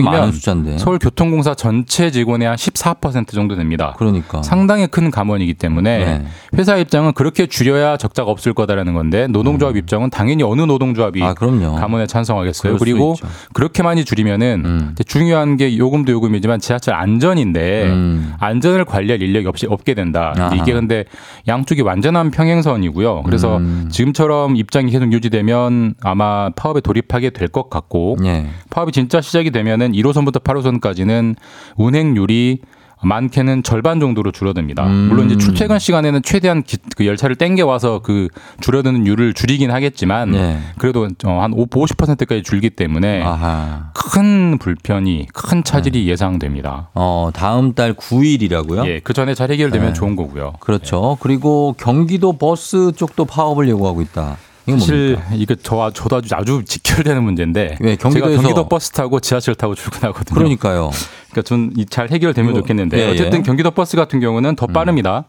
많은 0.00 0.30
2,300명이면 0.30 0.32
숫자인데. 0.32 0.78
서울교통공사 0.78 1.54
전체 1.54 2.10
직원의 2.10 2.46
한 2.48 2.56
14% 2.56 3.32
정도 3.32 3.56
됩니다. 3.56 3.94
그러니까. 3.98 4.42
상당히 4.42 4.86
큰 4.86 5.10
감원이기 5.10 5.54
때문에 5.54 5.98
네. 5.98 6.26
회사 6.56 6.76
입장은 6.76 7.12
그렇게 7.14 7.46
줄여야 7.46 7.96
적자가 7.96 8.30
없을 8.30 8.54
거다라는 8.54 8.94
건데 8.94 9.26
노동조합 9.26 9.76
입장은 9.76 10.10
당연히 10.10 10.44
어느 10.44 10.62
노동조합이 10.62 11.20
음. 11.20 11.26
아. 11.26 11.34
감원에 11.34 12.06
찬성하겠어요. 12.06 12.76
그리고. 12.78 13.16
그렇게 13.52 13.82
많이 13.82 14.04
줄이면은 14.04 14.62
음. 14.64 14.94
중요한 15.04 15.56
게 15.56 15.76
요금도 15.76 16.12
요금이지만 16.12 16.60
지하철 16.60 16.94
안전인데 16.94 17.86
음. 17.86 18.34
안전을 18.38 18.84
관리할 18.84 19.20
인력이 19.20 19.48
없이 19.48 19.66
없게 19.68 19.94
된다. 19.94 20.32
아하. 20.38 20.54
이게 20.54 20.72
근데 20.72 21.04
양쪽이 21.48 21.82
완전한 21.82 22.30
평행선이고요. 22.30 23.24
그래서 23.24 23.58
음. 23.84 23.88
지금처럼 23.90 24.56
입장이 24.56 24.90
계속 24.90 25.12
유지되면 25.12 25.94
아마 26.02 26.50
파업에 26.50 26.80
돌입하게 26.80 27.30
될 27.30 27.48
것 27.48 27.68
같고 27.70 28.16
예. 28.24 28.46
파업이 28.70 28.92
진짜 28.92 29.20
시작이 29.20 29.50
되면은 29.50 29.92
1호선부터 29.92 30.42
8호선까지는 30.44 31.34
운행률이 31.76 32.60
많게는 33.02 33.62
절반 33.62 33.98
정도로 34.00 34.30
줄어듭니다. 34.30 34.86
음. 34.86 35.08
물론 35.08 35.26
이제 35.26 35.36
출퇴근 35.36 35.78
시간에는 35.78 36.22
최대한 36.22 36.62
기- 36.62 36.76
그 36.96 37.06
열차를 37.06 37.36
땡겨 37.36 37.66
와서 37.66 38.00
그 38.02 38.28
줄어드는 38.60 39.06
율을 39.06 39.32
줄이긴 39.34 39.70
하겠지만 39.70 40.34
예. 40.34 40.58
그래도 40.78 41.08
어, 41.24 41.40
한 41.40 41.52
50%까지 41.52 42.42
줄기 42.42 42.70
때문에 42.70 43.22
아하. 43.22 43.90
큰 43.94 44.58
불편이 44.58 45.28
큰 45.32 45.64
차질이 45.64 46.06
예상됩니다. 46.08 46.90
어, 46.94 47.30
다음 47.32 47.74
달 47.74 47.94
9일이라고요? 47.94 48.86
예, 48.86 49.00
그 49.00 49.12
전에 49.12 49.34
잘 49.34 49.50
해결되면 49.50 49.88
네. 49.88 49.92
좋은 49.94 50.16
거고요. 50.16 50.54
그렇죠. 50.60 51.16
그리고 51.20 51.74
경기도 51.78 52.34
버스 52.34 52.92
쪽도 52.96 53.24
파업을 53.24 53.68
예고하고 53.68 54.02
있다. 54.02 54.36
사실 54.66 55.12
뭡니까? 55.16 55.34
이거 55.34 55.54
저 55.62 55.90
저도 55.92 56.16
아주 56.16 56.34
아주 56.34 56.62
직결되는 56.64 57.22
문제인데 57.22 57.78
왜, 57.80 57.96
제가 57.96 58.10
경기도에서- 58.10 58.36
경기도 58.42 58.68
버스 58.68 58.90
타고 58.92 59.20
지하철 59.20 59.54
타고 59.54 59.74
출근하거든요. 59.74 60.34
그러니까요. 60.34 60.90
그러니까 61.30 61.42
전에 61.42 61.85
잘 61.85 62.10
해결되면 62.10 62.50
이거- 62.52 62.60
좋겠는데 62.60 62.98
예, 62.98 63.04
음. 63.04 63.08
예. 63.08 63.12
어쨌든 63.12 63.42
경기도 63.42 63.70
버스 63.70 63.96
같은 63.96 64.20
경우는 64.20 64.56
더 64.56 64.66
빠릅니다. 64.66 65.24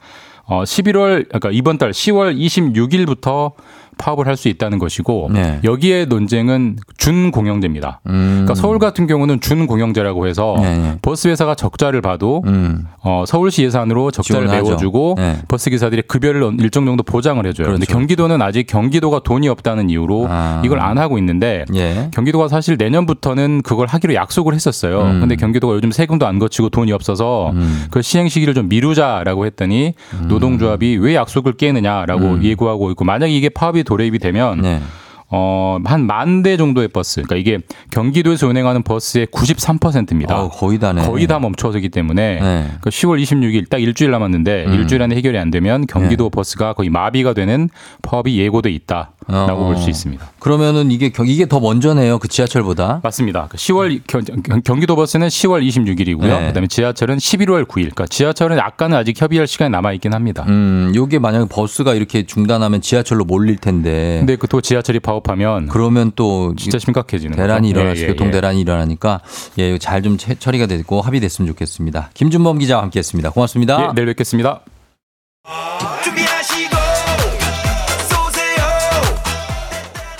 어 0.45 0.63
11월 0.63 1.27
그러니까 1.29 1.49
이번 1.51 1.77
달 1.77 1.91
10월 1.91 2.35
26일부터 2.37 3.51
파업을 4.01 4.27
할 4.27 4.35
수 4.41 4.47
있다는 4.49 4.79
것이고 4.79 5.29
네. 5.31 5.59
여기에 5.63 6.05
논쟁은 6.05 6.77
준공영제입니다. 6.97 8.01
음. 8.07 8.29
그러니까 8.45 8.55
서울 8.55 8.79
같은 8.79 9.05
경우는 9.05 9.39
준공영제라고 9.39 10.25
해서 10.25 10.55
네, 10.59 10.77
네. 10.77 10.97
버스 11.01 11.27
회사가 11.27 11.53
적자를 11.53 12.01
봐도 12.01 12.41
음. 12.47 12.87
어, 13.03 13.23
서울시 13.27 13.63
예산으로 13.63 14.09
적자를 14.09 14.47
지원하죠. 14.47 14.67
메워주고 14.69 15.15
네. 15.17 15.37
버스 15.47 15.69
기사들의 15.69 16.03
급여를 16.07 16.55
일정 16.59 16.85
정도 16.85 17.03
보장을 17.03 17.45
해줘요. 17.45 17.67
근데 17.67 17.85
그렇죠. 17.85 17.93
경기도는 17.99 18.41
아직 18.41 18.65
경기도가 18.65 19.19
돈이 19.23 19.47
없다는 19.47 19.89
이유로 19.91 20.27
아. 20.29 20.61
이걸 20.65 20.79
안 20.79 20.97
하고 20.97 21.17
있는데 21.19 21.65
예. 21.75 22.09
경기도가 22.13 22.47
사실 22.47 22.77
내년부터는 22.77 23.61
그걸 23.61 23.87
하기로 23.87 24.15
약속을 24.15 24.55
했었어요. 24.55 25.01
음. 25.03 25.19
근데 25.19 25.35
경기도가 25.35 25.75
요즘 25.75 25.91
세금도 25.91 26.25
안 26.25 26.39
거치고 26.39 26.69
돈이 26.69 26.91
없어서 26.93 27.51
음. 27.51 27.85
그 27.91 28.01
시행 28.01 28.27
시기를 28.27 28.53
좀 28.55 28.69
미루자라고 28.69 29.45
했더니 29.45 29.93
노동조합이 30.27 30.97
왜 30.97 31.13
약속을 31.15 31.53
깨느냐라고 31.53 32.25
음. 32.25 32.43
예고하고 32.43 32.89
있고 32.91 33.05
만약에 33.05 33.31
이게 33.31 33.49
파업이 33.49 33.83
도래입이 33.91 34.19
되면 34.19 34.61
네. 34.61 34.81
어, 35.33 35.77
한 35.85 36.07
만 36.07 36.43
대 36.43 36.57
정도의 36.57 36.89
버스. 36.89 37.21
그러니까 37.21 37.35
이게 37.37 37.63
경기도에서 37.91 38.47
운행하는 38.47 38.83
버스의 38.83 39.27
93%입니다. 39.27 40.37
어, 40.41 40.49
거의 40.49 40.77
다네. 40.77 41.05
거의 41.05 41.25
다 41.27 41.39
멈춰서기 41.39 41.87
때문에 41.89 42.39
네. 42.41 42.71
그 42.81 42.89
10월 42.89 43.21
26일 43.21 43.69
딱 43.69 43.81
일주일 43.81 44.11
남았는데 44.11 44.65
음. 44.67 44.73
일주일 44.73 45.01
안에 45.03 45.15
해결이 45.15 45.37
안 45.37 45.49
되면 45.51 45.85
경기도 45.87 46.29
버스가 46.29 46.73
거의 46.73 46.89
마비가 46.89 47.33
되는 47.33 47.69
파업이 48.01 48.37
예고돼 48.39 48.71
있다 48.71 49.11
라고 49.27 49.61
어. 49.61 49.65
볼수 49.67 49.89
있습니다. 49.89 50.31
그러면은 50.39 50.91
이게 50.91 51.09
경- 51.09 51.27
이게 51.27 51.47
더 51.47 51.59
먼저네요. 51.59 52.19
그 52.19 52.27
지하철보다. 52.27 52.99
맞습니다. 53.03 53.47
그 53.49 53.57
10월 53.57 54.01
경, 54.07 54.79
기도 54.79 54.95
버스는 54.95 55.27
10월 55.27 55.65
26일이고요. 55.67 56.21
네. 56.27 56.47
그다음에 56.47 56.67
지하철은 56.67 57.17
11월 57.17 57.65
9일. 57.65 57.91
그러니까 57.91 58.07
지하철은 58.07 58.57
약간은 58.57 58.97
아직 58.97 59.19
협의할 59.21 59.47
시간이 59.47 59.69
남아 59.71 59.93
있긴 59.93 60.13
합니다. 60.13 60.45
음, 60.47 60.91
요게 60.95 61.19
만약에 61.19 61.45
버스가 61.49 61.93
이렇게 61.93 62.25
중단하면 62.25 62.81
지하철로 62.81 63.23
몰릴 63.25 63.57
텐데. 63.57 64.17
근데 64.19 64.35
그 64.35 64.47
또 64.51 64.59
지하철이 64.59 64.99
파업하면 64.99 65.67
그러면 65.67 66.11
또 66.15 66.53
진짜 66.57 66.77
심각해지는 66.77 67.37
대란이 67.37 67.69
수 67.95 68.01
예, 68.03 68.03
예, 68.03 68.07
교통 68.07 68.27
예. 68.27 68.31
대란이 68.31 68.59
일어나니까 68.59 69.21
예, 69.59 69.77
잘 69.77 70.01
좀 70.01 70.17
처리가 70.17 70.65
되고 70.65 70.99
합의됐으면 71.01 71.47
좋겠습니다. 71.51 72.09
김준범 72.15 72.57
기자와 72.57 72.81
함께했습니다. 72.83 73.29
고맙습니다. 73.29 73.81
예, 73.81 73.93
내일 73.95 74.07
뵙겠습니다. 74.07 74.61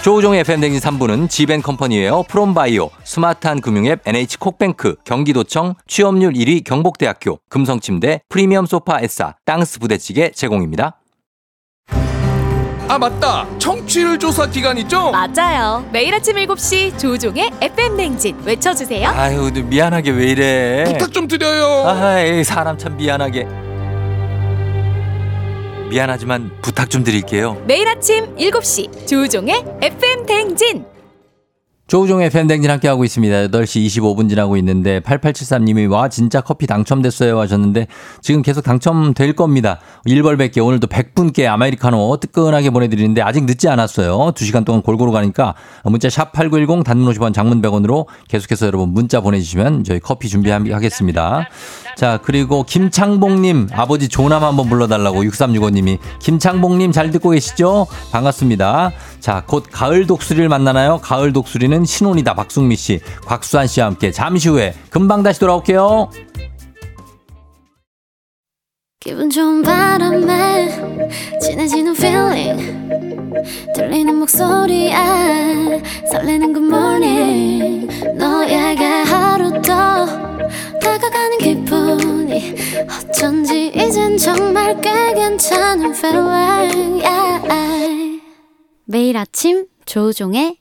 조우종의 0.04 0.40
FM댕진 0.40 0.80
3부는 0.82 1.30
지벤컴퍼니웨어 1.30 2.24
프롬바이오, 2.28 2.90
스마트한 3.04 3.62
금융앱 3.62 4.02
NH콕뱅크, 4.04 4.96
경기도청, 5.04 5.76
취업률 5.86 6.34
1위 6.34 6.64
경복대학교, 6.64 7.38
금성침대, 7.50 8.22
프리미엄 8.28 8.66
소파 8.66 9.00
에싸, 9.00 9.36
땅스 9.46 9.80
부대찌개 9.80 10.32
제공입니다. 10.32 10.98
아 12.88 12.98
맞다 12.98 13.48
청취율 13.58 14.18
조사 14.20 14.48
기간 14.48 14.78
있죠? 14.80 15.12
맞아요. 15.12 15.86
매일 15.94 16.14
아침 16.14 16.36
7시 16.36 16.98
조종의 17.00 17.52
FM 17.62 17.96
냉진 17.96 18.42
외쳐주세요. 18.44 19.08
아유, 19.08 19.50
미안하게 19.54 20.12
왜 20.12 20.26
이래. 20.32 20.84
부탁 20.86 21.14
좀 21.14 21.28
드려요 21.28 21.88
아이, 21.88 22.44
사람 22.44 22.78
참 22.78 22.98
미안하게. 22.98 23.71
미안하지만 25.92 26.52
부탁 26.62 26.90
좀 26.90 27.04
드릴게요. 27.04 27.62
매일 27.68 27.86
아침 27.90 28.34
7시 28.38 29.08
조종의 29.08 29.66
FM 29.82 30.26
냉진. 30.26 30.86
조우종의 31.92 32.30
팬댕진 32.30 32.72
함께하고 32.72 33.04
있습니다. 33.04 33.48
8시 33.48 33.86
25분 33.86 34.30
지나고 34.30 34.56
있는데 34.56 35.02
8873님이 35.02 35.92
와 35.92 36.08
진짜 36.08 36.40
커피 36.40 36.66
당첨됐어요 36.66 37.38
하셨는데 37.38 37.88
지금 38.22 38.42
계속 38.44 38.62
당첨될 38.62 39.34
겁니다. 39.34 39.82
1벌 40.08 40.38
100개 40.38 40.66
오늘도 40.66 40.88
100분께 40.88 41.48
아메리카노 41.48 42.16
뜨끈하게 42.22 42.70
보내드리는데 42.70 43.22
아직 43.22 43.44
늦지 43.44 43.68
않았어요. 43.68 44.32
2시간 44.34 44.64
동안 44.64 44.82
골고루 44.82 45.12
가니까 45.12 45.54
문자 45.84 46.10
샵 46.10 46.32
8910 46.32 46.86
단문 46.86 47.14
50원 47.14 47.34
장문 47.34 47.62
100원으로 47.62 48.06
계속해서 48.30 48.68
여러분 48.68 48.94
문자 48.94 49.20
보내주시면 49.20 49.84
저희 49.84 50.00
커피 50.00 50.30
준비하겠습니다. 50.30 51.50
자 51.98 52.20
그리고 52.24 52.64
김창봉님 52.64 53.68
아버지 53.74 54.08
조남 54.08 54.46
한번 54.46 54.70
불러달라고 54.70 55.24
6365님이 55.24 56.00
김창봉님 56.20 56.94
잘 56.94 57.12
듣고 57.12 57.32
계시죠? 57.32 57.88
반갑습니다. 58.14 58.94
자 59.20 59.44
곧 59.46 59.66
가을 59.70 60.08
독수리를 60.08 60.48
만나나요? 60.48 61.00
가을 61.00 61.34
독수리는 61.34 61.81
신혼이다 61.86 62.34
박승미 62.36 62.76
씨, 62.76 63.00
곽수환 63.26 63.68
씨와 63.68 63.88
함께 63.88 64.12
잠시 64.12 64.50
후에 64.50 64.74
금방 64.90 65.24
다시 65.24 65.40
돌아올게요. 65.40 66.10
기분 69.04 69.32
좋은 69.32 69.64
바람에 69.64 70.70
진해지는 71.42 71.96
feeling 71.96 73.34
들리는 73.74 74.16
목소리에 74.16 74.94
설레는 76.12 76.54
good 76.54 76.68
morning 76.68 77.88
너에게 78.16 78.86
하루 78.86 79.52
더 79.64 80.06
다가가는 80.80 81.38
기분이 81.40 82.56
어쩐지 83.10 83.72
이젠 83.74 84.18
정말 84.18 84.80
꽤 84.82 85.16
괜찮은 85.16 85.96
feeling 85.96 87.04
yeah. 87.04 88.22
매일 88.86 89.18
아침 89.18 89.66
조종의 89.86 90.61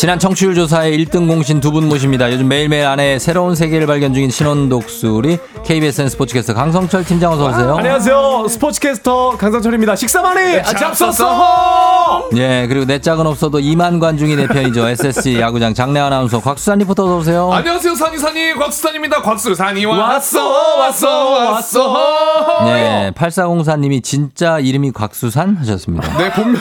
지난 0.00 0.18
청취율 0.18 0.54
조사의 0.54 0.96
1등 1.04 1.28
공신 1.28 1.60
두 1.60 1.70
분 1.72 1.86
모십니다. 1.86 2.32
요즘 2.32 2.48
매일매일 2.48 2.86
아내의 2.86 3.20
새로운 3.20 3.54
세계를 3.54 3.86
발견 3.86 4.14
중인 4.14 4.30
신혼 4.30 4.70
독수리 4.70 5.38
KBSN 5.66 6.08
스포츠캐스터 6.08 6.54
강성철 6.54 7.04
팀장 7.04 7.32
어서 7.32 7.48
오세요. 7.50 7.76
안녕하세요. 7.76 8.46
스포츠캐스터 8.48 9.36
강상철입니다. 9.36 9.94
식사 9.96 10.22
많이 10.22 10.40
네, 10.40 10.62
잡섰어. 10.62 12.30
예, 12.34 12.64
그리고 12.66 12.86
내 12.86 12.98
짝은 12.98 13.26
없어도 13.26 13.58
2만 13.58 14.00
관중이 14.00 14.36
내 14.36 14.46
편이죠. 14.48 14.88
SSG 14.88 15.38
야구장 15.38 15.74
장내 15.74 16.00
아나운서 16.00 16.40
곽수산 16.40 16.78
리포터 16.78 17.04
어서 17.04 17.16
오세요. 17.18 17.52
안녕하세요 17.52 17.94
산이 17.94 18.16
산이 18.16 18.54
곽수산입니다 18.54 19.20
곽수산이 19.20 19.84
왔어 19.84 20.78
왔어 20.78 21.30
왔어 21.52 22.66
예, 22.68 23.12
8404님이 23.14 24.02
진짜 24.02 24.58
이름이 24.60 24.92
곽수산 24.92 25.56
하셨습니다. 25.58 26.16
네 26.16 26.30
본명 26.32 26.58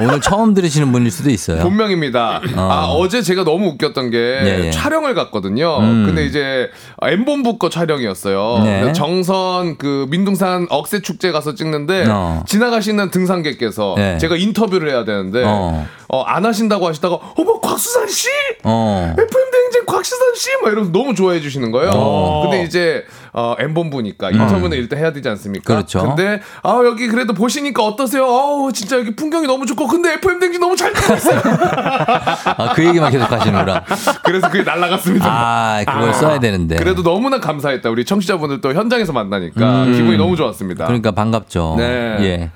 오늘 0.00 0.20
처음 0.20 0.54
들으시는 0.54 0.90
분일 0.92 1.10
수도 1.10 1.30
있어요. 1.30 1.62
본명입니다. 1.62 2.40
아 2.56 2.86
어제 2.90 3.22
제가 3.22 3.44
너무 3.44 3.68
웃겼던 3.68 4.10
게 4.10 4.18
예, 4.18 4.66
예. 4.66 4.70
촬영을 4.70 5.14
갔거든요. 5.14 5.78
음. 5.78 6.04
근데 6.06 6.24
이제 6.26 6.70
엠본부 7.02 7.58
거 7.58 7.68
촬영이었어요. 7.68 8.62
네. 8.64 8.92
정선 8.92 9.78
그 9.78 10.06
민둥산 10.10 10.66
억새 10.70 11.00
축제 11.00 11.30
가서 11.32 11.54
찍는데 11.54 12.06
어. 12.08 12.42
지나가시는 12.46 13.10
등산객께서 13.10 13.94
네. 13.96 14.18
제가 14.18 14.36
인터뷰를 14.36 14.90
해야 14.90 15.04
되는데 15.04 15.42
어. 15.44 15.86
어, 16.08 16.22
안 16.22 16.44
하신다고 16.44 16.86
하시다가 16.88 17.18
어머 17.36 17.60
곽수산 17.60 18.06
씨 18.08 18.28
어. 18.62 19.14
FM 19.16 19.50
대행진 19.50 19.86
곽수산 19.86 20.34
씨 20.34 20.50
막 20.62 20.70
이러면서 20.70 20.92
너무 20.92 21.14
좋아해 21.14 21.40
주시는 21.40 21.70
거예요. 21.72 21.90
어. 21.94 22.42
근데 22.42 22.62
이제 22.64 23.04
어, 23.32 23.54
엠본부니까 23.58 24.30
인터뷰는 24.30 24.76
일단 24.78 24.98
해야 24.98 25.12
되지 25.12 25.28
않습니까? 25.30 25.74
그렇죠. 25.74 26.00
근데 26.02 26.40
아 26.62 26.80
여기 26.84 27.08
그래도 27.08 27.32
보시니까 27.34 27.84
어떠세요? 27.84 28.24
어우 28.24 28.72
진짜 28.72 28.96
여기 28.98 29.16
풍경이 29.16 29.46
너무 29.46 29.66
좋고 29.66 29.83
근데 29.86 30.14
FM 30.14 30.40
대행진 30.40 30.60
너무 30.60 30.74
잘 30.76 30.92
되고 30.92 31.14
있어요. 31.14 31.40
아, 32.58 32.72
그 32.74 32.84
얘기만 32.84 33.10
계속 33.12 33.30
하시는구나. 33.30 33.84
그래서 34.24 34.50
그게 34.50 34.64
날라갔습니다. 34.64 35.26
아, 35.28 35.84
그걸 35.86 36.12
써야 36.14 36.40
되는데. 36.40 36.76
그래도 36.76 37.02
너무나 37.02 37.38
감사했다. 37.38 37.88
우리 37.90 38.04
청취 38.04 38.24
청취자분들 38.24 38.60
또 38.60 38.72
현장에서 38.74 39.12
만나니까 39.12 39.84
음. 39.84 39.92
기분이 39.92 40.16
너무 40.16 40.36
좋았습니다. 40.36 40.86
그러니까 40.86 41.12
반갑죠. 41.12 41.74
네. 41.78 42.16
예. 42.20 42.50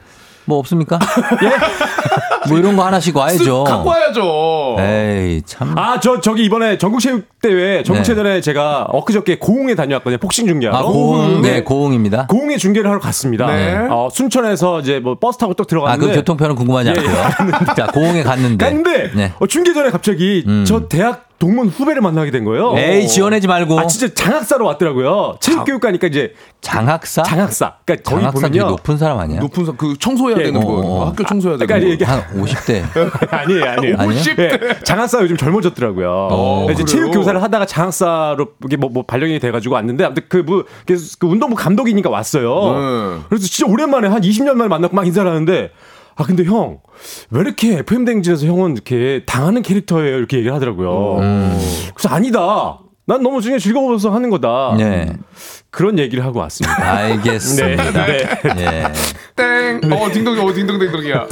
뭐 0.49 0.59
없습니까? 0.59 0.99
뭐 2.49 2.59
이런 2.59 2.75
거 2.75 2.87
하나씩 2.87 3.15
와야죠. 3.15 3.65
쓱 3.65 3.67
갖고 3.67 3.91
와야죠. 3.91 4.77
에이, 4.81 5.43
참. 5.45 5.77
아, 5.77 6.01
저 6.01 6.23
저기 6.23 6.45
이번에 6.45 6.79
전국체육 6.79 7.27
대회 7.43 7.83
전국체전에 7.83 8.41
제가 8.41 8.87
엊그저께 8.91 9.39
고흥에 9.39 9.75
다녀왔거든요. 9.75 10.17
복싱 10.17 10.47
중계하러. 10.47 10.79
아, 10.79 10.83
고흥, 10.83 11.43
네, 11.43 11.63
고흥입니다. 11.63 12.29
고흥에 12.29 12.57
중계를 12.57 12.89
하러 12.89 12.99
갔습니다. 12.99 13.47
네. 13.47 13.77
어, 13.91 14.09
순천에서 14.11 14.81
이제 14.81 15.01
뭐 15.01 15.17
버스 15.19 15.37
타고 15.37 15.53
또 15.53 15.65
아, 15.65 15.67
들어갔는데 15.67 16.13
그 16.13 16.19
교통편은 16.21 16.55
궁금하지 16.55 16.89
예, 16.89 16.93
예. 16.95 16.99
않고요. 16.99 17.75
자, 17.77 17.87
고흥에 17.89 18.23
갔는데. 18.23 18.65
갔는데 18.65 19.11
네. 19.15 19.33
어, 19.39 19.47
중계 19.47 19.75
전에 19.75 19.91
갑자기 19.91 20.45
음. 20.47 20.65
저 20.67 20.89
대학 20.89 21.28
동문 21.39 21.69
후배를 21.69 22.03
만나게 22.03 22.33
된 22.33 22.45
거예요. 22.45 22.75
에이, 22.77 23.07
지원하지 23.07 23.47
말고. 23.47 23.79
아 23.79 23.87
진짜 23.87 24.13
장학사로 24.13 24.65
왔더라고요. 24.67 25.37
체육교육과니까 25.41 26.09
이제 26.09 26.33
장학사? 26.61 27.23
장학사. 27.23 27.75
그러니까 27.85 28.11
거기 28.11 28.23
장학사 28.23 28.49
보면요. 28.49 28.67
높은 28.71 28.99
사람 28.99 29.19
아니야? 29.21 29.39
높은 29.39 29.65
사- 29.65 29.73
그 29.77 29.95
청소해야 29.99 30.39
예. 30.41 30.45
되는 30.45 30.61
어, 30.61 30.67
거. 30.67 30.73
어. 30.85 31.05
학교 31.07 31.25
청소해야 31.25 31.59
되는 31.59 31.67
그러니까 31.69 31.89
거. 31.89 31.95
이게 31.95 32.05
한 32.05 32.45
50대. 32.45 32.83
아니에요, 33.33 33.65
아니에요. 33.65 33.97
아니에요? 33.99 34.23
예, 34.39 34.59
장학사 34.83 35.23
요즘 35.23 35.37
젊어졌더라고요. 35.37 36.29
어, 36.33 36.65
이제 36.73 36.83
그래요? 36.83 36.87
체육 36.87 37.13
교사를 37.13 37.41
하다가 37.41 37.67
장학사로 37.67 38.49
이게 38.65 38.77
뭐, 38.77 38.91
뭐 38.91 39.05
발령이 39.05 39.39
돼가지고 39.39 39.77
왔는데 39.77 40.05
아무튼 40.07 40.25
그뭐 40.29 40.65
그 40.87 41.27
운동부 41.29 41.55
감독이니까 41.55 42.11
왔어요. 42.11 42.49
네. 42.73 43.19
그래서 43.29 43.47
진짜 43.47 43.71
오랜만에 43.73 44.09
한 44.09 44.21
20년 44.23 44.55
만에 44.55 44.69
만나고 44.69 44.97
막 44.97 45.07
인사를 45.07 45.31
하는데 45.31 45.71
아 46.19 46.25
근데 46.25 46.45
형 46.45 46.79
왜 47.31 47.41
이렇게 47.43 47.79
FM 47.79 48.05
댕진에서 48.05 48.47
형은 48.47 48.73
이렇게 48.73 49.23
당하는 49.25 49.63
캐릭터예요 49.63 50.17
이렇게 50.19 50.39
얘기를 50.39 50.53
하더라고요. 50.55 51.19
그래서 51.95 52.09
아니다. 52.13 52.81
난 53.07 53.23
너무 53.23 53.41
중에 53.41 53.59
즐거워서 53.59 54.11
하는 54.11 54.29
거다. 54.29 54.75
네. 54.77 55.11
그런 55.71 55.99
얘기를 55.99 56.25
하고 56.25 56.41
왔습니다. 56.41 56.83
알겠습니다. 56.83 58.07
네, 58.07 58.29
예. 58.59 58.85
땡. 59.37 59.93
어, 59.93 60.11
딩동이, 60.13 60.41
어, 60.41 60.53
딩동댕동이야. 60.53 61.27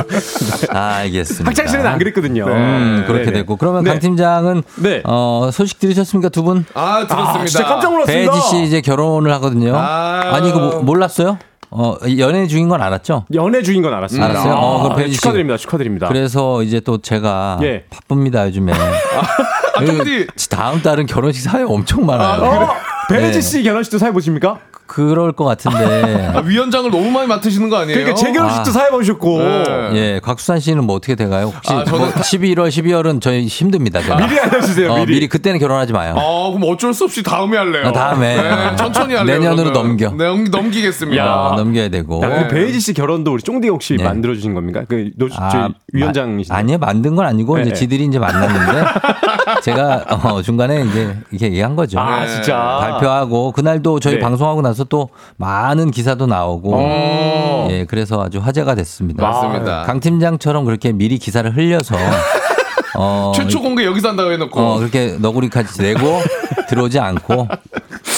알겠습니다. 0.71 1.51
학창시절에는 1.51 1.91
안 1.91 1.99
그랬거든요. 1.99 2.47
음, 2.47 3.05
그렇게 3.07 3.25
네네. 3.27 3.39
됐고. 3.41 3.57
그러면 3.57 3.85
네. 3.85 3.91
강 3.91 3.99
팀장은 3.99 4.63
네. 4.77 5.03
어, 5.05 5.51
소식 5.53 5.79
들으셨습니까, 5.79 6.29
두 6.31 6.43
분? 6.45 6.65
아, 6.75 7.07
들었습니다. 7.07 7.41
아, 7.41 7.45
진짜 7.45 7.65
깜짝 7.67 7.91
놀랐습니다. 7.93 8.33
배지 8.33 8.47
씨 8.49 8.63
이제 8.63 8.81
결혼을 8.81 9.31
하거든요. 9.35 9.75
아. 9.77 10.23
아... 10.35 10.41
니 10.41 10.49
이거 10.49 10.59
뭐- 10.61 10.83
몰랐어요? 10.83 11.39
어, 11.71 11.97
연애 12.19 12.47
중인 12.47 12.69
건 12.69 12.81
알았죠? 12.83 13.27
연애 13.35 13.63
중인 13.63 13.83
건 13.83 13.93
알았습니다. 13.95 14.29
알았어요? 14.31 14.55
어, 14.55 14.83
그럼 14.85 14.99
아, 14.99 15.07
씨. 15.07 15.15
축하드립니다. 15.15 15.57
축하드립니다. 15.57 16.09
그래서 16.09 16.63
이제 16.63 16.81
또 16.81 16.99
제가 16.99 17.59
예. 17.63 17.85
바쁩니다, 17.91 18.47
요즘에. 18.47 18.73
아, 18.73 19.81
그. 19.81 20.27
다음 20.51 20.81
달은 20.81 21.07
결혼식 21.07 21.43
사회 21.43 21.63
엄청 21.63 22.07
많아요. 22.07 22.43
어, 22.43 22.69
베네지 23.09 23.41
네. 23.41 23.41
씨 23.41 23.63
결혼식도 23.63 23.99
사회 23.99 24.11
보십니까? 24.11 24.59
그럴 24.87 25.33
것 25.33 25.45
같은데. 25.45 26.31
아, 26.35 26.41
위원장을 26.41 26.91
너무 26.91 27.11
많이 27.11 27.27
맡으시는 27.27 27.69
거 27.69 27.77
아니에요? 27.77 27.97
그러니까 27.99 28.15
제 28.17 28.33
결혼식도 28.33 28.71
아. 28.71 28.73
사회 28.73 28.91
보셨고 28.91 29.39
네. 29.39 29.91
예, 29.95 30.21
곽수산 30.23 30.61
씨는 30.61 30.85
뭐 30.85 30.97
어떻게 30.97 31.15
돼가요? 31.15 31.53
혹시 31.55 31.73
아, 31.73 31.85
저는 31.85 31.99
뭐 32.01 32.09
11월, 32.13 32.69
12월은 32.69 33.21
저희 33.21 33.47
힘듭니다. 33.47 34.01
저는. 34.01 34.27
미리 34.27 34.39
알려주세요. 34.41 34.93
어, 34.93 34.97
미리. 35.01 35.15
미리 35.15 35.29
그때는 35.29 35.59
결혼하지 35.61 35.93
마요. 35.93 36.15
아, 36.17 36.51
그럼 36.53 36.63
어쩔 36.73 36.95
수 36.95 37.05
없이 37.05 37.23
다음에 37.23 37.57
할래요. 37.57 37.89
아, 37.89 37.93
다음에. 37.93 38.37
네, 38.37 38.77
천천히 38.77 39.15
할래요. 39.15 39.39
내년으로 39.39 39.71
그러면. 39.73 39.97
넘겨. 39.97 40.11
네, 40.11 40.25
넘- 40.29 40.45
넘기겠습니다. 40.45 41.23
야. 41.25 41.33
어, 41.33 41.55
넘겨야 41.57 41.89
되고. 41.89 42.23
야, 42.23 42.29
네. 42.29 42.49
베이지 42.49 42.81
씨 42.81 42.93
결혼도 42.95 43.33
우리 43.33 43.43
쫑디가 43.43 43.73
혹시 43.73 43.97
네. 43.97 44.05
만들어 44.05 44.35
주신 44.35 44.55
겁니까? 44.55 44.85
그 44.89 45.11
노, 45.17 45.29
저희 45.29 45.69
위원장이신 45.93 46.53
마- 46.53 46.59
아니요, 46.59 46.79
만든 46.79 47.17
건 47.17 47.27
아니고, 47.27 47.59
이제 47.59 47.71
네. 47.71 47.75
지들이 47.75 48.05
이제 48.05 48.19
만났는데, 48.19 48.85
제가, 49.63 50.05
어, 50.11 50.43
중간에 50.43 50.85
이제 50.85 51.17
이렇게 51.31 51.47
얘기한 51.47 51.77
거죠. 51.77 51.99
아, 51.99 52.21
네. 52.25 52.29
진짜. 52.29 52.79
발표하고, 52.81 53.53
그날도 53.53 54.01
저희 54.01 54.15
네. 54.15 54.21
방송하고 54.21 54.63
나서 54.63 54.76
또 54.85 55.09
많은 55.37 55.91
기사도 55.91 56.27
나오고, 56.27 56.73
어. 56.75 57.69
예, 57.71 57.85
그래서 57.85 58.23
아주 58.23 58.39
화제가 58.39 58.75
됐습니다. 58.75 59.23
맞습니다. 59.23 59.83
강 59.85 60.01
팀장처럼 60.01 60.65
그렇게 60.65 60.93
미리 60.93 61.19
기사를 61.19 61.55
흘려서, 61.57 61.97
어, 62.99 63.33
최초 63.35 63.61
공개 63.61 63.85
여기서 63.85 64.09
한다고 64.09 64.33
해놓고. 64.33 64.61
어, 64.61 64.79
그렇게 64.79 65.17
너구리까지 65.19 65.83
내고 65.83 66.21
들어오지 66.69 66.99
않고, 66.99 67.49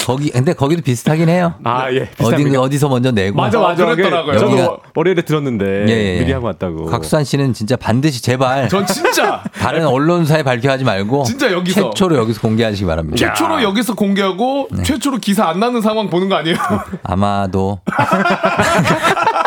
거기, 0.09 0.31
근데 0.31 0.53
거기도 0.53 0.81
비슷하긴 0.81 1.29
해요. 1.29 1.53
아, 1.63 1.91
예. 1.91 2.01
어디, 2.01 2.09
비슷합니다. 2.17 2.61
어디서 2.61 2.89
먼저 2.89 3.11
내고. 3.11 3.37
맞아, 3.37 3.59
맞아. 3.59 3.85
그랬더라고요. 3.85 4.33
그 4.33 4.39
저도 4.39 4.77
월요일에 4.95 5.21
들었는데 5.21 5.85
예, 5.87 6.15
예. 6.15 6.19
미리 6.19 6.31
하고 6.33 6.47
왔다고. 6.47 6.85
곽수산 6.85 7.23
씨는 7.23 7.53
진짜 7.53 7.75
반드시 7.75 8.21
제발 8.23 8.69
전 8.69 8.87
진짜 8.87 9.43
다른 9.53 9.85
언론사에 9.85 10.41
발표하지 10.41 10.83
말고 10.83 11.23
진짜 11.25 11.51
여기서. 11.51 11.91
최초로 11.91 12.17
여기서 12.17 12.41
공개하시기 12.41 12.87
바랍니다. 12.87 13.17
최초로 13.17 13.61
여기서 13.61 13.93
공개하고 13.93 14.69
네. 14.71 14.83
최초로 14.83 15.17
기사 15.19 15.47
안 15.47 15.59
나는 15.59 15.81
상황 15.81 16.09
보는 16.09 16.27
거 16.27 16.35
아니에요? 16.35 16.57
아마도 17.03 17.79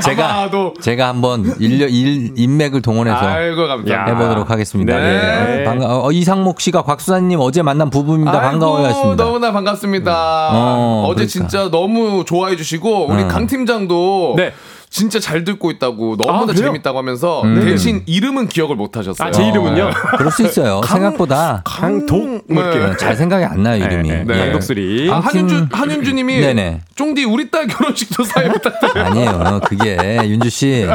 제가. 0.00 0.50
제가 0.80 1.08
한번 1.08 1.54
인력 1.58 1.92
일, 1.92 2.32
인맥을 2.36 2.80
동원해서 2.82 3.16
아이고. 3.18 3.62
해보도록 3.68 4.50
하겠습니다. 4.50 4.96
네. 4.96 5.58
예. 5.60 5.64
반가, 5.64 6.04
어, 6.04 6.12
이상목 6.12 6.60
씨가 6.60 6.82
곽수사님 6.82 7.38
어제 7.40 7.62
만난 7.62 7.90
부부입니다. 7.90 8.40
반가워했습니다. 8.40 9.22
너무나 9.22 9.52
반갑습니다. 9.52 10.50
어, 10.52 11.04
어, 11.06 11.10
제 11.10 11.14
그러니까. 11.14 11.30
진짜 11.30 11.70
너무 11.70 12.24
좋아해 12.24 12.56
주시고 12.56 13.08
우리 13.08 13.22
음. 13.22 13.28
강 13.28 13.46
팀장도 13.46 14.34
네. 14.36 14.52
진짜 14.92 15.18
잘 15.18 15.42
듣고 15.42 15.70
있다고 15.70 16.18
너무나 16.18 16.52
아? 16.52 16.54
재밌다고 16.54 16.98
하면서 16.98 17.40
음. 17.44 17.64
대신 17.64 18.02
이름은 18.04 18.48
기억을 18.48 18.76
못 18.76 18.94
하셨어요. 18.94 19.26
아, 19.26 19.30
제 19.30 19.42
이름은요? 19.48 19.90
그럴 20.18 20.30
수 20.30 20.42
있어요. 20.42 20.82
생각보다 20.86 21.62
강독 21.64 22.44
뭐 22.52 22.62
네. 22.62 22.76
이렇게. 22.76 22.96
잘 22.98 23.16
생각이 23.16 23.42
안 23.42 23.62
나요 23.62 23.82
이름이. 23.82 24.08
네, 24.10 24.16
네. 24.18 24.24
네. 24.24 24.38
강독수리. 24.38 25.10
아, 25.10 25.16
아무튼- 25.16 25.40
한윤주 25.40 25.66
한윤주님이 25.72 26.40
네네. 26.40 26.80
쫑디 26.94 27.24
우리 27.24 27.50
딸 27.50 27.66
결혼식도 27.68 28.22
사회 28.24 28.50
부탁드려요. 28.50 29.04
아니에요. 29.06 29.60
그게 29.64 30.18
윤주 30.24 30.50
씨 30.50 30.86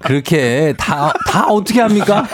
그렇게 0.00 0.74
다 0.76 1.10
다 1.26 1.46
어떻게 1.46 1.80
합니까? 1.80 2.26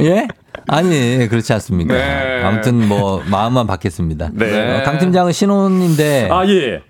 예? 0.00 0.26
아니 0.66 1.28
그렇지 1.28 1.52
않습니다. 1.52 1.94
네. 1.94 2.42
아무튼 2.42 2.88
뭐 2.88 3.22
마음만 3.26 3.66
받겠습니다. 3.68 4.30
네. 4.32 4.80
어, 4.80 4.82
강 4.82 4.98
팀장은 4.98 5.30
신혼인데 5.32 6.28
아, 6.32 6.44
예. 6.48 6.80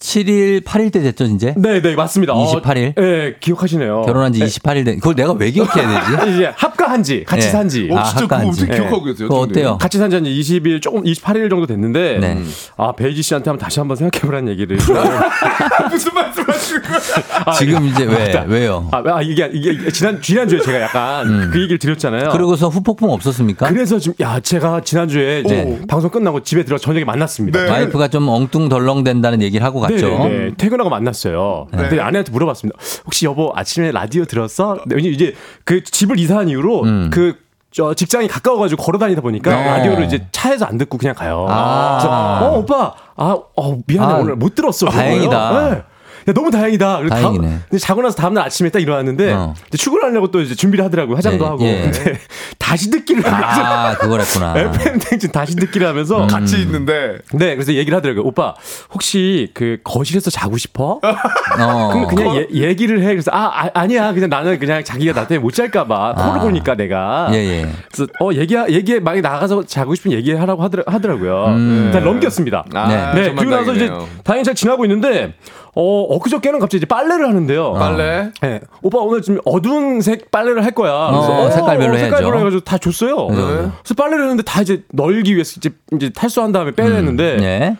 27일 0.00 0.62
8일 0.62 0.92
때 0.92 1.00
됐죠 1.02 1.24
이제 1.24 1.54
네, 1.56 1.80
네, 1.80 1.94
맞습니다. 1.94 2.34
어, 2.34 2.60
28일? 2.60 2.94
네, 2.96 3.34
기억하시네요. 3.40 4.02
결혼한 4.02 4.32
지 4.32 4.40
네. 4.40 4.46
28일 4.46 4.84
돼. 4.84 4.94
그걸 4.96 5.14
내가 5.14 5.32
왜 5.32 5.50
기억해야 5.50 6.16
되지? 6.22 6.32
이제 6.36 6.52
합가한 6.54 7.02
지, 7.02 7.24
같이 7.24 7.46
네. 7.46 7.52
산 7.52 7.68
지. 7.68 7.88
어, 7.90 7.98
아, 7.98 8.04
진짜 8.04 8.26
그거. 8.26 8.48
어떻게 8.48 8.66
네. 8.66 8.74
기억하고 8.76 9.02
계세요? 9.04 9.28
그거? 9.28 9.40
어때요? 9.40 9.78
같이 9.78 9.98
산 9.98 10.10
지 10.10 10.16
한 10.16 10.24
20일, 10.24 10.80
조금 10.82 11.02
28일 11.02 11.48
정도 11.50 11.66
됐는데, 11.66 12.18
네. 12.20 12.42
아, 12.76 12.92
베이지 12.92 13.22
씨한테 13.22 13.50
한번 13.50 13.64
다시 13.64 13.80
한번 13.80 13.96
생각해보라는 13.96 14.52
얘기를. 14.52 14.76
무슨 15.90 16.14
말씀 16.14 16.44
하시는 16.46 16.82
거예요? 16.82 16.98
아, 17.46 17.52
지금 17.52 17.86
이제 17.86 18.04
왜 18.04 18.26
맞다. 18.34 18.44
왜요? 18.46 18.88
아, 18.92 19.02
아, 19.06 19.22
이게, 19.22 19.50
이게, 19.52 19.90
지난, 19.90 20.20
지난주에 20.20 20.60
제가 20.60 20.80
약간 20.82 21.50
그 21.50 21.58
얘기를 21.60 21.78
드렸잖아요. 21.78 22.28
음. 22.28 22.32
그러고서 22.32 22.68
후폭풍 22.68 23.10
없었습니까? 23.10 23.68
그래서 23.68 23.98
지금, 23.98 24.14
야, 24.20 24.38
제가 24.40 24.82
지난주에 24.82 25.40
이제 25.44 25.64
네. 25.64 25.80
방송 25.88 26.10
끝나고 26.10 26.42
집에 26.42 26.64
들어 26.64 26.76
저녁에 26.78 27.04
만났습니다. 27.04 27.64
네. 27.64 27.70
와이프가 27.70 28.08
좀 28.08 28.28
엉뚱덜렁 28.28 29.02
된다는 29.04 29.42
얘기를 29.42 29.64
하고 29.64 29.80
갔죠. 29.94 30.28
네, 30.28 30.28
네. 30.28 30.50
퇴근하고 30.56 30.90
만났어요. 30.90 31.68
근데 31.70 32.00
아내한테 32.00 32.32
물어봤습니다. 32.32 32.78
혹시 33.04 33.26
여보 33.26 33.52
아침에 33.54 33.92
라디오 33.92 34.24
들었어? 34.24 34.78
네, 34.86 34.94
왜냐면 34.96 35.14
이제 35.14 35.34
그 35.64 35.82
집을 35.82 36.18
이사한 36.18 36.48
이후로 36.48 36.82
음. 36.82 37.10
그저 37.10 37.94
직장이 37.94 38.28
가까워가지고 38.28 38.82
걸어 38.82 38.98
다니다 38.98 39.20
보니까 39.20 39.54
네. 39.54 39.64
라디오를 39.64 40.04
이제 40.04 40.26
차에서 40.32 40.64
안 40.66 40.78
듣고 40.78 40.98
그냥 40.98 41.14
가요. 41.14 41.46
아. 41.48 41.98
그래서 41.98 42.46
어 42.46 42.58
오빠 42.58 42.94
아 43.16 43.36
어, 43.56 43.78
미안해 43.86 44.12
아, 44.14 44.16
오늘 44.18 44.36
못 44.36 44.54
들었어. 44.54 44.86
다행이다. 44.86 45.86
너무 46.34 46.50
다행이다. 46.50 46.98
그리고 46.98 47.10
다음- 47.14 47.22
다행이네. 47.22 47.58
근데 47.68 47.78
자고 47.78 48.02
나서 48.02 48.16
다음날 48.16 48.44
아침에 48.44 48.68
딱 48.70 48.80
일어났는데 48.80 49.32
어. 49.32 49.54
이제 49.68 49.78
출근하려고 49.78 50.30
또 50.30 50.40
이제 50.40 50.54
준비를 50.54 50.84
하더라고요. 50.84 51.16
화장도 51.16 51.44
네, 51.44 51.50
하고. 51.50 51.64
예. 51.64 51.80
근데 51.82 52.18
다시 52.58 52.90
듣기를 52.90 53.24
하면서 53.24 53.62
아, 53.62 53.96
그거랬구나. 53.96 54.54
FM 54.58 54.98
댕진 54.98 55.32
다시 55.32 55.54
듣기를 55.56 55.86
하면서 55.86 56.22
음. 56.22 56.26
같이 56.26 56.60
있는데 56.62 57.18
네, 57.32 57.54
그래서 57.54 57.72
얘기를 57.74 57.96
하더라고요. 57.96 58.24
오빠, 58.24 58.54
혹시 58.92 59.50
그 59.54 59.78
거실에서 59.84 60.30
자고 60.30 60.56
싶어? 60.58 61.00
어. 61.00 61.00
그럼 61.92 62.06
그냥 62.08 62.36
예, 62.36 62.46
얘기를 62.52 63.00
해. 63.02 63.06
그래서 63.08 63.30
아, 63.32 63.68
아, 63.72 63.86
니야 63.86 64.12
그냥 64.12 64.28
나는 64.28 64.58
그냥 64.58 64.82
자기가 64.82 65.12
나 65.12 65.26
때문에 65.26 65.42
못 65.42 65.52
잘까봐 65.54 66.14
코를 66.14 66.30
아. 66.30 66.38
고니까 66.40 66.74
내가. 66.74 67.28
예, 67.32 67.36
예. 67.36 67.68
그래서 67.92 68.10
어 68.20 68.30
얘기 68.32 68.56
얘기해 68.56 69.00
만약 69.00 69.18
에 69.18 69.20
나가서 69.20 69.64
자고 69.64 69.94
싶으면 69.94 70.16
얘기하라고 70.18 70.62
하더라, 70.62 70.82
하더라고요. 70.86 71.46
음. 71.48 71.82
일단 71.86 72.04
넘겼습니다. 72.04 72.64
아, 72.74 72.88
네. 73.14 73.22
네, 73.22 73.34
그리고 73.34 73.50
나서 73.54 73.72
이제. 73.74 73.90
다행히 74.24 74.44
잘 74.44 74.54
지나고 74.54 74.84
있는데 74.84 75.34
어 75.78 76.02
엊그저께는 76.16 76.58
갑자기 76.58 76.78
이제 76.78 76.86
빨래를 76.86 77.28
하는데요. 77.28 77.74
빨래 77.74 78.30
네, 78.40 78.60
오빠 78.82 78.98
오늘 78.98 79.20
좀 79.20 79.38
어두운 79.44 80.00
색 80.00 80.30
빨래를 80.30 80.64
할 80.64 80.70
거야. 80.72 81.10
그래서 81.10 81.42
어, 81.42 81.50
색깔별로 81.50 81.98
해야죠. 81.98 82.04
색깔별로 82.04 82.38
해가지고 82.38 82.64
다 82.64 82.78
줬어요. 82.78 83.28
네. 83.28 83.36
그래서 83.36 83.94
빨래를 83.94 84.22
했는데 84.22 84.42
다 84.42 84.62
이제 84.62 84.82
널기 84.92 85.34
위해서 85.34 85.54
이제, 85.58 85.70
이제 85.92 86.08
탈수한 86.08 86.50
다음에 86.52 86.70
빼냈는데 86.70 87.36
예. 87.42 87.76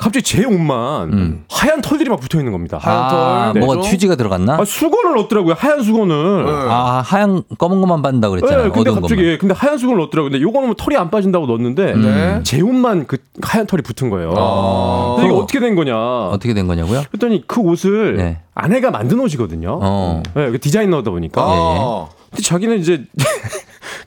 갑자기 0.00 0.22
제 0.22 0.44
옷만 0.46 1.44
하얀 1.50 1.82
털들이 1.82 2.08
막 2.08 2.20
붙어 2.20 2.38
있는 2.38 2.52
겁니다. 2.52 2.78
음. 2.78 2.82
아, 2.84 3.52
뭐가 3.54 3.82
휴지가 3.82 4.16
들어갔나? 4.16 4.54
아, 4.58 4.64
수건을 4.64 5.14
넣더라고요. 5.16 5.54
하얀 5.58 5.82
수건을. 5.82 6.46
아, 6.48 7.02
하얀 7.04 7.42
검은 7.58 7.82
것만 7.82 8.00
받는다 8.00 8.30
그랬잖아요. 8.30 8.64
네, 8.64 8.70
근데 8.70 8.90
갑자기 8.90 9.16
것만. 9.16 9.32
예, 9.32 9.36
근데 9.36 9.54
하얀 9.54 9.76
수건을 9.76 10.00
넣더라고요. 10.04 10.30
근데 10.30 10.42
요거는 10.42 10.68
뭐 10.68 10.74
털이 10.74 10.96
안 10.96 11.10
빠진다고 11.10 11.46
넣었는데 11.46 11.94
네. 11.96 12.40
제 12.44 12.62
옷만 12.62 13.06
그 13.06 13.18
하얀 13.42 13.66
털이 13.66 13.82
붙은 13.82 14.08
거예요. 14.08 14.32
아. 14.36 15.16
근데 15.16 15.28
이게 15.28 15.38
어떻게 15.38 15.60
된 15.60 15.74
거냐? 15.74 15.94
어떻게 16.28 16.54
된 16.54 16.66
거냐고요? 16.66 17.02
그랬더니 17.10 17.44
그 17.46 17.60
옷을 17.60 18.16
네. 18.16 18.38
아내가 18.54 18.90
만든 18.90 19.20
옷이거든요. 19.20 19.78
어. 19.82 20.22
네, 20.34 20.50
그 20.50 20.58
디자이너다 20.58 21.10
보니까. 21.10 21.42
예, 21.42 22.16
근데 22.30 22.42
자기는 22.42 22.78
이제 22.78 23.04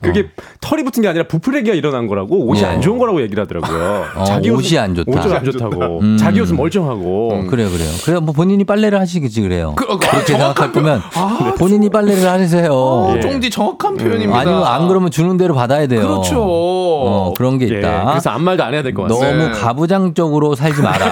그게 0.00 0.28
털이 0.60 0.82
붙은 0.84 1.02
게 1.02 1.08
아니라 1.08 1.26
부풀레기가 1.26 1.74
일어난 1.74 2.06
거라고 2.06 2.46
옷이 2.46 2.60
예. 2.62 2.66
안 2.66 2.80
좋은 2.80 2.98
거라고 2.98 3.20
얘기를 3.22 3.42
하더라고요. 3.44 4.04
어, 4.16 4.24
옷은- 4.24 4.52
옷이 4.58 4.78
안 4.78 4.94
좋다. 4.94 5.10
옷이 5.10 5.34
안 5.34 5.44
좋다고. 5.44 6.00
음. 6.00 6.16
자기 6.18 6.40
옷은 6.40 6.56
멀쩡하고. 6.56 7.46
그래요, 7.48 7.68
그래요. 7.70 7.88
그래 8.04 8.18
뭐 8.20 8.32
본인이 8.32 8.64
빨래를 8.64 8.98
하시겠지 9.00 9.40
그래요. 9.40 9.74
그, 9.76 9.86
그, 9.86 9.98
그렇게 9.98 10.32
생각할 10.32 10.54
정확한 10.54 10.72
거면 10.72 11.02
아, 11.14 11.54
본인이 11.58 11.88
빨래를 11.90 12.28
하세요. 12.28 12.70
어, 12.72 13.18
쫑디 13.20 13.50
정확한 13.50 13.96
표현입니다. 13.96 14.38
아니면 14.38 14.64
안 14.64 14.88
그러면 14.88 15.10
주는 15.10 15.36
대로 15.36 15.54
받아야 15.54 15.86
돼요. 15.86 16.00
그렇죠. 16.02 16.40
어, 16.42 17.32
그런 17.36 17.58
게 17.58 17.68
예, 17.72 17.78
있다. 17.78 18.06
그래서 18.10 18.30
아무 18.30 18.44
말도 18.44 18.62
안 18.64 18.72
해야 18.74 18.82
될 18.82 18.94
것 18.94 19.02
같아요. 19.04 19.18
너무 19.36 19.48
네. 19.48 19.50
가부장적으로 19.52 20.54
살지 20.54 20.82
마라. 20.82 21.06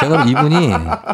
제가 0.00 0.24
이분이 0.24 0.70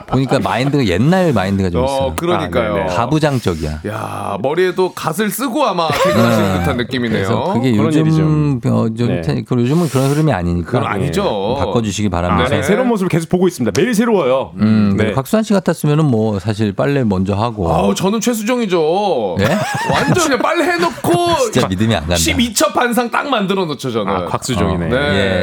보니까 0.06 0.38
마인드가 0.38 0.84
옛날 0.86 1.32
마인드가 1.32 1.70
좀 1.70 1.84
있어요. 1.84 1.96
어, 1.98 2.14
그러니까요. 2.14 2.72
아, 2.72 2.76
네네. 2.76 2.94
가부장적이야. 2.94 3.80
야 3.88 4.38
머리에도 4.42 4.92
갓을 4.92 5.30
쓰고 5.30 5.64
아마 5.64 5.88
퇴근하시는 5.88 6.58
듯한 6.60 6.76
느낌이네요. 6.76 7.18
네. 7.18 7.24
그래서 7.26 7.52
그게 7.54 7.76
요즘 7.76 8.60
어, 8.66 8.88
좀 8.96 9.08
네. 9.08 9.20
테- 9.22 9.42
그 9.42 9.54
요즘은 9.56 9.88
그런 9.88 10.10
흐름이 10.10 10.32
아니니까 10.32 10.70
그건 10.70 10.86
아니죠. 10.86 11.56
바꿔주시기 11.58 12.08
아, 12.08 12.10
바랍니다. 12.10 12.50
네, 12.50 12.62
새로운 12.62 12.88
모습을 12.88 13.08
계속 13.08 13.28
보고 13.28 13.46
있습니다. 13.48 13.78
매일 13.80 13.94
새로워요. 13.94 14.52
음, 14.60 14.94
네. 14.96 15.12
곽수환 15.12 15.42
씨 15.44 15.52
같았으면은 15.52 16.04
뭐 16.04 16.38
사실 16.38 16.72
빨래 16.72 17.04
먼저 17.04 17.34
하고 17.34 17.72
아우 17.72 17.94
저는 17.94 18.20
최수정이죠. 18.20 19.36
예? 19.40 19.44
완전 19.92 20.24
그냥 20.24 20.38
빨래 20.40 20.64
해놓고 20.64 21.12
진짜 21.52 21.66
믿음이 21.68 21.94
안 21.94 22.00
간다. 22.02 22.16
12첩 22.16 22.72
반상 22.74 23.10
딱 23.10 23.28
만들어 23.28 23.64
놓죠 23.64 23.90
저는. 23.90 24.12
아, 24.12 24.24
곽수정이네. 24.26 24.88
네. 24.88 24.96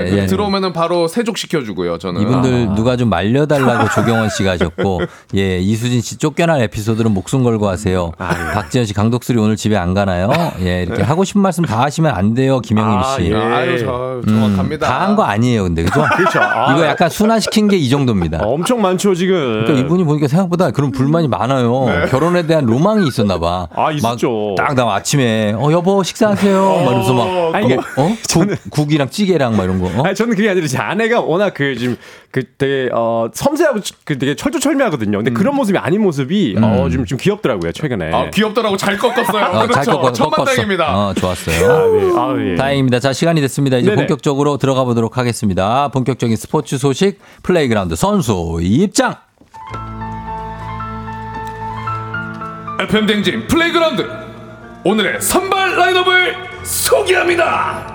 예, 0.05 0.09
그 0.09 0.17
예. 0.19 0.25
들어오면은 0.25 0.73
바로 0.73 1.07
세족 1.07 1.37
시켜주고요 1.37 1.97
저는. 1.97 2.21
이분들 2.21 2.75
누가 2.75 2.95
좀 2.97 3.09
말려 3.09 3.32
달라고 3.45 3.89
조경원 3.89 4.29
씨가 4.29 4.51
하셨고, 4.51 5.01
예, 5.35 5.59
이수진 5.59 6.01
씨 6.01 6.17
쫓겨날 6.17 6.61
에피소드는 6.63 7.11
목숨 7.11 7.43
걸고 7.43 7.67
하세요. 7.67 8.11
박지현 8.17 8.85
씨 8.85 8.93
강독수리 8.93 9.37
오늘 9.39 9.55
집에 9.55 9.75
안 9.77 9.93
가나요? 9.93 10.31
예, 10.61 10.83
이렇게 10.83 11.03
하고 11.03 11.23
싶은 11.23 11.41
말씀 11.41 11.63
다 11.65 11.81
하시면 11.81 12.13
안 12.15 12.33
돼요, 12.33 12.59
김영임 12.59 12.97
아, 12.99 13.03
씨. 13.15 13.31
예. 13.31 13.35
아유 13.35 13.77
저 13.79 14.21
정확합니다. 14.27 14.87
다한 14.87 15.15
거 15.15 15.23
아니에요, 15.23 15.63
근데 15.63 15.83
그죠? 15.83 16.03
그렇죠. 16.15 16.39
아. 16.41 16.73
이거 16.73 16.85
약간 16.85 17.09
순화시킨 17.09 17.67
게 17.67 17.77
이 17.77 17.89
정도입니다. 17.89 18.39
아, 18.41 18.45
엄청 18.45 18.81
많죠 18.81 19.13
지금. 19.15 19.63
그러니까 19.65 19.73
이분이 19.79 20.03
보니까 20.05 20.27
생각보다 20.27 20.71
그런 20.71 20.91
불만이 20.91 21.27
많아요. 21.27 21.85
결혼에 22.09 22.45
대한 22.47 22.65
로망이 22.65 23.07
있었나 23.07 23.39
봐. 23.39 23.67
아, 23.75 23.91
있었죠. 23.91 24.55
딱나 24.57 24.93
아침에 24.93 25.53
어 25.57 25.71
여보 25.71 26.01
식사하세요. 26.03 26.63
막 26.63 26.81
이러면서 26.83 27.13
막 27.13 27.55
아니, 27.55 27.65
이게 27.65 27.75
그- 27.75 28.01
어 28.01 28.15
국, 28.31 28.47
국이랑 28.69 29.09
찌개랑 29.09 29.57
막 29.57 29.63
이런 29.65 29.79
거. 29.81 29.87
어? 30.01 30.05
아니 30.05 30.15
저는 30.15 30.35
그게 30.35 30.49
아니라 30.49 30.67
제 30.67 30.77
아내가 30.77 31.19
워낙 31.21 31.53
그 31.53 31.75
지금 31.77 31.97
그 32.33 32.41
되게 32.57 32.89
어 32.91 33.27
섬세하고 33.31 33.79
그 34.05 34.17
되게 34.17 34.35
철두철미하거든요. 34.35 35.19
근데 35.19 35.29
그런 35.31 35.55
모습이 35.55 35.77
아닌 35.77 36.01
모습이 36.01 36.55
어좀 36.57 37.05
좀 37.05 37.19
귀엽더라고요 37.19 37.71
최근에. 37.71 38.11
아 38.11 38.31
귀엽더라고 38.31 38.75
잘 38.75 38.97
꺾었어요. 38.97 39.45
어, 39.45 39.67
그렇죠. 39.67 39.73
잘 39.73 39.85
꺾었, 39.85 40.13
천만 40.15 40.37
꺾었어. 40.37 40.45
다행입니다. 40.55 40.97
어, 40.97 41.13
좋았어요. 41.13 41.71
아, 41.71 41.85
네. 41.85 42.11
아, 42.17 42.51
예. 42.51 42.55
다행입니다. 42.55 42.99
자, 42.99 43.13
시간이 43.13 43.39
됐습니다. 43.41 43.77
이제 43.77 43.89
네네. 43.91 44.01
본격적으로 44.01 44.57
들어가 44.57 44.83
보도록 44.83 45.19
하겠습니다. 45.19 45.89
본격적인 45.89 46.35
스포츠 46.35 46.79
소식 46.79 47.19
플레이그라운드 47.43 47.95
선수 47.95 48.57
입장. 48.63 49.13
FM 52.79 53.05
대행진 53.05 53.45
플레이그라운드 53.47 54.03
오늘의 54.83 55.21
선발 55.21 55.75
라인업을 55.77 56.35
소개합니다. 56.63 57.92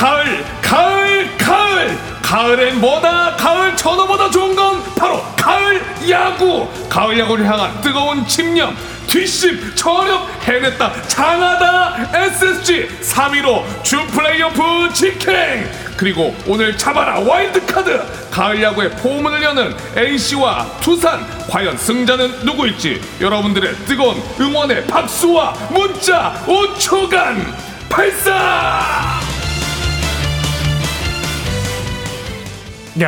가을, 0.00 0.42
가을, 0.62 1.36
가을. 1.36 1.98
가을엔 2.22 2.80
뭐다? 2.80 3.36
가을 3.36 3.76
전어보다 3.76 4.30
좋은 4.30 4.56
건 4.56 4.82
바로 4.94 5.22
가을 5.36 5.82
야구. 6.08 6.66
가을 6.88 7.18
야구를 7.18 7.44
향한 7.44 7.78
뜨거운 7.82 8.26
집념. 8.26 8.74
뒷심 9.06 9.74
저력 9.74 10.26
해냈다 10.44 11.02
장하다 11.08 12.10
SSG 12.14 12.88
3위로 13.02 13.64
준 13.82 14.06
플레이오프 14.06 14.94
직행 14.94 15.68
그리고 15.96 16.34
오늘 16.46 16.78
잡아라 16.78 17.18
와일드카드 17.18 18.30
가을 18.30 18.62
야구의 18.62 18.90
포문을 18.92 19.42
여는 19.42 19.76
NC와 19.96 20.64
두산 20.80 21.26
과연 21.48 21.76
승자는 21.76 22.44
누구일지 22.44 23.02
여러분들의 23.20 23.74
뜨거운 23.86 24.22
응원의 24.40 24.86
박수와 24.86 25.54
문자 25.70 26.40
5초간 26.46 27.52
발사 27.88 29.39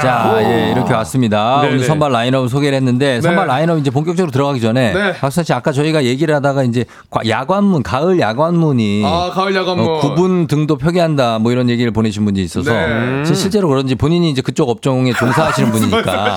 자, 0.01 0.37
예, 0.43 0.71
이렇게 0.73 0.93
왔습니다. 0.95 1.61
네네. 1.63 1.75
오늘 1.75 1.85
선발 1.85 2.13
라인업 2.13 2.49
소개를 2.49 2.77
했는데 2.77 3.21
선발 3.21 3.47
라인업 3.47 3.79
이제 3.79 3.91
본격적으로 3.91 4.31
들어가기 4.31 4.61
전에 4.61 4.93
네. 4.93 5.13
박수환 5.19 5.45
씨 5.45 5.53
아까 5.53 5.73
저희가 5.73 6.05
얘기를 6.05 6.35
하다가 6.37 6.63
이제 6.65 6.85
과- 7.11 7.23
야관문 7.27 7.83
가을 7.83 8.21
야관문이 8.21 9.03
아 9.05 9.31
가을 9.35 9.55
야간문 9.55 9.87
어, 9.87 9.99
구분 10.01 10.47
등도 10.47 10.77
표기한다 10.77 11.39
뭐 11.41 11.51
이런 11.53 11.69
얘기를 11.69 11.91
보내신 11.91 12.25
분이 12.25 12.41
있어서 12.43 12.73
네. 12.73 13.25
실- 13.25 13.35
실제로 13.35 13.69
그런지 13.69 13.95
본인이 13.97 14.31
이제 14.31 14.41
그쪽 14.43 14.69
업종에 14.69 15.13
종사하시는 15.13 15.71
분이니까 15.73 16.37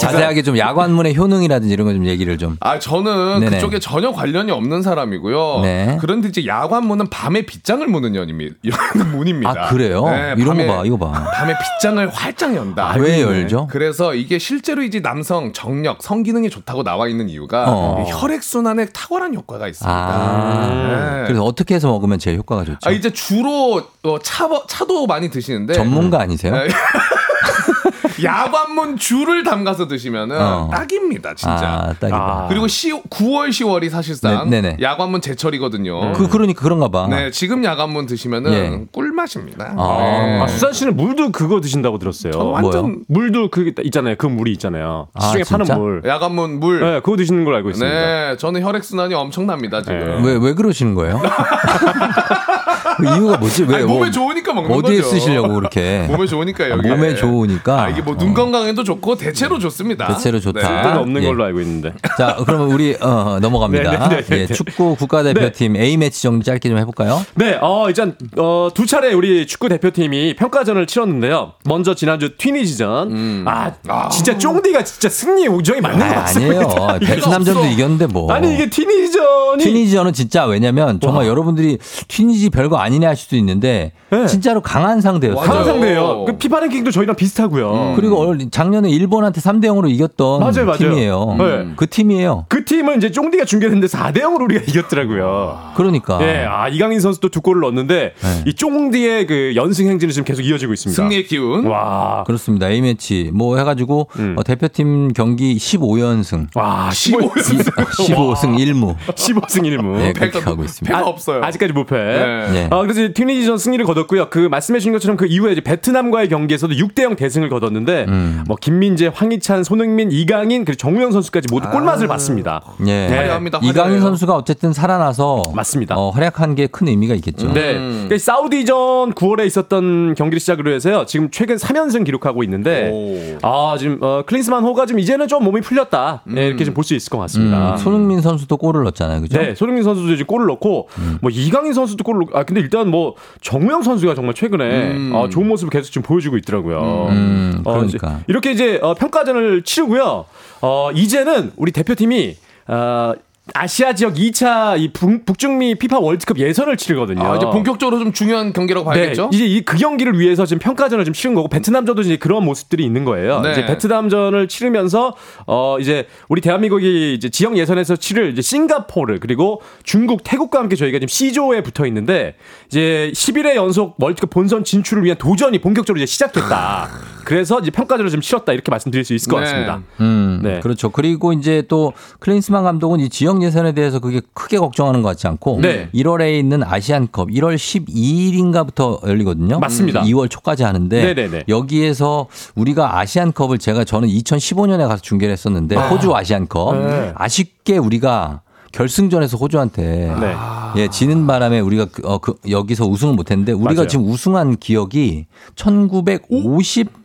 자세하게 0.00 0.42
좀 0.42 0.56
야관문의 0.58 1.16
효능이라든지 1.16 1.72
이런 1.72 1.86
거 1.86 1.92
좀 1.92 2.06
얘기를 2.06 2.38
좀 2.38 2.56
아 2.60 2.78
저는 2.78 3.40
네네. 3.40 3.56
그쪽에 3.56 3.78
전혀 3.78 4.12
관련이 4.12 4.50
없는 4.50 4.82
사람이고요. 4.82 5.60
네. 5.62 5.98
그런데 6.00 6.28
이제 6.28 6.46
야관문은 6.46 7.08
밤에 7.10 7.42
빗장을 7.42 7.86
무는 7.86 8.14
연입니다. 8.14 8.54
이런 8.62 8.78
문입니다. 9.10 9.50
아 9.50 9.68
그래요? 9.68 10.04
네, 10.08 10.34
이런 10.38 10.56
밤에- 10.56 10.66
거 10.66 10.76
봐, 10.76 10.82
이거 10.86 10.96
봐. 10.96 11.12
밤에 11.34 11.54
빗장을 11.58 12.08
활짝 12.10 12.54
연 12.56 12.61
다. 12.74 12.92
아, 12.92 12.96
왜 12.96 13.20
열죠? 13.20 13.66
그래서 13.70 14.14
이게 14.14 14.38
실제로 14.38 14.82
이제 14.82 15.00
남성 15.00 15.52
정력, 15.52 16.02
성기능에 16.02 16.48
좋다고 16.48 16.82
나와 16.82 17.08
있는 17.08 17.28
이유가 17.28 17.64
어. 17.68 18.04
이 18.06 18.10
혈액 18.10 18.42
순환에 18.42 18.86
탁월한 18.86 19.34
효과가 19.34 19.68
있습니다. 19.68 19.92
아, 19.92 21.18
네. 21.20 21.24
그래서 21.26 21.42
어떻게 21.44 21.74
해서 21.74 21.88
먹으면 21.88 22.18
제일 22.18 22.38
효과가 22.38 22.64
좋죠? 22.64 22.78
아 22.84 22.90
이제 22.90 23.12
주로 23.12 23.82
어, 24.04 24.18
차 24.20 24.48
차도 24.68 25.06
많이 25.06 25.30
드시는데 25.30 25.74
전문가 25.74 26.20
아니세요? 26.20 26.54
네. 28.16 28.24
야관문 28.24 28.96
줄을 28.96 29.44
담가서 29.44 29.88
드시면은 29.88 30.40
어. 30.40 30.70
딱입니다, 30.72 31.34
진짜. 31.34 31.52
아, 31.52 31.94
딱이다. 31.98 32.16
아. 32.16 32.46
그리고 32.48 32.66
시, 32.68 32.92
9월, 32.92 33.48
10월이 33.48 33.90
사실상 33.90 34.50
네, 34.50 34.60
네 34.60 34.76
네. 34.76 34.76
야관문 34.82 35.20
제철이거든요. 35.20 36.12
그 36.12 36.28
그러니까 36.28 36.62
그런가 36.62 36.88
봐. 36.88 37.06
네, 37.08 37.30
지금 37.30 37.64
야관문 37.64 38.06
드시면은 38.06 38.52
예. 38.52 38.84
꿀맛입니다. 38.92 39.74
아. 39.76 39.98
네. 39.98 40.40
아, 40.42 40.46
수산 40.46 40.72
씨는 40.72 40.96
물도 40.96 41.32
그거 41.32 41.60
드신다고 41.60 41.98
들었어요. 41.98 42.32
완전 42.50 42.82
뭐요? 42.82 42.96
물도 43.08 43.50
그 43.50 43.72
있잖아요. 43.84 44.16
그 44.16 44.26
물이 44.26 44.52
있잖아요. 44.52 45.08
아, 45.14 45.26
시중에 45.26 45.44
파는 45.44 45.64
진짜? 45.64 45.78
물. 45.78 46.02
야관문 46.04 46.60
물. 46.60 46.80
네, 46.80 47.00
그거 47.00 47.16
드시는 47.16 47.44
걸로 47.44 47.56
알고 47.56 47.70
있습니다. 47.70 47.94
네, 47.94 48.36
저는 48.36 48.62
혈액 48.62 48.84
순환이 48.84 49.14
엄청납니다 49.14 49.82
지금. 49.82 50.24
왜, 50.24 50.38
왜 50.40 50.54
그러시는 50.54 50.94
거예요? 50.94 51.20
그 52.96 53.04
이유가 53.06 53.36
뭐지? 53.38 53.64
왜 53.64 53.76
아니, 53.76 53.84
몸에 53.84 53.98
뭐, 53.98 54.10
좋으니까 54.10 54.52
먹는 54.52 54.70
어디에 54.72 54.96
거죠. 54.98 55.08
쓰시려고 55.08 55.54
그렇게? 55.54 56.06
몸에 56.10 56.26
좋으니까 56.26 56.70
여기. 56.70 56.88
몸에 56.88 57.14
좋으니까. 57.14 57.82
아, 57.82 57.88
이게 57.88 58.00
뭐 58.02 58.16
눈 58.16 58.34
건강에도 58.34 58.84
좋고 58.84 59.16
대체로 59.16 59.58
좋습니다. 59.58 60.06
대체로 60.06 60.38
좋다. 60.38 60.60
네. 60.60 60.66
쓸데가 60.66 61.00
없는 61.00 61.22
예. 61.22 61.26
걸로 61.26 61.44
알고 61.44 61.60
있는데. 61.60 61.92
자, 62.16 62.36
그러면 62.44 62.70
우리 62.70 62.94
어, 63.00 63.38
넘어갑니다. 63.40 63.90
네, 63.90 63.98
네, 63.98 64.16
네, 64.16 64.22
네, 64.22 64.40
예, 64.42 64.46
네. 64.46 64.54
축구 64.54 64.94
국가대표팀 64.96 65.76
A 65.76 65.96
매치 65.96 66.22
정리 66.22 66.42
짧게 66.44 66.68
좀 66.68 66.78
해볼까요? 66.78 67.24
네, 67.34 67.58
어, 67.60 67.86
일단, 67.88 68.14
어, 68.36 68.68
두 68.74 68.86
차례 68.86 69.12
우리 69.12 69.46
축구 69.46 69.68
대표팀이 69.68 70.36
평가전을 70.36 70.86
치렀는데요. 70.86 71.54
먼저 71.64 71.94
지난주 71.94 72.36
튀니지전. 72.36 73.44
아, 73.46 73.72
진짜 74.10 74.36
쫑디가 74.38 74.84
진짜 74.84 75.08
승리 75.08 75.48
우정이 75.48 75.80
맞는 75.80 75.98
것 75.98 76.04
아, 76.06 76.14
같습니다. 76.20 76.54
아니에요. 76.60 76.98
이게 77.02 77.14
베트남전도. 77.14 77.64
이겼는데 77.66 78.06
뭐. 78.06 78.32
아니, 78.32 78.54
이게 78.54 78.68
튀니지전이. 78.70 79.64
튀니지전은 79.64 80.12
진짜 80.12 80.44
왜냐면 80.44 81.00
정말 81.00 81.26
여러분들이 81.26 81.78
튀니지 82.08 82.50
별거 82.50 82.78
아니네 82.82 83.06
할 83.06 83.16
수도 83.16 83.36
있는데 83.36 83.92
네. 84.10 84.26
진짜로 84.26 84.60
강한 84.60 85.00
상대였어요. 85.00 85.36
맞아요. 85.40 85.48
강한 85.50 85.64
상대예요. 85.64 86.24
그 86.26 86.36
피파 86.36 86.60
랭킹도 86.60 86.90
저희랑 86.90 87.16
비슷하고요. 87.16 87.94
그리고 87.96 88.18
얼- 88.20 88.50
작년에 88.50 88.90
일본한테 88.90 89.40
3대 89.40 89.64
0으로 89.66 89.90
이겼던 89.90 90.40
맞아요, 90.40 90.66
맞아요. 90.66 90.78
팀이에요. 90.78 91.36
네. 91.38 91.68
그 91.76 91.88
팀이에요. 91.88 92.46
그 92.48 92.64
팀은 92.64 92.98
이제 92.98 93.10
쫑디가 93.10 93.44
중계했는데 93.44 93.86
4대 93.86 94.18
0으로 94.18 94.42
우리가 94.44 94.62
이겼더라고요. 94.66 95.72
그러니까. 95.76 96.18
예, 96.22 96.44
아, 96.48 96.68
이강인 96.68 97.00
선수도 97.00 97.28
두 97.28 97.40
골을 97.40 97.60
넣었는데 97.62 98.14
네. 98.20 98.42
이 98.46 98.54
쫑디의 98.54 99.26
그 99.26 99.52
연승 99.56 99.86
행진은 99.88 100.12
지금 100.12 100.24
계속 100.24 100.42
이어지고 100.42 100.72
있습니다. 100.72 101.00
승리의 101.02 101.24
기운. 101.26 101.66
와. 101.66 102.24
그렇습니다. 102.26 102.68
A매치 102.68 103.30
뭐 103.32 103.52
해 103.58 103.64
가지고 103.64 104.08
음. 104.16 104.34
어, 104.38 104.42
대표팀 104.42 105.12
경기 105.12 105.56
15연승. 105.56 106.48
와, 106.54 106.88
15승 106.90 107.62
15승 107.64 108.56
1무. 108.58 108.96
15승 109.14 109.62
1무. 109.62 109.96
네, 109.98 110.12
그렇게 110.12 110.32
패가, 110.32 110.40
가고 110.50 110.64
있습니다. 110.64 110.96
패가 110.96 111.08
없어요. 111.08 111.42
아직까지 111.44 111.72
무패. 111.72 111.96
네. 111.96 112.50
네. 112.52 112.68
아, 112.72 112.80
그래서 112.82 113.08
튀니지전 113.12 113.58
승리를 113.58 113.84
거뒀고요. 113.84 114.30
그 114.30 114.38
말씀해 114.50 114.78
주신 114.80 114.92
것처럼 114.92 115.16
그 115.16 115.26
이후에 115.26 115.52
이제 115.52 115.60
베트남과의 115.60 116.28
경기에서도 116.28 116.74
6대 116.74 117.02
0 117.02 117.16
대승을 117.16 117.48
거뒀는데 117.50 118.06
음. 118.08 118.44
뭐 118.46 118.56
김민재, 118.60 119.10
황희찬, 119.14 119.62
손흥민, 119.64 120.10
이강인 120.10 120.64
그리고 120.64 120.78
정우영 120.78 121.12
선수까지 121.12 121.48
모두 121.50 121.68
골맛을 121.70 122.08
봤습니다. 122.08 122.62
예. 122.86 123.08
네. 123.08 123.16
화려합니다. 123.16 123.58
이강인 123.62 123.78
화려해요. 123.78 124.00
선수가 124.00 124.34
어쨌든 124.36 124.72
살아나서 124.72 125.42
맞습니다. 125.54 125.96
어, 125.96 126.10
활약한 126.10 126.54
게 126.54 126.66
큰 126.72 126.88
의미가 126.88 127.14
있겠죠. 127.16 127.52
네. 127.52 127.74
그러니까 127.74 128.16
사우디전 128.18 129.12
9월에 129.12 129.46
있었던 129.46 130.14
경기를 130.14 130.40
시작으로 130.40 130.72
해서요. 130.72 131.04
지금 131.06 131.28
최근 131.30 131.56
3연승 131.56 132.04
기록하고 132.06 132.42
있는데 132.44 133.38
아, 133.42 133.76
지금 133.78 133.98
어, 134.00 134.22
클린스만 134.26 134.62
호가 134.64 134.86
좀 134.86 134.98
이제는 134.98 135.28
좀 135.28 135.44
몸이 135.44 135.60
풀렸다. 135.60 136.22
네, 136.26 136.46
이렇게 136.46 136.64
좀 136.64 136.72
볼 136.74 136.84
수 136.84 136.94
있을 136.94 137.10
것 137.10 137.18
같습니다. 137.18 137.72
음, 137.72 137.76
손흥민 137.76 138.20
선수도 138.22 138.56
골을 138.56 138.82
넣었잖아요. 138.84 139.20
그죠? 139.20 139.38
네, 139.38 139.54
손흥민 139.54 139.84
선수도 139.84 140.12
이제 140.14 140.24
골을 140.24 140.46
넣고 140.46 140.88
뭐 141.20 141.30
이강인 141.30 141.74
선수도 141.74 142.02
골을 142.04 142.20
넣고 142.20 142.38
아 142.38 142.44
근데 142.44 142.61
일단 142.62 142.88
뭐 142.88 143.14
정우영 143.40 143.82
선수가 143.82 144.14
정말 144.14 144.34
최근에 144.34 145.12
어, 145.12 145.28
좋은 145.28 145.46
모습을 145.48 145.70
계속 145.70 145.90
좀 145.92 146.02
보여주고 146.02 146.36
있더라고요. 146.38 147.08
음, 147.10 147.60
어, 147.64 147.74
그러니까. 147.74 148.08
이제 148.08 148.24
이렇게 148.28 148.52
이제 148.52 148.78
어, 148.82 148.94
평가전을 148.94 149.62
치르고요. 149.62 150.24
어, 150.62 150.90
이제는 150.94 151.52
우리 151.56 151.72
대표팀이 151.72 152.36
어, 152.68 153.14
아시아 153.54 153.94
지역 153.94 154.14
2차 154.14 154.78
이 154.80 154.92
북, 154.92 155.24
북중미 155.26 155.74
피파 155.76 155.98
월드컵 155.98 156.38
예선을 156.38 156.76
치르거든요. 156.76 157.22
아, 157.22 157.36
이제 157.36 157.46
본격적으로 157.46 157.98
좀 157.98 158.12
중요한 158.12 158.52
경기라고 158.52 158.84
봐야겠죠? 158.86 159.30
네, 159.30 159.36
이제 159.36 159.46
이 159.46 159.62
그 159.64 159.76
경기를 159.76 160.18
위해서 160.18 160.44
지금 160.44 160.58
평가전을 160.60 161.04
좀 161.04 161.14
치른 161.14 161.34
거고 161.34 161.48
베트남전도 161.48 162.02
이제 162.02 162.16
그런 162.16 162.44
모습들이 162.44 162.84
있는 162.84 163.04
거예요. 163.04 163.40
네. 163.40 163.52
이제 163.52 163.64
베트남전을 163.66 164.48
치르면서 164.48 165.14
어 165.46 165.76
이제 165.80 166.06
우리 166.28 166.40
대한민국이 166.40 167.14
이제 167.14 167.28
지역 167.30 167.56
예선에서 167.56 167.96
치를 167.96 168.32
이제 168.32 168.42
싱가포르 168.42 169.18
그리고 169.20 169.62
중국, 169.84 170.24
태국과 170.24 170.58
함께 170.58 170.76
저희가 170.76 170.98
지금 170.98 171.08
C조에 171.08 171.62
붙어 171.62 171.86
있는데 171.86 172.34
이제 172.66 173.10
11회 173.14 173.54
연속 173.54 173.94
월드컵 173.98 174.30
본선 174.30 174.64
진출을 174.64 175.04
위한 175.04 175.16
도전이 175.18 175.60
본격적으로 175.60 175.98
이제 176.02 176.06
시작됐다. 176.06 176.88
그래서 177.24 177.60
이제 177.60 177.70
평가전을 177.70 178.10
좀 178.10 178.20
치렀다 178.20 178.52
이렇게 178.52 178.70
말씀드릴 178.70 179.04
수 179.04 179.14
있을 179.14 179.30
것 179.30 179.38
네. 179.38 179.44
같습니다. 179.44 179.82
음, 180.00 180.40
네. 180.42 180.60
그렇죠. 180.60 180.90
그리고 180.90 181.32
이제 181.32 181.62
또 181.68 181.92
클린스만 182.18 182.64
감독은 182.64 183.00
이 183.00 183.08
지역 183.08 183.41
예선에 183.42 183.72
대해서 183.72 183.98
그게 183.98 184.20
크게 184.34 184.58
걱정하는 184.58 185.02
것 185.02 185.10
같지 185.10 185.26
않고 185.26 185.60
네. 185.60 185.88
1월에 185.94 186.38
있는 186.38 186.62
아시안컵 186.62 187.28
1월 187.28 187.56
12일인가부터 187.56 189.06
열리거든요. 189.06 189.58
맞습니다. 189.58 190.02
2월 190.02 190.30
초까지 190.30 190.62
하는데 190.62 191.14
네네네. 191.14 191.44
여기에서 191.48 192.26
우리가 192.54 192.98
아시안컵을 192.98 193.58
제가 193.58 193.84
저는 193.84 194.08
2015년에 194.08 194.88
가서 194.88 195.02
중계를 195.02 195.32
했었는데 195.32 195.76
호주 195.76 196.14
아시안컵 196.14 196.76
네. 196.76 197.12
아쉽게 197.14 197.78
우리가 197.78 198.42
결승전에서 198.72 199.36
호주한테 199.36 200.14
네. 200.18 200.34
예, 200.76 200.88
지는 200.88 201.26
바람에 201.26 201.60
우리가 201.60 201.86
그, 201.92 202.02
어, 202.06 202.18
그, 202.18 202.34
여기서 202.48 202.86
우승을 202.86 203.14
못 203.14 203.30
했는데 203.30 203.52
우리가 203.52 203.82
맞아요. 203.82 203.86
지금 203.86 204.08
우승한 204.08 204.56
기억이 204.56 205.26
1950 205.56 207.01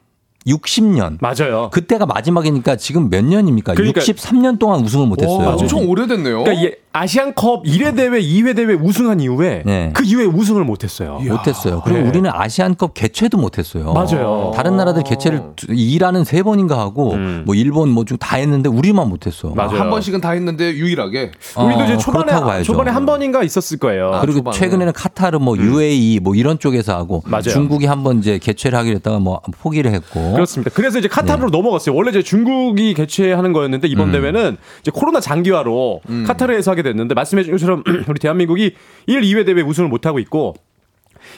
60년. 0.48 1.18
맞아요. 1.22 1.70
그때가 1.72 2.06
마지막이니까 2.06 2.76
지금 2.78 3.10
몇 3.10 3.24
년입니까? 3.24 3.74
그러니까- 3.74 4.02
63년 4.02 4.58
동안 4.60 4.82
우승을 4.82 5.06
못 5.08 5.22
했어요. 5.22 5.56
오, 5.58 5.60
엄청 5.60 5.88
오래됐네요. 5.90 6.44
그러니까 6.44 6.68
이 6.68 6.72
아시안컵 7.02 7.64
1회 7.66 7.96
대회, 7.96 8.10
2회 8.20 8.56
대회 8.56 8.74
우승한 8.74 9.20
이후에 9.20 9.62
네. 9.66 9.92
그 9.94 10.04
이후에 10.04 10.26
우승을 10.26 10.64
못 10.64 10.84
했어요. 10.84 11.20
못했어요. 11.24 11.82
그리고 11.86 12.00
네. 12.02 12.08
우리는 12.08 12.30
아시안컵 12.34 12.94
개최도 12.96 13.38
못했어요. 13.38 13.94
맞아요. 13.94 14.52
다른 14.56 14.78
나라들 14.78 15.04
개최를 15.04 15.42
2라는 15.58 16.24
세 16.26 16.42
번인가 16.42 16.80
하고 16.80 17.14
음. 17.14 17.44
뭐 17.46 17.54
일본 17.56 17.90
뭐 17.90 18.04
좀 18.08 18.18
다 18.18 18.38
했는데 18.38 18.68
우리만 18.70 19.10
못했어. 19.10 19.50
맞아요. 19.50 19.80
한 19.80 19.90
번씩은 19.92 20.22
다 20.22 20.32
했는데 20.32 20.72
유일하게. 20.72 21.32
우리도 21.58 21.84
이제 21.84 21.94
어, 21.94 21.98
초반에. 21.98 22.64
초반에 22.64 22.90
한 22.90 23.06
번인가 23.06 23.44
있었을 23.44 23.78
거예요. 23.78 24.12
아, 24.14 24.22
그리고 24.22 24.40
초반에. 24.40 24.58
최근에는 24.58 24.94
카타르 24.94 25.38
뭐 25.38 25.56
UAE 25.58 26.20
뭐 26.22 26.34
이런 26.36 26.58
쪽에서 26.58 26.96
하고 26.96 27.22
맞아요. 27.28 27.44
중국이 27.44 27.86
한 27.86 27.98
번 28.04 28.20
이제 28.20 28.38
개최를 28.40 28.78
하기로 28.80 28.96
했다가 28.98 29.20
뭐 29.20 29.42
포기를 29.62 29.92
했고 29.92 30.32
그렇습니다. 30.34 30.72
그래서 30.74 30.98
이제 31.00 31.08
카타르로 31.08 31.50
넘어갔어요. 31.50 31.94
원래 31.96 32.10
이제 32.12 32.22
중국이 32.24 32.94
개최하는 32.94 33.54
거였는데 33.54 33.88
이번 33.88 34.12
대회는 34.12 34.58
이제 34.82 34.92
코로나 34.94 35.20
장기화로 35.20 36.02
카타르에서 36.26 36.72
하게 36.72 36.84
됐는데 36.88 37.16
말씀해 37.16 37.44
주신 37.44 37.54
것처럼 37.54 37.84
우리 38.08 38.20
대한민국이 38.20 38.76
1, 39.08 39.22
2회 39.22 39.46
대회 39.46 39.62
우승을 39.62 39.90
못 39.90 40.06
하고 40.06 40.20
있고 40.20 40.56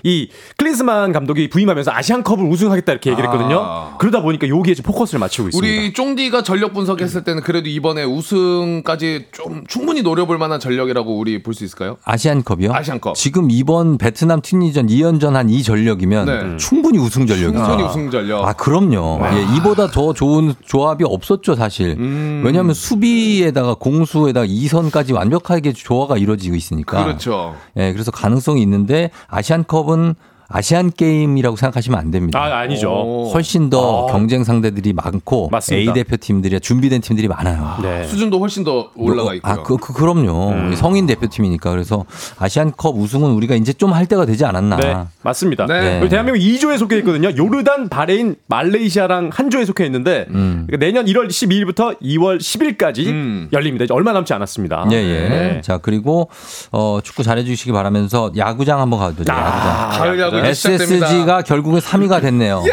이 0.04 0.30
클린스만 0.58 1.12
감독이 1.12 1.50
부임하면서 1.50 1.92
아시안컵을 1.92 2.46
우승하겠다 2.46 2.92
이렇게 2.92 3.12
얘기를 3.12 3.30
했거든요. 3.30 3.60
아. 3.62 3.96
그러다 4.00 4.22
보니까 4.22 4.48
여기에 4.48 4.76
지금 4.76 4.92
포커스를 4.92 5.20
맞추고 5.20 5.50
있습니다. 5.50 5.74
우리 5.82 5.94
쫑디가 5.94 6.44
전력 6.44 6.74
분석했을 6.74 7.24
때는 7.24 7.42
그래도 7.44 7.70
이번에 7.70 8.04
우승까지 8.04 9.28
좀 9.32 9.64
충분히 9.68 10.02
노려볼 10.02 10.38
만한 10.38 10.60
전력이라고 10.60 11.18
우리 11.18 11.42
볼 11.44 11.54
수 11.54 11.66
있을까요? 11.66 11.98
아시안컵이요? 12.06 12.72
아시안컵. 12.74 13.16
지금 13.16 13.50
이번 13.52 13.98
베트남 13.98 14.40
튀니전 14.42 14.88
2연전 14.88 15.34
한 15.34 15.50
이 15.50 15.64
전력이면 15.64 16.26
네. 16.26 16.58
충분히 16.58 17.00
우승 17.00 17.26
전력이죠. 17.26 17.58
충분히 17.66 17.84
우승 17.84 18.12
전력. 18.12 18.46
아, 18.48 18.54
그럼요. 18.54 19.20
예, 19.34 19.56
이보다 19.58 19.88
더 19.88 20.14
좋은 20.14 20.54
조합이 20.64 21.04
없었죠, 21.08 21.56
사실. 21.56 21.96
음. 21.98 22.44
왜냐하면 22.46 22.76
수비에다가 22.76 23.74
공수에다가 23.74 24.46
2선까지 24.46 25.14
완벽하게 25.16 25.74
조화가 25.74 26.18
이루어지고 26.18 26.56
있으니까. 26.56 27.04
그렇죠. 27.04 27.56
예, 27.78 27.92
그래서 27.94 28.12
가능성이 28.12 28.62
있는데 28.62 29.10
아시안컵 29.28 29.89
은 29.94 30.16
아시안 30.50 30.90
게임이라고 30.92 31.56
생각하시면 31.56 32.00
안 32.00 32.10
됩니다. 32.12 32.40
아, 32.40 32.60
아니죠. 32.60 32.90
오. 32.90 33.32
훨씬 33.34 33.70
더 33.70 34.08
아. 34.08 34.12
경쟁 34.12 34.44
상대들이 34.44 34.94
많고 34.94 35.50
맞습니다. 35.52 35.92
A 35.92 35.94
대표팀들이 35.94 36.60
준비된 36.60 37.02
팀들이 37.02 37.28
많아요. 37.28 37.78
네. 37.84 38.04
수준도 38.06 38.40
훨씬 38.40 38.64
더 38.64 38.90
올라가 38.96 39.34
있고요. 39.36 39.54
아, 39.54 39.64
그, 39.64 39.78
그, 39.78 39.94
그럼요. 39.94 40.50
음. 40.52 40.76
성인 40.76 41.06
대표팀이니까. 41.06 41.70
그래서 41.70 42.06
아시안컵 42.40 42.96
우승은 42.98 43.32
우리가 43.32 43.56
이제 43.56 43.74
좀 43.74 43.90
할 43.90 44.06
때가 44.06 44.26
되지 44.26 44.46
않았나. 44.46 44.76
네, 44.78 44.96
맞습니다. 45.24 45.66
네. 45.66 46.00
우리 46.00 46.10
대한민국 46.10 46.40
2조에 46.40 46.78
속해 46.78 47.00
있거든요. 47.00 47.30
요르단, 47.36 47.90
바레인, 47.90 48.36
말레이시아랑 48.48 49.32
한 49.34 49.50
조에 49.50 49.66
속해 49.66 49.84
있는데 49.86 50.26
음. 50.30 50.66
그러니까 50.68 50.86
내년 50.86 51.06
1월 51.06 51.28
12일부터 51.28 52.00
2월 52.00 52.38
10일까지 52.40 53.08
음. 53.08 53.50
열립니다. 53.52 53.86
이제 53.86 53.94
얼마 53.94 54.14
남지 54.14 54.32
않았습니다. 54.34 54.88
예, 54.92 54.96
예. 54.96 55.30
네. 55.30 55.62
자, 55.62 55.80
그리고, 55.80 56.30
어, 56.72 57.00
축구 57.04 57.24
잘해 57.24 57.44
주시기 57.44 57.72
바라면서 57.72 58.32
야구장 58.38 58.80
한번 58.80 59.00
가도 59.00 59.24
돼요. 59.24 59.36
야구장. 59.36 59.90
가을 59.90 60.20
야구. 60.20 60.39
SSG가 60.46 61.42
결국은 61.44 61.80
3위가 61.80 62.22
됐네요. 62.22 62.64
예 62.68 62.72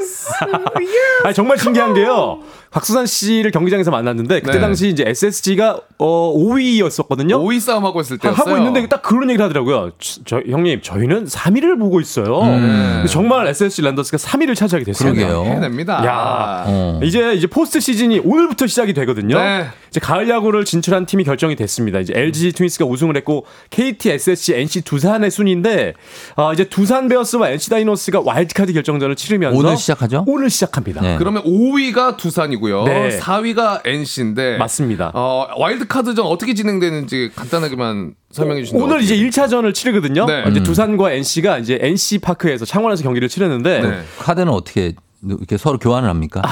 스! 0.00 0.28
아니, 1.24 1.34
정말 1.34 1.58
신기한 1.58 1.94
게요. 1.94 2.40
곽수산 2.70 3.06
씨를 3.06 3.52
경기장에서 3.52 3.92
만났는데 3.92 4.40
그때 4.40 4.54
네. 4.54 4.60
당시 4.60 4.88
이제 4.88 5.04
SSG가 5.06 5.80
어, 5.98 6.34
5위였었거든요. 6.36 7.34
5위 7.34 7.60
싸움하고 7.60 8.00
있을 8.00 8.18
때였어요. 8.18 8.36
하고 8.52 8.58
있는데 8.58 8.88
딱 8.88 9.00
그런 9.00 9.30
얘기를 9.30 9.44
하더라고요. 9.44 9.92
저, 10.00 10.20
저- 10.24 10.42
형님, 10.48 10.80
저희는 10.82 11.26
3위를 11.26 11.78
보고 11.78 12.00
있어요. 12.00 12.40
근데 12.40 13.06
정말 13.06 13.46
SSG 13.46 13.82
랜더스가 13.82 14.16
3위를 14.18 14.56
차지하게 14.56 14.84
됐어요. 14.86 15.10
음. 15.10 15.14
그러게요. 15.14 15.44
해냅니다. 15.44 16.04
야, 16.04 16.64
어. 16.66 17.00
이제 17.04 17.34
이제 17.34 17.46
포스트 17.46 17.78
시즌이 17.78 18.20
오늘부터 18.24 18.66
시작이 18.66 18.92
되거든요. 18.94 19.38
네. 19.38 19.66
이제 19.90 20.00
가을 20.00 20.28
야구를 20.28 20.64
진출한 20.64 21.06
팀이 21.06 21.22
결정이 21.22 21.54
됐습니다. 21.54 22.00
이제 22.00 22.12
LG 22.16 22.52
트윈스가 22.52 22.86
우승을 22.86 23.16
했고 23.16 23.46
KT, 23.70 24.10
SSG, 24.10 24.54
NC 24.54 24.80
두산의 24.82 25.30
순인데 25.30 25.94
어, 26.34 26.52
이제 26.52 26.64
두산 26.64 27.06
베어스와 27.08 27.50
NC 27.50 27.70
다이노스가 27.70 28.22
와일드카드 28.24 28.72
결정전을 28.72 29.14
치르면서 29.14 29.56
오늘 29.56 29.76
시작하죠? 29.84 30.24
오늘 30.26 30.50
시작합니다. 30.50 31.00
네. 31.02 31.16
그러면 31.18 31.42
5위가 31.44 32.16
두산이고요. 32.16 32.84
네. 32.84 33.18
4위가 33.18 33.82
NC인데 33.86 34.56
맞습니다. 34.58 35.10
어, 35.14 35.46
와일드 35.58 35.86
카드전 35.86 36.24
어떻게 36.26 36.54
진행되는지 36.54 37.30
간단하게만 37.36 38.14
설명해 38.32 38.62
주신다면 38.62 38.88
오늘 38.90 39.02
이제 39.02 39.16
1차전을 39.16 39.74
치르거든요. 39.74 40.26
네. 40.26 40.44
이제 40.50 40.62
두산과 40.62 41.12
NC가 41.12 41.58
이제 41.58 41.78
NC 41.80 42.18
파크에서 42.18 42.64
창원에서 42.64 43.02
경기를 43.02 43.28
치르는데 43.28 43.80
네. 43.80 44.02
카드는 44.18 44.52
어떻게 44.52 44.94
이렇게 45.26 45.56
서로 45.56 45.78
교환을 45.78 46.06
합니까? 46.08 46.42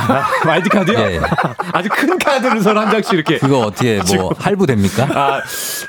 와일드 0.47 0.71
카드요? 0.71 0.99
예, 0.99 1.17
예. 1.17 1.21
아주 1.75 1.91
큰 1.91 2.19
카드를 2.19 2.63
서로 2.63 2.81
한 2.81 2.91
장씩 2.91 3.13
이렇게. 3.13 3.37
그거 3.39 3.59
어떻게 3.67 4.01
뭐 4.17 4.33
할부 4.39 4.67
됩니까? 4.67 5.07
아, 5.11 5.43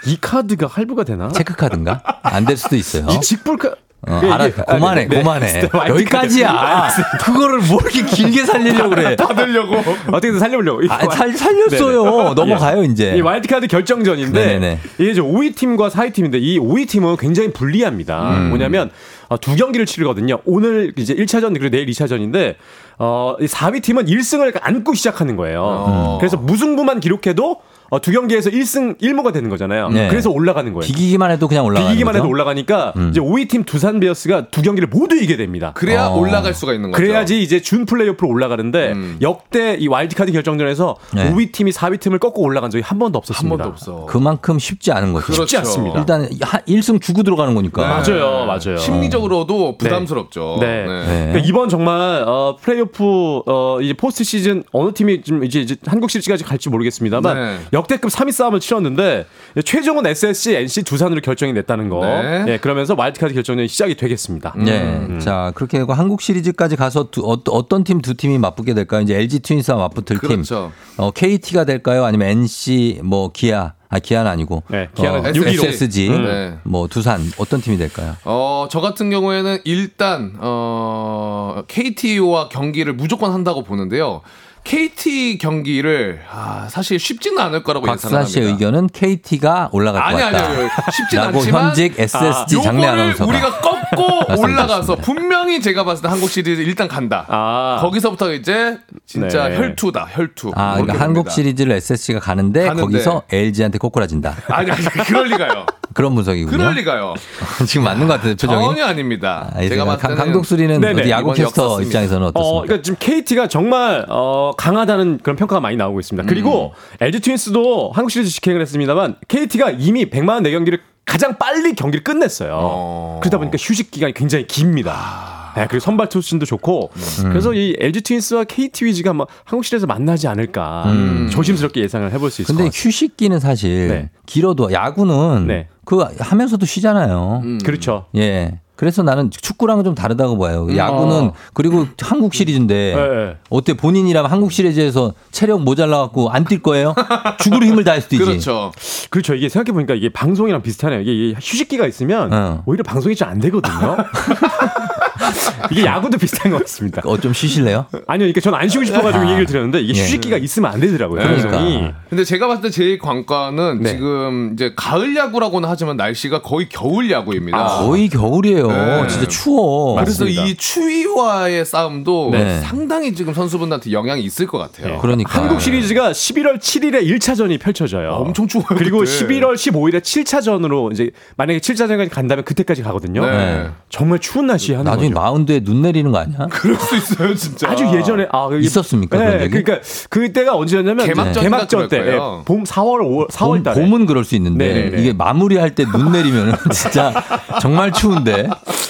이 0.06 0.18
카드가 0.20 0.68
할부가 0.68 1.06
되나? 1.06 1.30
체크 1.30 1.56
카드인가? 1.56 2.02
안 2.24 2.44
될 2.46 2.58
수도 2.58 2.76
있어요. 2.76 3.08
이 3.10 3.22
직불 3.22 3.56
카 3.58 3.74
어, 4.06 4.20
예, 4.24 4.32
알아, 4.32 4.46
예. 4.48 4.52
그만해, 4.52 5.02
아, 5.02 5.08
네. 5.08 5.08
그만해. 5.08 5.46
네. 5.54 5.70
와일드카드. 5.72 5.90
여기까지야. 5.92 6.90
그거를 7.22 7.60
뭐 7.60 7.80
이렇게 7.82 8.04
길게 8.04 8.46
살리려고 8.46 8.90
그래. 8.90 9.16
받으려고 9.18 9.76
어떻게든 10.08 10.40
살려보려고. 10.40 10.82
아, 10.90 11.10
살, 11.10 11.32
살렸어요. 11.32 12.34
넘어가요, 12.36 12.84
이제. 12.84 13.14
이 13.16 13.22
와일드카드 13.22 13.68
결정전인데 13.68 14.46
네네네. 14.46 14.80
이게 14.98 15.12
이제 15.12 15.22
5위 15.22 15.56
팀과 15.56 15.90
4위 15.90 16.14
팀인데 16.14 16.38
이 16.40 16.60
5위 16.60 16.88
팀은 16.90 17.16
굉장히 17.18 17.54
불리합니다. 17.54 18.38
음. 18.38 18.50
뭐냐면 18.50 18.90
어, 19.30 19.38
두 19.40 19.56
경기를 19.56 19.86
치르거든요. 19.86 20.40
오늘 20.46 20.92
이제 20.98 21.16
1차전 21.16 21.54
그리고 21.54 21.70
내일 21.70 21.86
2차전인데 21.88 22.56
어, 23.00 23.36
이 23.40 23.46
4위 23.46 23.82
팀은 23.82 24.06
1승을 24.06 24.60
안고 24.62 24.94
시작하는 24.96 25.38
거예요. 25.38 25.62
어. 25.64 26.18
그래서 26.20 26.36
무승부만 26.38 27.00
기록해도 27.00 27.62
어, 27.94 28.02
두 28.02 28.12
경기에서 28.12 28.50
1승 28.50 29.00
1무가 29.00 29.32
되는 29.32 29.52
거잖아요. 29.52 29.90
네. 29.90 30.08
그래서 30.08 30.32
올라가는 30.32 30.74
거예요. 30.74 30.82
비기기만 30.82 31.30
해도 31.30 31.48
그냥 31.48 31.64
올라가는 31.64 31.90
비기기만 31.90 32.14
거죠? 32.14 32.24
해도 32.24 32.30
올라가니까 32.30 32.94
음. 32.96 33.10
이제 33.12 33.20
5위 33.20 33.48
팀 33.48 33.64
두산 33.64 34.00
베어스가 34.00 34.48
두 34.48 34.64
경기를 34.64 34.90
모두 34.90 35.16
이겨야 35.16 35.38
됩니다. 35.38 35.74
그래야 35.76 36.08
어. 36.08 36.18
올라갈 36.18 36.56
수가 36.56 36.74
있는 36.74 36.90
거죠. 36.90 37.00
그래야지 37.00 37.44
이제 37.44 37.62
준 37.62 37.86
플레이오프로 37.86 38.28
올라가는데 38.28 38.94
음. 38.94 39.18
역대 39.22 39.76
이 39.80 39.88
와일드카드 39.88 40.32
결정전에서 40.32 40.96
네. 41.14 41.32
5위 41.32 41.52
팀이 41.52 41.70
4위 41.70 42.00
팀을 42.00 42.18
꺾고 42.18 42.42
올라간 42.42 42.72
적이 42.72 42.82
한 42.84 42.98
번도 42.98 43.18
한 43.18 43.20
없었습니다. 43.20 43.58
번도 43.58 43.70
없어. 43.70 44.06
그만큼 44.08 44.58
쉽지 44.58 44.92
않은 44.92 45.14
거죠. 45.14 45.26
그렇죠. 45.28 45.44
쉽지 45.44 45.58
않습니다. 45.58 46.00
일단 46.00 46.28
한 46.42 46.62
1승 46.62 47.00
주고 47.00 47.22
들어가는 47.22 47.54
거니까. 47.54 47.88
맞아요, 47.88 48.48
맞아요. 48.48 48.78
심리적으로도 48.78 49.78
부담스럽죠. 49.78 50.58
네. 50.62 50.88
네. 50.88 51.06
그러니까 51.28 51.40
이번 51.46 51.70
정말 51.70 52.24
어, 52.26 52.58
플레이오프 52.60 53.42
어, 53.46 53.78
이제 53.84 53.94
포스트 53.94 54.24
시즌 54.24 54.64
어느 54.72 54.92
팀이 54.94 55.22
좀 55.22 55.44
이제, 55.44 55.60
이제 55.60 55.76
한국 55.86 56.10
시리즈까지 56.10 56.44
갈지 56.44 56.70
모르겠습니다만 56.70 57.36
네. 57.36 57.60
역대급 57.84 58.12
3위 58.12 58.32
싸움을 58.32 58.60
치렀는데 58.60 59.26
최종은 59.66 60.06
SSC, 60.06 60.56
NC 60.56 60.84
두산으로 60.84 61.22
결정이 61.22 61.54
냈다는 61.54 61.90
거. 61.90 62.00
네. 62.06 62.46
예, 62.48 62.58
그러면서 62.58 62.96
와일드카드 62.98 63.34
결정전이 63.34 63.68
시작이 63.68 63.96
되겠습니다. 63.96 64.54
네. 64.58 65.20
자, 65.20 65.52
그렇게 65.56 65.78
되고 65.78 65.94
한국 65.94 66.22
시리즈까지 66.22 66.76
가서 66.76 67.10
두, 67.12 67.22
어, 67.30 67.38
어떤 67.50 67.84
팀 67.84 68.02
두 68.02 68.16
팀이 68.16 68.38
맞붙게 68.38 68.74
될까요? 68.74 69.02
이제 69.02 69.16
LG 69.16 69.40
트윈스와 69.40 69.78
맞붙을 69.78 70.18
그렇죠. 70.18 70.72
팀. 70.98 71.04
어, 71.04 71.12
KT가 71.12 71.64
될까요? 71.66 72.04
아니면 72.06 72.28
NC 72.30 73.02
뭐 73.04 73.32
기아. 73.32 73.74
아, 73.90 74.00
기아는 74.00 74.30
아니고. 74.32 74.64
네, 74.70 74.90
기아는 74.96 75.20
어, 75.20 75.24
6-1-5. 75.32 75.66
SSG. 75.68 76.10
음. 76.10 76.26
네. 76.26 76.58
뭐 76.64 76.88
두산 76.88 77.22
어떤 77.38 77.62
팀이 77.62 77.78
될까요? 77.78 78.16
어, 78.26 78.68
저 78.72 78.82
같은 78.82 79.10
경우에는 79.12 79.60
일단 79.66 80.34
어, 80.40 81.62
KT와 81.68 82.50
경기를 82.50 82.94
무조건 82.94 83.32
한다고 83.32 83.64
보는데요. 83.64 84.22
KT 84.64 85.38
경기를 85.40 86.22
아, 86.32 86.68
사실 86.70 86.98
쉽지는 86.98 87.38
않을 87.40 87.64
거라고 87.64 87.86
박사 87.86 88.08
예상합니다. 88.08 88.32
씨의 88.32 88.48
의견은 88.48 88.88
KT가 88.94 89.70
올라갈 89.74 90.02
것 90.02 90.08
아니 90.08 90.22
아니 90.24 90.38
같다. 90.38 90.50
아니 90.50 90.70
쉽진 90.94 91.20
않지만 91.20 91.66
현직 91.68 92.00
SSG 92.00 92.58
아, 92.60 92.62
장례 92.62 92.88
아나운서가 92.88 93.30
우리가 93.30 93.60
꺾고 93.62 94.42
올라가서. 94.42 94.96
분명히 94.98 95.62
제가 95.62 95.84
봤을 95.84 96.02
때 96.04 96.08
한국 96.08 96.30
시리즈 96.30 96.62
일단 96.62 96.88
간다. 96.88 97.26
아. 97.28 97.78
거기서부터 97.82 98.34
이제 98.34 98.78
진짜 99.06 99.50
네. 99.50 99.58
혈투다 99.58 100.08
혈투. 100.12 100.52
아, 100.56 100.76
그러니까 100.76 101.04
한국. 101.04 101.30
시리즈를 101.30 101.74
SSG가 101.74 102.20
가는데, 102.20 102.62
가는데. 102.64 102.82
거기서 102.82 103.24
LG한테 103.32 103.78
꼬꾸라진다. 103.78 104.36
아니 104.48 104.72
아니 104.72 104.84
그럴 105.06 105.28
리가요. 105.28 105.66
그런 105.94 106.16
분석이군요. 106.16 106.58
그럴 106.58 106.74
리가요. 106.76 107.14
지금 107.68 107.84
맞는 107.84 108.08
것 108.08 108.14
같아요, 108.16 108.32
표정이. 108.36 108.66
전혀 108.66 108.86
아닙니다. 108.86 109.52
아, 109.54 109.62
제가 109.62 109.86
봤을 109.86 110.16
강독수리는 110.16 111.10
야구 111.10 111.34
캐스터. 111.34 111.82
입장에서는 111.82 112.28
어, 112.28 112.30
어떻습니까? 112.30 112.62
그러니까 112.66 112.82
지금 112.84 112.98
KT가 113.00 113.48
정말 113.48 114.06
어, 114.10 114.52
강하다는 114.58 115.20
그런 115.24 115.36
평가가 115.36 115.60
많이 115.60 115.76
나오고 115.78 116.00
있습니다. 116.00 116.28
그리고 116.28 116.74
음. 116.76 116.98
LG 117.06 117.20
트윈스도 117.22 117.92
한국 117.94 118.10
시리즈 118.10 118.32
직행을 118.32 118.62
했습니다만 118.62 119.16
KT가 119.28 119.72
이미 119.72 120.10
100만 120.10 120.30
원 120.30 120.44
내경기를 120.44 120.80
가장 121.06 121.38
빨리 121.38 121.74
경기를 121.76 122.04
끝냈어요. 122.04 122.58
어. 122.62 123.20
그러다 123.22 123.38
보니까 123.38 123.58
휴식 123.60 123.92
기간이 123.92 124.14
굉장히 124.14 124.48
깁니다. 124.48 125.52
네, 125.56 125.68
그리고 125.70 125.82
선발 125.82 126.10
투수진도 126.10 126.48
좋고 126.48 126.90
음. 126.96 127.30
그래서 127.30 127.54
이 127.54 127.76
LG 127.80 128.02
트윈스와 128.02 128.46
KT 128.46 128.86
위즈가 128.86 129.14
막 129.14 129.28
한국 129.44 129.64
시리즈에서 129.64 129.86
만나지 129.86 130.28
않을까 130.28 130.86
조심스럽게 131.32 131.82
예상을 131.82 132.12
해볼 132.12 132.32
수 132.32 132.42
있을 132.42 132.48
것 132.48 132.54
음. 132.54 132.58
근데 132.64 132.70
같아요. 132.70 132.88
휴식기는 132.88 133.40
사실 133.40 133.88
네. 133.88 134.10
길어도 134.26 134.72
야구는 134.72 135.46
네. 135.46 135.68
그 135.86 136.00
하면서도 136.20 136.66
쉬잖아요. 136.66 137.42
음. 137.44 137.60
그렇죠. 137.64 138.06
예. 138.16 138.60
그래서 138.76 139.04
나는 139.04 139.30
축구랑은 139.30 139.84
좀 139.84 139.94
다르다고 139.96 140.38
봐요. 140.38 140.68
야구는 140.76 141.16
어. 141.28 141.34
그리고 141.54 141.86
한국 142.02 142.34
시리즈인데 142.34 142.96
네. 142.96 143.38
어때 143.50 143.74
본인이라면 143.76 144.30
한국 144.32 144.52
시리즈에서 144.52 145.14
체력 145.32 145.62
모자라 145.62 146.00
갖고 146.00 146.30
안 146.32 146.44
뛸 146.44 146.62
거예요? 146.64 146.96
죽으로 147.40 147.66
힘을 147.66 147.84
다해서 147.84 148.08
뛰지. 148.10 148.24
그렇죠. 148.26 148.72
그렇죠. 149.12 149.36
이게 149.36 149.48
생각해 149.48 149.74
보니까 149.74 149.94
이게 149.94 150.10
방송이랑 150.10 150.64
비슷하네요. 150.64 151.02
이게 151.02 151.12
이 151.14 151.34
휴식기가 151.36 151.86
있으면 151.88 152.34
어. 152.34 152.64
오히려 152.66 152.84
방송이 152.84 153.16
잘 153.16 153.30
안 153.30 153.40
되거든요. 153.40 153.96
이게 155.72 155.86
야구도 155.86 156.18
비슷한 156.18 156.52
것 156.52 156.60
같습니다. 156.62 157.02
어 157.06 157.18
좀 157.24 157.32
쉬실래요? 157.34 157.86
아니요, 158.08 158.26
그러니까 158.26 158.42
저는 158.42 158.58
안 158.60 158.68
쉬고 158.68 158.84
싶어가지고 158.84 159.24
아. 159.24 159.26
이 159.26 159.30
얘기를 159.30 159.46
드렸는데 159.46 159.80
이게 159.82 159.98
예. 159.98 160.04
휴식기가 160.04 160.38
있으면 160.38 160.72
안 160.74 160.80
되더라고요. 160.82 161.22
그러니까. 161.22 161.52
방송이. 161.52 161.90
근데 162.10 162.24
제가 162.26 162.48
봤을 162.48 162.64
때 162.64 162.70
제일 162.70 162.98
관건은 163.00 163.82
네. 163.82 163.92
지금 163.92 164.52
이제 164.54 164.74
가을 164.76 165.16
야구라고는 165.16 165.70
하지만 165.70 165.96
날씨가 165.96 166.42
거의 166.42 166.68
겨울 166.68 167.10
야구입니다. 167.10 167.58
아, 167.58 167.86
거의 167.86 168.10
겨울이에요. 168.10 168.68
네. 168.68 169.08
진짜 169.08 169.28
추워. 169.28 169.96
그래서 169.96 170.26
맞습니다. 170.26 170.44
이 170.46 170.56
추위와의 170.56 171.66
싸움도 171.66 172.30
네. 172.34 172.60
상당히 172.62 173.14
지금 173.16 173.34
선수분들한테 173.34 173.92
영향이 173.92 174.22
있을 174.24 174.48
것 174.48 174.58
같아요. 174.58 175.00
그러니까 175.00 175.40
한국 175.40 175.62
시리즈가 175.62 176.12
11월 176.12 176.60
7일에 176.60 177.06
1차전이 177.08 177.60
펼쳐져요. 177.60 178.10
엄청 178.12 178.48
추워요. 178.48 178.68
그리고 178.78 179.00
그때. 179.00 179.12
11월 179.12 179.54
15일에 179.56 180.02
7차전으로 180.02 180.92
이제 180.92 181.12
만약에 181.38 181.60
7차전까지 181.60 182.10
간다면 182.10 182.44
그때까지 182.44 182.82
가거든요. 182.84 183.26
네. 183.26 183.68
정말 183.90 184.20
추운 184.20 184.48
날씨에 184.48 184.76
하는 184.76 184.90
나중에 184.92 185.03
거죠. 185.10 185.22
마운드에 185.22 185.60
눈 185.62 185.82
내리는 185.82 186.12
거 186.12 186.20
아니야? 186.20 186.48
그럴 186.50 186.76
수 186.78 186.96
있어요, 186.96 187.34
진짜. 187.36 187.70
아주 187.70 187.86
예전에 187.96 188.28
아 188.32 188.48
이게- 188.52 188.60
있었습니까, 188.66 189.18
그런 189.18 189.38
네? 189.38 189.48
그러니까 189.50 189.80
그때가 190.10 190.56
언제였냐면 190.56 191.06
개막전인가 191.06 191.42
개막전 191.42 191.88
때. 191.90 191.98
예, 192.14 192.18
봄 192.46 192.64
4월 192.64 193.02
5월 193.02 193.30
4월 193.30 193.48
봄, 193.56 193.64
달에 193.64 193.82
봄은 193.82 194.06
그럴 194.06 194.24
수 194.24 194.36
있는데 194.36 194.74
네네네. 194.74 195.02
이게 195.02 195.14
마무리할 195.14 195.76
때 195.76 195.84
눈 195.86 196.12
내리면 196.12 196.56
진짜 196.74 197.14
정말 197.62 197.92
추운데. 197.92 198.48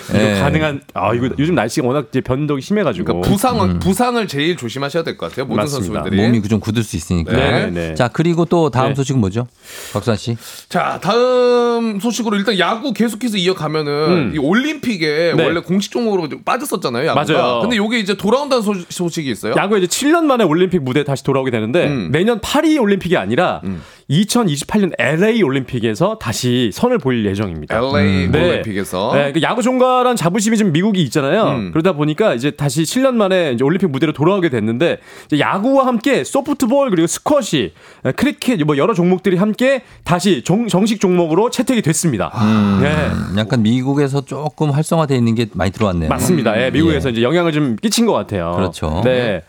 이거 0.10 0.20
예. 0.20 0.40
가능한 0.42 0.82
아 0.94 1.14
이거 1.14 1.30
요즘 1.40 1.56
날씨가 1.56 1.88
워낙 1.88 2.08
이제 2.10 2.22
변동이 2.22 2.62
심해가지고 2.62 3.06
그러니까 3.06 3.30
부상을 3.30 3.80
부상을 3.80 4.28
제일 4.28 4.58
조심하셔야 4.58 5.04
될 5.04 5.18
것 5.18 5.30
같아요. 5.30 5.46
모든 5.46 5.64
맞습니다. 5.64 6.02
선수들이. 6.02 6.22
몸이 6.22 6.42
좀 6.44 6.60
굳을 6.60 6.84
수 6.84 6.96
있으니까. 6.98 7.32
네. 7.32 7.68
네. 7.72 7.96
자 7.96 8.10
그리고 8.10 8.46
또 8.46 8.70
다음 8.70 8.90
네. 8.90 8.96
소식은 8.96 9.20
뭐죠, 9.22 9.48
박수환 9.94 10.18
씨? 10.18 10.38
자, 10.70 11.00
다음 11.02 12.00
소식으로 12.00 12.36
일단 12.38 12.60
야구 12.60 12.94
계속해서 12.94 13.38
이어가면은 13.38 13.92
음. 13.92 14.32
이 14.36 14.38
올림픽에 14.38 15.34
네. 15.36 15.44
원래 15.44 15.62
공식 15.62 15.92
종목으로 16.04 16.30
좀 16.30 16.44
빠졌었잖아요. 16.44 17.08
야구가. 17.08 17.34
맞아요. 17.34 17.62
근데 17.62 17.76
이게 17.76 18.00
이제 18.00 18.16
돌아온다는 18.16 18.62
소, 18.62 18.74
소식이 18.90 19.30
있어요. 19.30 19.54
야구 19.58 19.78
이제 19.78 19.88
7년 19.88 20.26
만에 20.26 20.44
올림픽 20.44 20.82
무대에 20.84 21.04
다시 21.04 21.24
돌아오게 21.24 21.52
되는데 21.52 21.88
음. 21.88 22.10
내년 22.12 22.40
파리 22.42 22.78
올림픽이 22.78 23.18
아니라 23.18 23.62
2028년 24.10 24.92
LA 24.98 25.42
올림픽에서 25.44 26.18
다시 26.20 26.70
선을 26.74 26.98
보일 26.98 27.26
예정입니다. 27.26 27.76
LA 27.78 28.28
네. 28.30 28.50
올림픽에서 28.50 29.12
네, 29.14 29.32
그 29.32 29.42
야구 29.42 29.62
종가란 29.62 30.16
자부심이 30.16 30.58
좀 30.58 30.72
미국이 30.72 31.02
있잖아요. 31.04 31.44
음. 31.48 31.72
그러다 31.72 31.94
보니까 31.94 32.34
이제 32.34 32.52
다시 32.52 32.84
7년 32.84 33.14
만에 33.14 33.52
이제 33.54 33.64
올림픽 33.64 33.90
무대로 33.90 34.14
돌아오게 34.14 34.50
됐는데 34.50 34.98
이제 35.28 35.40
야구와 35.40 35.88
함께 35.88 36.24
소프트볼 36.24 36.90
그리고 36.90 37.08
스쿼시, 37.08 37.74
크리켓 38.16 38.62
뭐 38.64 38.78
여러 38.78 38.94
종목들이 38.94 39.38
함께 39.38 39.84
다시 40.04 40.44
종- 40.44 40.68
정식 40.68 41.00
종목으로 41.00 41.50
채택이 41.50 41.82
됐습니다. 41.82 42.32
네. 42.82 42.88
음, 42.90 43.36
약간 43.38 43.64
미국에서 43.64 44.26
조금 44.26 44.72
활성화되어 44.72 45.18
있는 45.18 45.36
게 45.36 45.48
많이 45.54 45.72
들어왔네요. 45.72 46.10
맞습니다. 46.10 46.62
예, 46.62 46.70
미국에서 46.72 47.10
예. 47.10 47.12
이제 47.14 47.22
영향을 47.24 47.52
좀 47.52 47.76
끼친 47.78 48.06
것 48.06 48.14
같아요. 48.14 48.54
그렇죠. 48.56 49.02
네. 49.04 49.44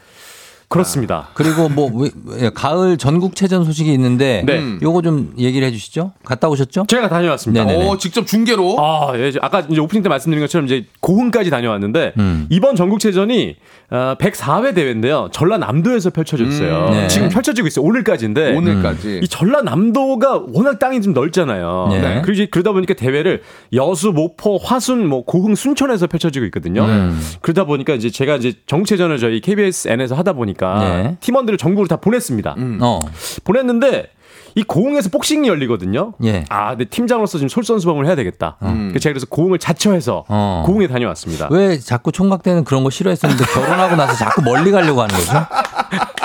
그렇습니다. 0.74 1.28
그리고 1.34 1.68
뭐 1.68 1.90
왜- 1.94 2.10
왜- 2.26 2.50
가을 2.50 2.96
전국체전 2.98 3.64
소식이 3.64 3.92
있는데 3.94 4.42
네. 4.46 4.60
요거 4.82 5.02
좀 5.02 5.32
얘기를 5.38 5.66
해주시죠. 5.68 6.12
갔다 6.24 6.48
오셨죠? 6.48 6.84
제가 6.88 7.08
다녀왔습니다. 7.08 7.64
네네네. 7.64 7.88
오, 7.88 7.96
직접 7.96 8.26
중계로 8.26 8.76
아, 8.78 9.12
예, 9.16 9.32
아까 9.40 9.60
이제 9.68 9.80
오프닝 9.80 10.02
때 10.02 10.08
말씀드린 10.08 10.42
것처럼 10.42 10.66
이제 10.66 10.84
고흥까지 11.00 11.50
다녀왔는데 11.50 12.12
음. 12.18 12.46
이번 12.50 12.76
전국체전이 12.76 13.56
어, 13.90 14.16
104회 14.18 14.74
대회인데요. 14.74 15.28
전라남도에서 15.32 16.10
펼쳐졌어요. 16.10 16.86
음, 16.88 16.92
네. 16.92 17.08
지금 17.08 17.28
펼쳐지고 17.28 17.68
있어요. 17.68 17.84
오늘까지인데 17.84 18.56
오늘까지. 18.56 19.20
이 19.22 19.28
전라남도가 19.28 20.44
워낙 20.52 20.78
땅이 20.78 21.02
좀 21.02 21.12
넓잖아요. 21.12 21.88
네. 21.90 22.22
그리고 22.22 22.32
이제 22.32 22.46
그러다 22.50 22.72
보니까 22.72 22.94
대회를 22.94 23.42
여수, 23.72 24.12
모포, 24.12 24.56
화순, 24.56 25.06
뭐 25.06 25.24
고흥, 25.24 25.54
순천에서 25.54 26.06
펼쳐지고 26.06 26.46
있거든요. 26.46 26.84
음. 26.84 27.20
그러다 27.42 27.64
보니까 27.64 27.94
이제 27.94 28.10
제가 28.10 28.36
이제 28.36 28.54
정체전을 28.66 29.18
저희 29.18 29.40
KBSN에서 29.40 30.14
하다 30.14 30.32
보니까 30.32 30.78
네. 30.80 31.16
팀원들을 31.20 31.58
전국으로 31.58 31.86
다 31.86 31.96
보냈습니다. 31.96 32.56
어. 32.80 33.00
보냈는데 33.44 34.08
이 34.56 34.62
고흥에서 34.62 35.08
복싱이 35.08 35.48
열리거든요. 35.48 36.12
예. 36.24 36.44
아, 36.48 36.70
근데 36.70 36.84
팀장으로서 36.84 37.38
지금 37.38 37.48
솔선수범을 37.48 38.06
해야 38.06 38.14
되겠다. 38.14 38.56
음. 38.62 38.88
그래서 38.90 39.02
제가 39.02 39.12
그래서 39.14 39.26
고흥을 39.28 39.58
자처해서 39.58 40.24
어. 40.28 40.62
고흥에 40.66 40.86
다녀왔습니다. 40.86 41.48
왜 41.50 41.78
자꾸 41.78 42.12
총각 42.12 42.42
때는 42.42 42.62
그런 42.64 42.84
거 42.84 42.90
싫어했었는데 42.90 43.44
결혼하고 43.46 43.96
나서 43.96 44.14
자꾸 44.14 44.42
멀리 44.42 44.70
가려고 44.70 45.02
하는 45.02 45.14
거죠? 45.14 45.32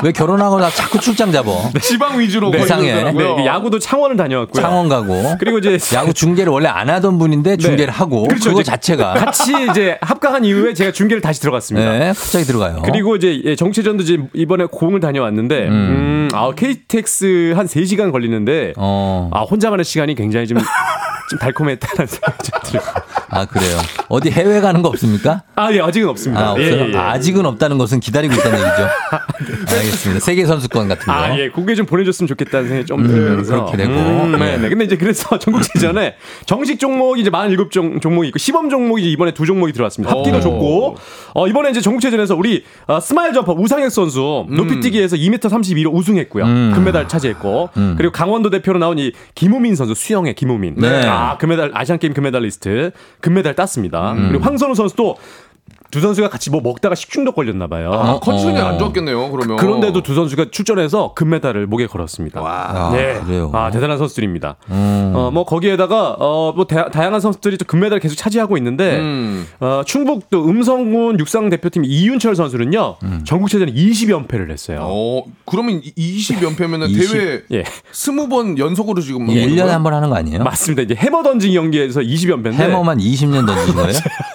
왜 0.03 0.11
결혼하고 0.11 0.59
나서 0.59 0.75
자꾸 0.77 0.99
출장 0.99 1.31
잡어? 1.31 1.69
지방 1.81 2.19
위주로 2.19 2.51
네. 2.51 2.59
이상해. 2.61 2.91
걸리더라고요. 2.91 3.35
네, 3.37 3.45
야구도 3.45 3.79
창원을 3.79 4.15
다녀왔고요. 4.15 4.61
창원 4.61 4.87
가고. 4.89 5.35
그리고 5.39 5.57
이제 5.57 5.77
야구 5.95 6.13
중계를 6.13 6.51
원래 6.53 6.69
안 6.69 6.89
하던 6.89 7.17
분인데 7.17 7.57
중계를 7.57 7.91
하고 7.91 8.23
그렇죠. 8.27 8.51
그거 8.51 8.63
자체가 8.63 9.13
같이 9.15 9.51
이제 9.71 9.97
합강한 10.01 10.45
이후에 10.45 10.73
제가 10.73 10.91
중계를 10.91 11.21
다시 11.21 11.41
들어갔습니다. 11.41 11.91
네, 11.97 12.07
갑자기 12.09 12.45
들어가요. 12.45 12.81
그리고 12.85 13.15
이제 13.15 13.41
예, 13.43 13.55
정체전도 13.55 14.03
이제 14.03 14.19
이번에 14.33 14.65
고흥을 14.71 14.99
다녀왔는데 14.99 15.67
음, 15.67 16.29
아, 16.33 16.51
KTX 16.55 17.53
한 17.57 17.65
3시간 17.65 18.11
걸 18.11 18.18
리는데 18.19 18.73
어. 18.77 19.29
아, 19.33 19.41
혼자만의 19.41 19.85
시간이 19.85 20.15
굉장히 20.15 20.47
좀, 20.47 20.57
좀 21.29 21.39
달콤했다는 21.39 22.07
생각이 22.07 22.37
좀 22.43 22.59
들어요. 22.63 22.83
아 23.29 23.45
그래요. 23.45 23.77
어디 24.07 24.31
해외 24.31 24.59
가는 24.59 24.81
거 24.81 24.89
없습니까? 24.89 25.43
아, 25.55 25.71
예, 25.71 25.79
아직은 25.79 26.09
없습니다. 26.09 26.41
아, 26.47 26.51
없어요? 26.51 26.65
예, 26.65 26.87
예, 26.87 26.93
예. 26.93 26.97
아직은 26.97 27.45
없다는 27.45 27.77
것은 27.77 27.99
기다리고 27.99 28.33
있다는 28.33 28.59
얘기죠. 28.59 28.87
알겠습니다. 29.77 30.19
세계 30.19 30.45
선수권 30.45 30.87
같은 30.87 31.05
거. 31.05 31.11
아, 31.11 31.37
예, 31.37 31.49
공개 31.49 31.75
좀 31.75 31.85
보내줬으면 31.85 32.27
좋겠다는 32.27 32.67
생각이 32.67 32.85
좀 32.87 33.01
음, 33.01 33.07
들면서. 33.07 33.51
그렇게 33.65 33.77
되고. 33.77 33.91
음, 33.93 34.39
네, 34.39 34.53
예. 34.53 34.57
네. 34.57 34.69
근데 34.69 34.85
이제 34.85 34.97
그래서 34.97 35.37
전국체전에 35.39 36.15
정식 36.45 36.79
종목이 36.79 37.21
이제 37.21 37.29
47 37.29 37.69
종, 37.69 37.99
종목이 37.99 38.29
있고 38.29 38.39
시범 38.39 38.69
종목이 38.69 39.03
이제 39.03 39.11
이번에 39.11 39.31
두 39.31 39.45
종목이 39.45 39.73
들어왔습니다. 39.73 40.15
합기도 40.15 40.37
오. 40.37 40.41
좋고, 40.41 40.97
어, 41.35 41.47
이번에 41.47 41.69
이제 41.69 41.81
전국체전에서 41.81 42.35
우리 42.35 42.63
어, 42.87 42.99
스마일 42.99 43.33
점퍼 43.33 43.53
우상혁 43.53 43.91
선수 43.91 44.45
높이뛰기에서 44.49 45.17
2m 45.17 45.39
32로 45.39 45.93
우승했고요. 45.93 46.45
음. 46.45 46.71
금메달 46.73 47.07
차지했고, 47.07 47.69
음. 47.77 47.95
그리고 47.97 48.11
강원도 48.11 48.49
대표로 48.49 48.79
나온 48.79 48.97
이 48.97 49.11
김우민 49.35 49.75
선수 49.75 49.93
수영의 49.93 50.33
김우민. 50.33 50.75
네. 50.77 51.05
아, 51.05 51.37
금메달, 51.37 51.71
아시안 51.73 51.99
게임 51.99 52.13
금메달리스트. 52.13 52.91
금메달 53.21 53.55
땄습니다. 53.55 54.13
음. 54.13 54.29
그리고 54.29 54.43
황선우 54.43 54.75
선수도 54.75 55.17
두 55.91 56.01
선수가 56.01 56.29
같이 56.29 56.49
뭐 56.49 56.61
먹다가 56.61 56.95
식중독 56.95 57.35
걸렸나 57.35 57.67
봐요. 57.67 57.91
아, 57.93 58.19
컨디션이 58.19 58.59
어. 58.59 58.65
안 58.65 58.79
좋았겠네요. 58.79 59.31
그러면. 59.31 59.57
그런데도 59.57 60.01
두 60.03 60.13
선수가 60.13 60.47
출전해서 60.51 61.13
금메달을 61.15 61.67
목에 61.67 61.87
걸었습니다. 61.87 62.41
아, 62.43 62.91
네. 62.93 63.19
그래요. 63.25 63.51
아, 63.53 63.71
대단한 63.71 63.97
선수들입니다. 63.97 64.57
음. 64.69 65.13
어, 65.15 65.31
뭐 65.31 65.45
거기에다가 65.45 66.15
어, 66.19 66.53
뭐 66.55 66.65
다, 66.65 66.89
다양한 66.89 67.19
선수들이 67.19 67.57
또 67.57 67.65
금메달 67.65 67.99
계속 67.99 68.15
차지하고 68.15 68.57
있는데 68.57 68.99
음. 68.99 69.47
어, 69.59 69.81
충북 69.85 70.29
또 70.29 70.45
음성군 70.47 71.19
육상 71.19 71.49
대표팀 71.49 71.85
이윤철 71.85 72.35
선수는요. 72.35 72.95
음. 73.03 73.21
전국체전 73.25 73.73
20연패를 73.73 74.51
했어요. 74.51 74.79
어, 74.83 75.23
그러면 75.45 75.81
20연패면은 75.81 76.89
20? 76.89 77.09
대회 77.17 77.41
예. 77.51 77.63
20번 77.91 78.57
연속으로 78.57 79.01
지금 79.01 79.25
먹는 79.25 79.41
1년에 79.41 79.57
거예요? 79.57 79.71
한번 79.71 79.93
하는 79.93 80.09
거 80.09 80.15
아니에요? 80.15 80.43
맞습니다. 80.43 80.83
이제 80.83 80.95
해머 80.95 81.23
던지기 81.23 81.53
경기에서 81.55 82.01
20연패인데 82.01 82.53
해머만 82.53 82.99
20년 82.99 83.45
던진 83.45 83.75
거예요? 83.75 83.93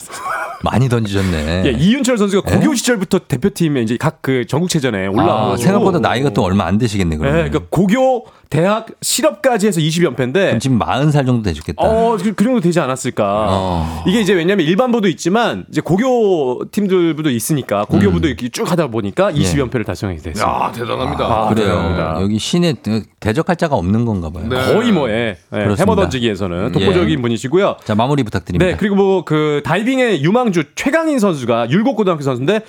많이 0.64 0.88
던지셨네. 0.88 1.62
예, 1.66 1.70
이윤철 1.70 2.18
선수가 2.18 2.50
고교 2.50 2.74
시절부터 2.74 3.20
대표팀에 3.28 3.82
이제 3.82 3.96
각 3.98 4.14
그 4.24 4.46
전국체전에 4.46 5.06
올라와 5.08 5.52
아, 5.52 5.56
생각보다 5.58 5.98
나이가 5.98 6.30
또 6.30 6.42
얼마 6.42 6.64
안 6.64 6.78
되시겠네, 6.78 7.16
예, 7.16 7.18
그러면. 7.18 7.50
그러니까 7.50 7.66
고교, 7.70 8.24
대학, 8.54 8.86
실업까지 9.02 9.66
해서 9.66 9.80
20연패인데 9.80 10.32
그럼 10.32 10.58
지금 10.60 10.78
40살 10.78 11.26
정도 11.26 11.42
되셨겠다. 11.42 11.82
어, 11.82 12.16
그, 12.16 12.34
그 12.34 12.44
정도 12.44 12.60
되지 12.60 12.78
않았을까. 12.78 13.46
어. 13.48 14.04
이게 14.06 14.20
이제 14.20 14.32
왜냐면 14.32 14.64
일반부도 14.64 15.08
있지만 15.08 15.64
이제 15.70 15.80
고교 15.80 16.66
팀들도 16.70 17.28
있으니까 17.30 17.84
고교부도 17.86 18.28
이렇게 18.28 18.48
쭉 18.50 18.70
하다 18.70 18.86
보니까 18.88 19.32
20연패를 19.32 19.84
달성하게 19.84 20.20
됐어요. 20.20 20.46
야, 20.48 20.72
대단합니다. 20.72 21.24
아, 21.24 21.48
그래요. 21.48 21.66
대단합니다. 21.66 22.22
여기 22.22 22.38
시내 22.38 22.74
대적할 23.18 23.56
자가 23.56 23.74
없는 23.74 24.04
건가 24.04 24.30
봐요. 24.30 24.46
네. 24.48 24.72
거의 24.72 24.92
뭐에 24.92 25.14
예, 25.14 25.36
그렇습니다. 25.50 25.82
해머 25.82 25.96
던지기에서는 25.96 26.72
독보적인 26.72 27.18
예. 27.18 27.22
분이시고요. 27.22 27.76
자, 27.84 27.94
마무리 27.94 28.22
부탁드립니다. 28.22 28.70
네, 28.70 28.76
그리고 28.78 28.94
뭐 28.94 29.24
그 29.24 29.62
다이빙의 29.64 30.22
유망주 30.22 30.74
최강인 30.74 31.18
선수가 31.18 31.70
율곡고등학교 31.70 32.22
선수인데 32.22 32.60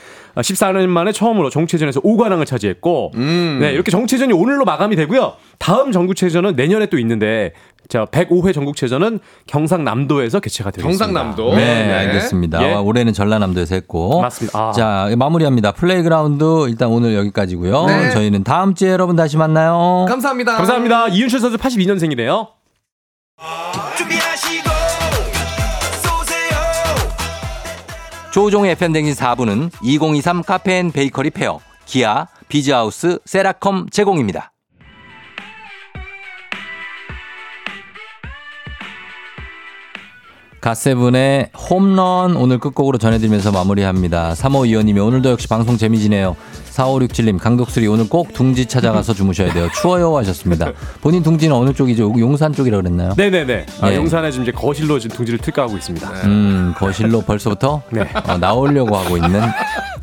14년 0.42 0.88
만에 0.88 1.12
처음으로 1.12 1.50
전국체전에서 1.50 2.02
5관왕을 2.02 2.46
차지했고, 2.46 3.12
음. 3.16 3.60
네 3.62 3.72
이렇게 3.72 3.92
전국체전이 3.92 4.34
오늘로 4.34 4.66
마감이 4.66 4.96
되고요. 4.96 5.34
다음 5.60 5.92
전국체전은 5.92 6.56
내년에 6.56 6.88
또 6.88 6.98
있는데, 7.00 7.54
자 7.88 8.06
105회 8.06 8.54
전국체전은 8.54 9.20
경상남도에서 9.48 10.40
개최가 10.40 10.72
되겠습니다. 10.72 11.06
경상남도. 11.06 11.56
네, 11.56 11.94
알겠습니다. 11.94 12.64
예. 12.64 12.74
아, 12.74 12.80
올해는 12.82 13.14
전라남도에서 13.14 13.76
했고. 13.76 14.22
맞습니다. 14.22 14.60
아. 14.60 14.72
자, 14.72 15.10
마무리합니다. 15.18 15.72
플레이그라운드 15.72 16.68
일단 16.68 16.90
오늘 16.90 17.14
여기까지고요. 17.16 17.86
네. 17.86 18.10
저희는 18.12 18.44
다음 18.44 18.74
주에 18.74 18.90
여러분 18.90 19.16
다시 19.16 19.38
만나요. 19.38 20.06
감사합니다. 20.10 20.58
감사합니다. 20.58 21.10
이윤철 21.10 21.40
선수 21.40 21.58
82년생이네요. 21.58 22.48
조우종의 28.36 28.72
FM대행진 28.72 29.14
4부는 29.14 29.72
2023 29.82 30.44
카페 30.44 30.71
앤 30.71 30.92
베이커리 30.92 31.30
페어, 31.30 31.62
기아, 31.86 32.28
비즈하우스, 32.50 33.18
세라컴 33.24 33.88
제공입니다. 33.92 34.52
갓세븐의 40.66 41.50
홈런 41.70 42.36
오늘 42.36 42.58
끝곡으로 42.58 42.98
전해드리면서 42.98 43.52
마무리합니다. 43.52 44.34
3호 44.34 44.68
이원님이 44.68 45.00
오늘도 45.00 45.30
역시 45.30 45.48
방송 45.48 45.78
재미지네요. 45.78 46.36
4567님 46.72 47.38
강독수리 47.38 47.86
오늘 47.86 48.10
꼭 48.10 48.34
둥지 48.34 48.66
찾아가서 48.66 49.14
주무셔야 49.14 49.54
돼요. 49.54 49.70
추워요 49.80 50.18
하셨습니다. 50.18 50.72
본인 51.02 51.22
둥지는 51.22 51.56
어느 51.56 51.72
쪽이죠? 51.72 52.16
용산 52.18 52.52
쪽이라고 52.52 52.82
그랬나요? 52.82 53.14
네네네. 53.16 53.66
아, 53.80 53.90
네. 53.92 53.96
용산에 53.98 54.32
지금 54.32 54.42
이제 54.42 54.52
거실로 54.52 54.98
지금 54.98 55.16
둥지를 55.18 55.38
틀까 55.38 55.62
하고 55.62 55.78
있습니다. 55.78 56.10
음, 56.24 56.74
거실로 56.76 57.22
벌써부터 57.22 57.84
네. 57.92 58.02
어, 58.28 58.40
나오려고 58.40 58.98
하고 58.98 59.18
있는 59.18 59.42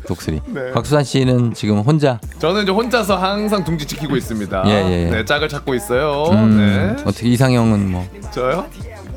독수리. 0.07 0.39
네. 0.47 0.71
곽수산 0.73 1.03
씨는 1.03 1.53
지금 1.55 1.79
혼자 1.79 2.21
저는 2.39 2.63
이제 2.63 2.71
혼자서 2.71 3.17
항상 3.17 3.65
둥지 3.65 3.85
지키고 3.85 4.15
있습니다. 4.15 4.63
예, 4.67 4.71
예, 4.71 5.07
예. 5.07 5.09
네, 5.09 5.25
짝을 5.25 5.49
찾고 5.49 5.75
있어요. 5.75 6.23
음, 6.31 6.57
네. 6.57 7.03
어떻게 7.05 7.27
이상형은 7.27 7.91
뭐 7.91 8.07
저요? 8.31 8.65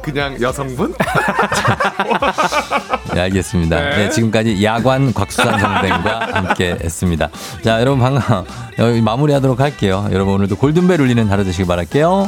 그냥 0.07 0.41
여성분? 0.41 0.95
네, 3.13 3.21
알겠습니다. 3.23 3.81
네. 3.81 3.97
네, 3.97 4.11
지금까지 4.11 4.63
야관 4.63 5.13
곽수산 5.13 5.59
선생과 5.59 6.29
함께 6.33 6.79
했습니다. 6.81 7.29
자, 7.65 7.81
여러분 7.81 7.99
반가 7.99 8.45
여기 8.79 9.03
마무리하도록 9.03 9.59
할게요. 9.59 10.07
여러분 10.13 10.35
오늘도 10.35 10.57
골든벨 10.57 11.01
울리는 11.01 11.29
하루 11.29 11.43
되시길 11.43 11.67
바랄게요. 11.67 12.27